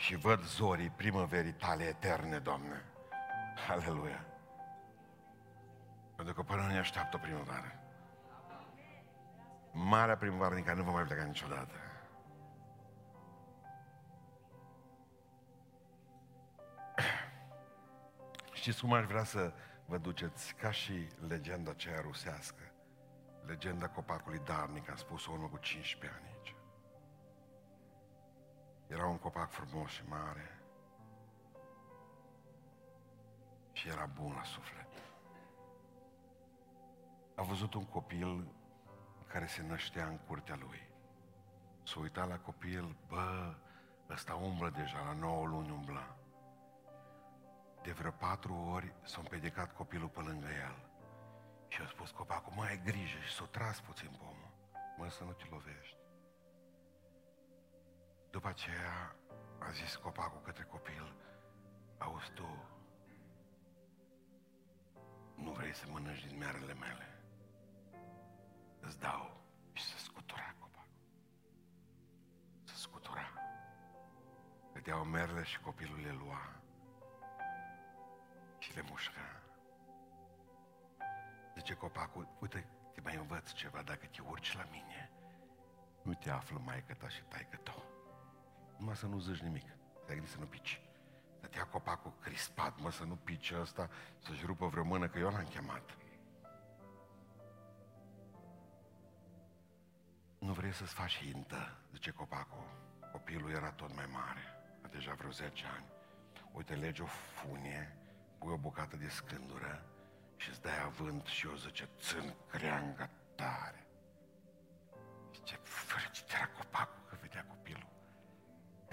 Și 0.00 0.14
văd 0.14 0.42
zorii 0.42 0.90
primăverii 0.90 1.52
tale 1.52 1.84
eterne, 1.84 2.38
Doamne. 2.38 2.84
Aleluia. 3.68 4.24
Pentru 6.16 6.34
că 6.34 6.42
până 6.42 6.66
ne 6.66 6.78
așteaptă 6.78 7.16
o 7.16 7.20
primăvară. 7.20 7.80
Marea 9.72 10.16
primăvară 10.16 10.54
din 10.54 10.64
care 10.64 10.76
nu 10.76 10.82
vom 10.82 10.92
mai 10.92 11.02
pleca 11.02 11.22
niciodată. 11.22 11.74
Știți 18.52 18.80
cum 18.80 18.92
aș 18.92 19.04
vrea 19.04 19.24
să 19.24 19.52
vă 19.86 19.98
duceți? 19.98 20.54
Ca 20.54 20.70
și 20.70 21.08
legenda 21.28 21.70
aceea 21.70 22.00
rusească. 22.00 22.72
Legenda 23.46 23.88
copacului 23.88 24.40
Darnic, 24.44 24.90
am 24.90 24.96
spus-o 24.96 25.32
urmă 25.32 25.46
cu 25.46 25.56
15 25.56 26.20
ani 26.20 26.28
aici. 26.34 26.39
Era 28.90 29.06
un 29.06 29.18
copac 29.18 29.50
frumos 29.50 29.90
și 29.90 30.02
mare. 30.08 30.60
Și 33.72 33.88
era 33.88 34.06
bun 34.06 34.32
la 34.32 34.42
suflet. 34.42 34.88
A 37.34 37.42
văzut 37.42 37.74
un 37.74 37.84
copil 37.84 38.54
care 39.26 39.46
se 39.46 39.62
năștea 39.62 40.06
în 40.06 40.18
curtea 40.18 40.56
lui. 40.56 40.88
S-a 41.82 42.00
uitat 42.00 42.28
la 42.28 42.38
copil, 42.38 42.96
bă, 43.08 43.54
ăsta 44.08 44.34
umblă 44.34 44.70
deja, 44.70 44.98
la 44.98 45.12
9 45.12 45.46
luni 45.46 45.70
umbla. 45.70 46.16
De 47.82 47.92
vreo 47.92 48.10
patru 48.10 48.54
ori 48.54 48.94
s-a 49.02 49.18
împedecat 49.20 49.72
copilul 49.72 50.08
pe 50.08 50.20
lângă 50.20 50.46
el. 50.46 50.90
Și 51.68 51.82
a 51.82 51.86
spus 51.86 52.10
copacul, 52.10 52.52
mai 52.56 52.68
ai 52.68 52.82
grijă 52.84 53.18
și 53.18 53.34
s-a 53.34 53.44
tras 53.44 53.80
puțin 53.80 54.10
pomul. 54.18 54.50
Mă, 54.96 55.08
să 55.08 55.24
nu 55.24 55.32
te 55.32 55.44
lovești. 55.50 55.99
După 58.30 58.48
aceea 58.48 59.16
a 59.58 59.70
zis 59.70 59.96
copacul 59.96 60.40
către 60.40 60.62
copil, 60.62 61.14
auzi 61.98 62.30
tu, 62.32 62.68
nu 65.34 65.50
vrei 65.50 65.74
să 65.74 65.84
mănânci 65.90 66.26
din 66.26 66.38
merele 66.38 66.74
mele? 66.74 67.22
Îți 68.80 68.98
dau 68.98 69.40
și 69.72 69.84
să 69.84 69.98
scutura 69.98 70.54
copacul. 70.58 71.00
Să 72.64 72.74
scutura. 72.76 73.32
Vedeau 74.72 75.04
merele 75.04 75.42
și 75.42 75.60
copilul 75.60 76.00
le 76.00 76.12
lua 76.12 76.62
și 78.58 78.74
le 78.74 78.82
mușca. 78.88 79.42
Zice 81.56 81.74
copacul, 81.74 82.28
uite, 82.40 82.66
te 82.92 83.00
mai 83.00 83.16
învăț 83.16 83.50
ceva, 83.52 83.82
dacă 83.82 84.06
te 84.06 84.20
urci 84.22 84.56
la 84.56 84.64
mine, 84.70 85.10
nu 86.02 86.14
te 86.14 86.30
află 86.30 86.60
maică 86.64 86.94
ta 86.94 87.08
și 87.08 87.22
taică 87.22 87.56
tău. 87.56 87.99
Numai 88.80 88.96
să 88.96 89.06
nu 89.06 89.18
zici 89.18 89.38
nimic, 89.40 89.64
te 90.06 90.14
gândi 90.14 90.30
să 90.30 90.38
nu 90.38 90.46
pici. 90.46 90.80
Stătea 91.38 91.64
copacul 91.64 92.12
crispat, 92.20 92.80
mă, 92.80 92.90
să 92.90 93.04
nu 93.04 93.14
pice 93.14 93.60
ăsta, 93.60 93.90
să-și 94.18 94.46
rupă 94.46 94.66
vreo 94.66 94.84
mână, 94.84 95.08
că 95.08 95.18
eu 95.18 95.30
l-am 95.30 95.44
chemat. 95.44 95.96
Nu 100.38 100.52
vrei 100.52 100.72
să-ți 100.72 100.94
faci 100.94 101.20
intă, 101.34 101.78
zice 101.92 102.10
copacul. 102.10 102.64
Copilul 103.12 103.50
era 103.50 103.72
tot 103.72 103.94
mai 103.94 104.06
mare, 104.12 104.42
deja 104.90 105.14
vreo 105.14 105.30
10 105.30 105.64
ani. 105.76 105.86
Uite, 106.52 106.74
lege 106.74 107.02
o 107.02 107.06
funie, 107.06 107.96
pui 108.38 108.52
o 108.52 108.56
bucată 108.56 108.96
de 108.96 109.08
scândură 109.08 109.84
și 110.36 110.48
îți 110.48 110.62
dai 110.62 110.82
avânt 110.84 111.26
și 111.26 111.46
eu 111.46 111.54
zice, 111.54 111.88
țân 111.98 112.34
creanga 112.50 113.10
tare. 113.34 113.86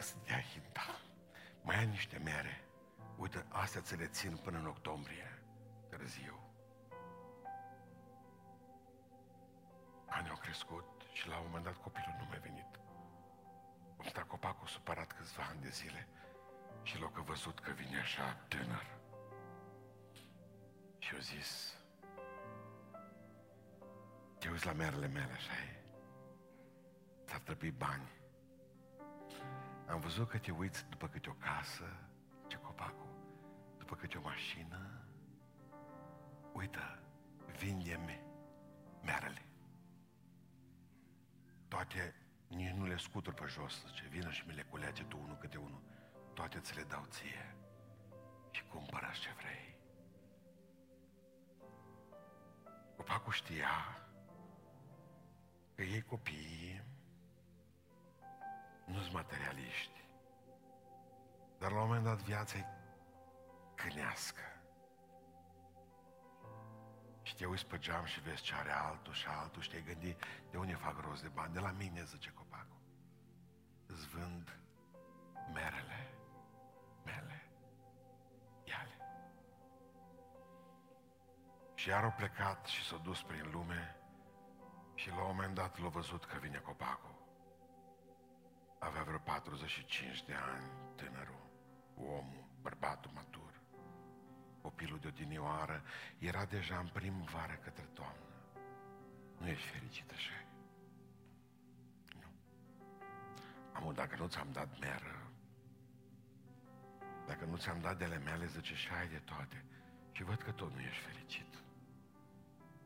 Să 0.08 0.16
dea 0.26 0.42
hinta. 0.42 0.88
Mai 1.62 1.78
ai 1.78 1.86
niște 1.86 2.18
mere. 2.18 2.62
Uite, 3.18 3.46
astea 3.50 3.82
ți 3.82 3.96
le 3.96 4.08
țin 4.08 4.38
până 4.44 4.58
în 4.58 4.66
octombrie, 4.66 5.44
târziu. 5.90 6.40
Anii 10.06 10.30
au 10.30 10.36
crescut 10.36 10.86
și 11.14 11.28
la 11.28 11.38
un 11.38 11.44
moment 11.46 11.64
dat 11.64 11.76
copilul 11.76 12.16
nu 12.20 12.26
mai 12.30 12.40
venit. 12.40 12.72
Am 13.98 14.06
stat 14.06 14.28
copacul 14.28 14.68
supărat 14.68 15.12
câțiva 15.12 15.44
ani 15.50 15.62
de 15.62 15.70
zile 15.70 16.08
și 16.84 17.00
l-a 17.00 17.12
văzut 17.26 17.60
că 17.60 17.72
vine 17.72 18.00
așa 18.00 18.34
tânăr. 18.48 18.86
Și 20.98 21.14
eu 21.14 21.20
zis, 21.20 21.74
te 24.40 24.50
uiți 24.50 24.66
la 24.66 24.74
merele 24.74 25.08
mele, 25.08 25.32
așa 25.32 25.54
e. 25.54 25.82
Ți-ar 27.26 27.40
trebui 27.40 27.72
bani. 27.72 28.18
Am 29.88 30.00
văzut 30.00 30.30
că 30.30 30.38
te 30.38 30.52
uiți 30.52 30.86
după 30.90 31.08
câte 31.08 31.30
o 31.30 31.34
casă, 31.34 31.84
ce 32.48 32.58
copacul, 32.58 33.10
după 33.78 33.96
câte 33.96 34.18
o 34.18 34.22
mașină. 34.22 35.06
Uită, 36.54 37.00
vinde-mi 37.60 38.22
merele. 39.04 39.46
Toate, 41.68 42.16
nici 42.48 42.74
nu 42.74 42.86
le 42.86 42.98
scuturi 42.98 43.36
pe 43.36 43.46
jos, 43.48 43.86
zice, 43.88 44.08
vină 44.10 44.32
și 44.32 44.44
mi 44.48 44.54
le 44.54 44.62
culege 44.62 45.04
tu 45.04 45.20
unul 45.24 45.38
câte 45.38 45.58
unul. 45.58 45.82
Toate 46.34 46.60
ți 46.60 46.76
le 46.76 46.84
dau 46.84 47.06
ție 47.10 47.56
și 48.52 48.64
cumpără 48.64 49.10
ce 49.22 49.30
vrei. 49.38 49.76
Copacul 52.96 53.34
știa 53.34 54.02
că 55.76 55.84
ei 55.84 56.02
copiii 56.02 56.57
nu 59.08 59.14
sunt 59.14 59.28
materialiști. 59.28 60.06
Dar 61.60 61.72
la 61.72 61.82
un 61.82 61.88
moment 61.88 62.04
dat 62.04 62.22
viața 62.22 62.58
e 62.58 62.66
cânească. 63.76 64.42
Și 67.22 67.36
te 67.36 67.46
uiți 67.46 67.66
pe 67.66 67.78
geam 67.78 68.06
și 68.06 68.22
vezi 68.22 68.42
ce 68.42 68.54
are 68.56 68.72
altul 68.72 69.14
și 69.14 69.28
altul 69.28 69.62
și 69.62 69.70
te 69.70 69.82
gândi 69.82 70.16
de 70.52 70.58
unde 70.58 70.74
fac 70.74 71.00
rost 71.00 71.22
de 71.22 71.28
bani. 71.28 71.54
De 71.54 71.60
la 71.60 71.72
mine, 71.72 72.04
zice 72.04 72.32
copacul. 72.32 72.82
Îți 73.86 74.08
vând 74.08 74.60
merele 75.54 76.10
mele. 77.06 77.52
Iale. 78.64 78.98
Și 81.76 81.90
iar 81.90 82.04
au 82.04 82.14
plecat 82.18 82.66
și 82.66 82.86
s-au 82.86 82.98
dus 82.98 83.22
prin 83.22 83.50
lume 83.52 83.96
și 84.96 85.10
la 85.10 85.22
un 85.22 85.36
moment 85.36 85.54
dat 85.54 85.80
l-au 85.80 85.90
văzut 85.90 86.26
că 86.26 86.38
vine 86.38 86.58
copacul. 86.58 87.17
Avea 88.80 89.04
vreo 89.04 89.18
45 89.18 90.24
de 90.24 90.34
ani, 90.34 90.70
tânărul, 90.96 91.46
omul, 91.96 92.48
bărbatul 92.62 93.12
matur. 93.14 93.62
Copilul 94.62 95.00
de 95.00 95.08
odinioară 95.08 95.84
era 96.18 96.46
deja 96.46 96.78
în 96.78 96.90
primăvară 96.94 97.54
către 97.54 97.84
toamnă. 97.94 98.26
Nu 99.38 99.48
ești 99.48 99.68
fericit 99.68 100.12
așa? 100.12 100.44
Nu. 103.82 103.92
dacă 103.92 104.16
nu 104.20 104.28
ți-am 104.28 104.52
dat 104.52 104.80
meră, 104.80 105.28
dacă 107.28 107.46
nu 107.46 107.58
ți-am 107.58 107.80
dat 107.80 107.98
de 107.98 108.04
ale 108.04 108.18
mele, 108.18 108.46
zice, 108.46 108.76
și 108.76 108.90
ai 109.00 109.08
de 109.08 109.22
toate. 109.26 109.66
Și 110.12 110.24
văd 110.24 110.42
că 110.42 110.52
tot 110.52 110.74
nu 110.74 110.80
ești 110.80 111.04
fericit. 111.04 111.56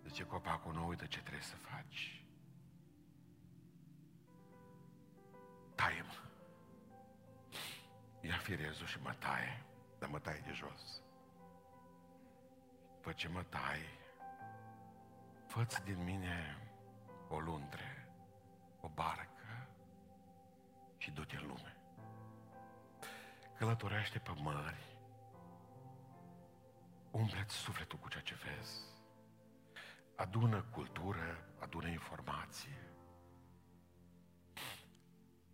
Zice 0.07 0.23
copacul, 0.23 0.73
nu 0.73 0.87
uită 0.87 1.05
ce 1.05 1.19
trebuie 1.19 1.43
să 1.43 1.55
faci. 1.55 2.20
Taie-mă. 5.81 6.13
Ia 8.21 8.37
firezul 8.37 8.85
și 8.85 9.01
mă 9.01 9.13
taie, 9.19 9.63
dar 9.99 10.09
mă 10.09 10.19
taie 10.19 10.41
de 10.45 10.51
jos. 10.51 11.01
După 12.95 13.11
ce 13.11 13.27
mă 13.27 13.43
tai, 13.43 13.79
fă 15.47 15.67
din 15.83 16.03
mine 16.03 16.57
o 17.29 17.39
lundre, 17.39 18.07
o 18.81 18.87
barcă 18.87 19.67
și 20.97 21.11
du-te 21.11 21.35
în 21.35 21.47
lume. 21.47 21.77
Călătorește 23.57 24.19
pe 24.19 24.31
mări, 24.35 24.97
umpleți 27.11 27.55
sufletul 27.55 27.99
cu 27.99 28.09
ceea 28.09 28.23
ce 28.23 28.35
vezi, 28.35 28.79
adună 30.15 30.61
cultură, 30.61 31.45
adună 31.59 31.87
informație. 31.87 32.91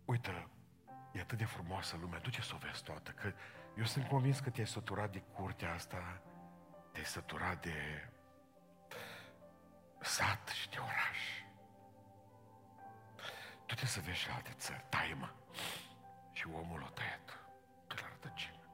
Uită, 0.08 0.50
e 1.12 1.20
atât 1.20 1.38
de 1.38 1.44
frumoasă 1.44 1.96
lumea, 1.96 2.18
du-te 2.18 2.40
să 2.40 2.52
o 2.54 2.58
vezi 2.58 2.82
toată, 2.82 3.10
că 3.10 3.32
eu 3.76 3.84
sunt 3.84 4.06
convins 4.06 4.38
că 4.38 4.50
te-ai 4.50 4.66
săturat 4.66 5.12
de 5.12 5.18
curtea 5.18 5.72
asta, 5.72 6.22
te-ai 6.92 7.04
săturat 7.04 7.62
de 7.62 8.08
sat 10.00 10.48
și 10.48 10.68
de 10.68 10.76
oraș. 10.78 11.18
Du-te 13.66 13.86
să 13.86 14.00
vezi 14.00 14.18
și 14.18 14.30
alte 14.30 14.50
țări, 14.52 14.84
taimă. 14.88 15.34
Și 16.32 16.46
omul 16.46 16.82
o 16.82 16.90
tăiat 16.90 17.38
de 17.86 17.94
la 18.00 18.08
rădăcină. 18.08 18.68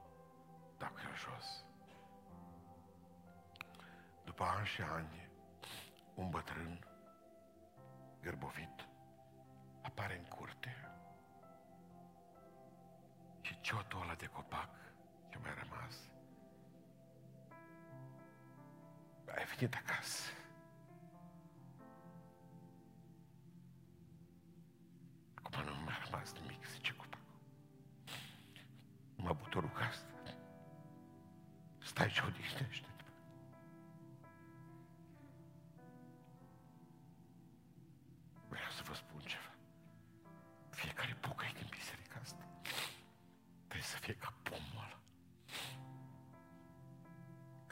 Dacă 0.77 1.01
e 1.01 1.15
jos. 1.15 1.65
După 4.23 4.43
ani 4.43 4.65
și 4.65 4.81
ani, 4.81 5.29
un 6.13 6.29
bătrân 6.29 6.87
gârbovit 8.21 8.87
apare 9.81 10.17
în 10.17 10.23
curte 10.23 10.75
și 10.79 10.94
ciotul 13.65 14.01
ăla 14.01 14.13
de 14.13 14.25
copac 14.25 14.69
ce 15.29 15.37
mai 15.41 15.53
rămas? 15.63 15.95
Ai 19.35 19.45
venit 19.55 19.75
acasă. 19.75 20.31
Acum 25.33 25.63
nu 25.63 25.83
mai 25.85 25.93
a 25.93 26.03
rămas 26.05 26.33
nimic 26.33 26.65
zice 26.65 26.93
copacul. 26.93 27.39
Numai 29.15 29.37
butorul 29.41 29.69
casă 29.69 30.05
stai 31.79 32.09
și 32.09 32.23
odihnește 32.27 32.94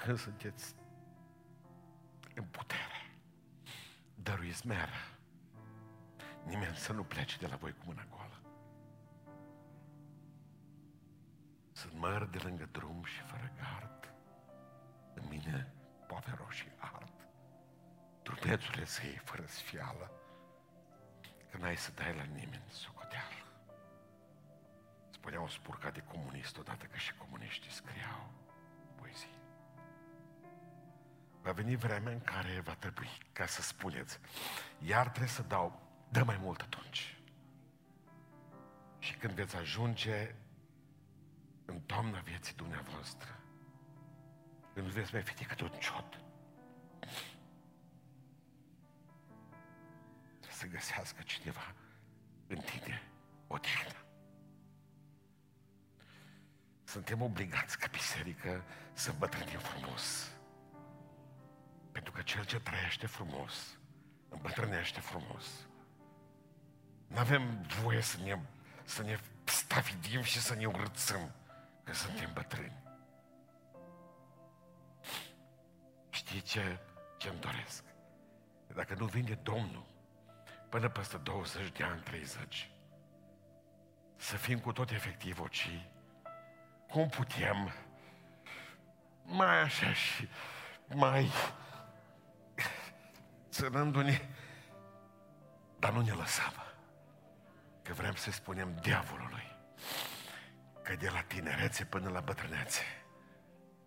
Când 0.04 0.18
sunteți 0.18 0.76
în 2.36 2.44
putere, 2.44 3.18
dăruiți 4.16 4.68
meră. 4.68 5.00
Nimeni 6.46 6.76
să 6.76 6.94
nu 6.94 7.04
plece 7.04 7.38
de 7.38 7.48
la 7.48 7.56
voi 7.56 7.72
cu 7.72 7.84
mâna 7.86 8.06
goală. 8.10 8.42
Sunt 11.72 11.94
mări 11.94 12.32
de 12.32 12.38
lângă 12.44 12.70
drum 12.72 13.04
și 13.04 13.22
fără 13.22 13.52
gard. 13.58 14.14
În 15.14 15.24
mine 15.30 15.74
poveră 16.08 16.48
și 16.50 16.68
ard. 16.78 17.28
Trupețurile 18.24 18.86
să 18.86 19.06
iei 19.06 19.22
fără 19.24 19.46
sfială 19.46 20.12
că 21.52 21.58
n-ai 21.58 21.78
să 21.78 21.92
dai 21.92 22.16
la 22.16 22.24
nimeni 22.24 22.66
socoteală. 22.70 23.46
Spunea 25.10 25.42
un 25.42 25.48
spurca 25.48 25.90
de 25.90 26.02
comunist 26.02 26.58
odată 26.58 26.86
că 26.86 26.98
și 26.98 27.14
comuniștii 27.14 27.72
scriau 27.72 28.32
poezii. 28.96 29.43
Va 31.44 31.52
veni 31.52 31.76
vremea 31.76 32.12
în 32.12 32.22
care 32.22 32.60
va 32.60 32.76
trebui 32.76 33.10
ca 33.34 33.46
să 33.46 33.62
spuneți, 33.62 34.20
iar 34.80 35.10
trebuie 35.10 35.30
să 35.30 35.42
dau, 35.42 35.82
dă 36.10 36.24
mai 36.24 36.38
mult 36.38 36.62
atunci. 36.62 37.18
Și 39.00 39.14
când 39.14 39.34
veți 39.34 39.56
ajunge 39.56 40.36
în 41.66 41.80
toamna 41.80 42.20
vieții 42.20 42.56
dumneavoastră, 42.56 43.40
când 44.74 44.88
veți 44.88 45.14
mai 45.14 45.22
fi 45.22 45.34
decât 45.34 45.62
un 45.62 45.72
ciot, 45.80 46.22
să 50.50 50.68
găsească 50.68 51.22
cineva 51.22 51.74
în 52.48 52.58
tine 52.58 53.02
odihnă. 53.48 54.06
Suntem 56.84 57.22
obligați 57.22 57.78
ca 57.80 57.88
biserică 57.92 58.64
să 58.94 59.12
îmbătrânim 59.12 59.60
frumos. 59.60 60.33
Pentru 61.94 62.12
că 62.12 62.22
cel 62.22 62.46
ce 62.46 62.60
trăiește 62.60 63.08
frumos, 63.08 63.78
îmbătrânește 64.30 65.00
frumos. 65.00 65.46
Nu 67.08 67.18
avem 67.18 67.62
voie 67.82 68.02
să 68.02 68.18
ne, 68.24 68.40
să 68.84 69.04
ne 69.04 69.20
stafidim 69.44 70.22
și 70.22 70.40
să 70.40 70.56
ne 70.56 70.66
urățăm 70.66 71.36
că 71.84 71.94
suntem 71.94 72.34
bătrâni. 72.34 72.84
Știi 76.10 76.42
ce, 76.42 76.80
ce 77.18 77.30
îmi 77.30 77.40
doresc? 77.40 77.84
Dacă 78.68 78.96
nu 78.98 79.06
vine 79.06 79.40
Domnul, 79.44 79.86
până 80.70 80.90
peste 80.90 81.18
20 81.18 81.72
de 81.72 81.84
ani, 81.84 82.02
30, 82.02 82.72
să 84.16 84.38
fim 84.38 84.60
cu 84.60 84.72
tot 84.72 84.92
efectiv 84.92 85.40
oci, 85.40 85.88
cum 86.90 87.10
putem 87.10 87.74
mai 89.26 89.62
așa 89.62 89.94
și 89.94 90.28
mai 90.88 91.32
ținându-ne, 93.54 94.22
dar 95.80 95.92
nu 95.92 96.02
ne 96.02 96.12
lăsăm. 96.12 96.54
Că 97.82 97.94
vrem 97.94 98.16
să 98.16 98.32
spunem 98.32 98.76
diavolului 98.82 99.52
că 100.84 100.96
de 100.96 101.10
la 101.10 101.22
tinerețe 101.22 101.86
până 101.86 102.10
la 102.10 102.20
bătrânețe 102.20 102.82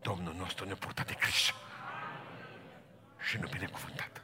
Domnul 0.01 0.35
nostru 0.35 0.67
ne 0.67 0.75
purta 0.75 1.03
de 1.03 1.17
grijă 1.21 1.55
și 3.19 3.39
nu 3.39 3.49
binecuvântat 3.49 4.23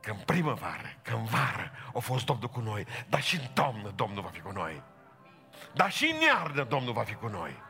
că 0.00 0.10
în 0.10 0.16
primăvară, 0.16 0.96
că 1.02 1.14
în 1.14 1.24
vară 1.24 1.70
a 1.94 1.98
fost 1.98 2.24
Domnul 2.24 2.48
cu 2.48 2.60
noi, 2.60 2.86
dar 3.08 3.22
și 3.22 3.36
în 3.36 3.46
toamnă 3.52 3.90
Domnul 3.90 4.22
va 4.22 4.28
fi 4.28 4.40
cu 4.40 4.50
noi. 4.50 4.82
Dar 5.72 5.90
și 5.90 6.10
în 6.14 6.20
iarnă 6.20 6.64
Domnul 6.64 6.92
va 6.92 7.02
fi 7.02 7.14
cu 7.14 7.26
noi. 7.26 7.62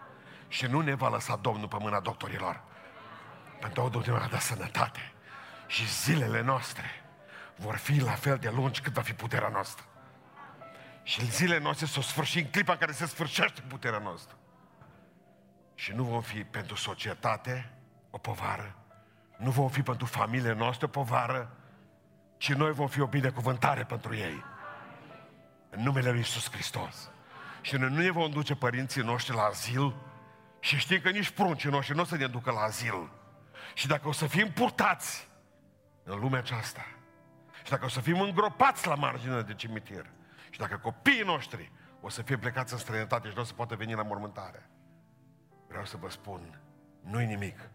Și 0.48 0.66
nu 0.66 0.80
ne 0.80 0.94
va 0.94 1.08
lăsa 1.08 1.36
Domnul 1.36 1.68
pe 1.68 1.76
mâna 1.80 2.00
doctorilor. 2.00 2.62
Pentru 3.60 3.82
că 3.82 3.88
Domnul 3.88 4.22
a 4.22 4.26
dat 4.26 4.40
sănătate. 4.40 5.13
Și 5.66 5.88
zilele 5.88 6.40
noastre 6.40 7.04
vor 7.56 7.76
fi 7.76 8.00
la 8.00 8.12
fel 8.12 8.38
de 8.38 8.50
lungi 8.50 8.80
cât 8.80 8.92
va 8.92 9.02
fi 9.02 9.12
puterea 9.12 9.48
noastră. 9.48 9.84
Și 11.02 11.30
zilele 11.30 11.62
noastre 11.62 11.86
s-o 11.86 12.00
sfârși 12.00 12.38
în 12.38 12.46
clipa 12.46 12.72
în 12.72 12.78
care 12.78 12.92
se 12.92 13.06
sfârșește 13.06 13.60
puterea 13.60 13.98
noastră. 13.98 14.36
Și 15.74 15.92
nu 15.92 16.04
vom 16.04 16.20
fi 16.20 16.44
pentru 16.44 16.76
societate 16.76 17.70
o 18.10 18.18
povară, 18.18 18.76
nu 19.36 19.50
vom 19.50 19.68
fi 19.68 19.82
pentru 19.82 20.06
familiile 20.06 20.54
noastre 20.54 20.86
o 20.86 20.88
povară, 20.88 21.56
ci 22.36 22.52
noi 22.52 22.72
vom 22.72 22.88
fi 22.88 23.00
o 23.00 23.06
binecuvântare 23.06 23.84
pentru 23.84 24.14
ei. 24.14 24.44
În 25.70 25.82
numele 25.82 26.08
Lui 26.08 26.18
Iisus 26.18 26.50
Hristos. 26.50 27.10
Și 27.60 27.76
noi 27.76 27.88
nu 27.88 27.96
ne 27.96 28.10
vom 28.10 28.30
duce 28.30 28.54
părinții 28.54 29.02
noștri 29.02 29.34
la 29.34 29.42
azil 29.42 29.94
și 30.60 30.78
știm 30.78 31.00
că 31.00 31.10
nici 31.10 31.30
pruncii 31.30 31.70
noștri 31.70 31.94
nu 31.94 32.00
o 32.00 32.04
să 32.04 32.16
ne 32.16 32.26
ducă 32.26 32.50
la 32.50 32.60
azil. 32.60 33.10
Și 33.74 33.86
dacă 33.86 34.08
o 34.08 34.12
să 34.12 34.26
fim 34.26 34.52
purtați 34.52 35.28
în 36.04 36.18
lumea 36.18 36.38
aceasta, 36.38 36.86
și 37.64 37.70
dacă 37.70 37.84
o 37.84 37.88
să 37.88 38.00
fim 38.00 38.20
îngropați 38.20 38.86
la 38.86 38.94
marginea 38.94 39.42
de 39.42 39.54
cimitir, 39.54 40.10
și 40.50 40.58
dacă 40.58 40.76
copiii 40.76 41.22
noștri 41.24 41.72
o 42.00 42.08
să 42.08 42.22
fie 42.22 42.38
plecați 42.38 42.72
în 42.72 42.78
străinătate 42.78 43.28
și 43.28 43.34
nu 43.34 43.40
o 43.40 43.44
să 43.44 43.54
poată 43.54 43.74
veni 43.74 43.94
la 43.94 44.02
mormântare, 44.02 44.70
vreau 45.68 45.84
să 45.84 45.96
vă 45.96 46.08
spun, 46.10 46.60
nu-i 47.00 47.26
nimic 47.26 47.70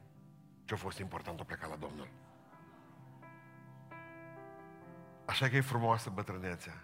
ce 0.66 0.74
a 0.74 0.78
fost 0.78 0.98
important 0.98 1.40
o 1.40 1.44
pleca 1.44 1.68
la 1.68 1.76
Domnul. 1.76 2.08
Așa 5.26 5.48
că 5.48 5.56
e 5.56 5.62
frumoasă 5.62 6.10
bătrânețea. 6.10 6.84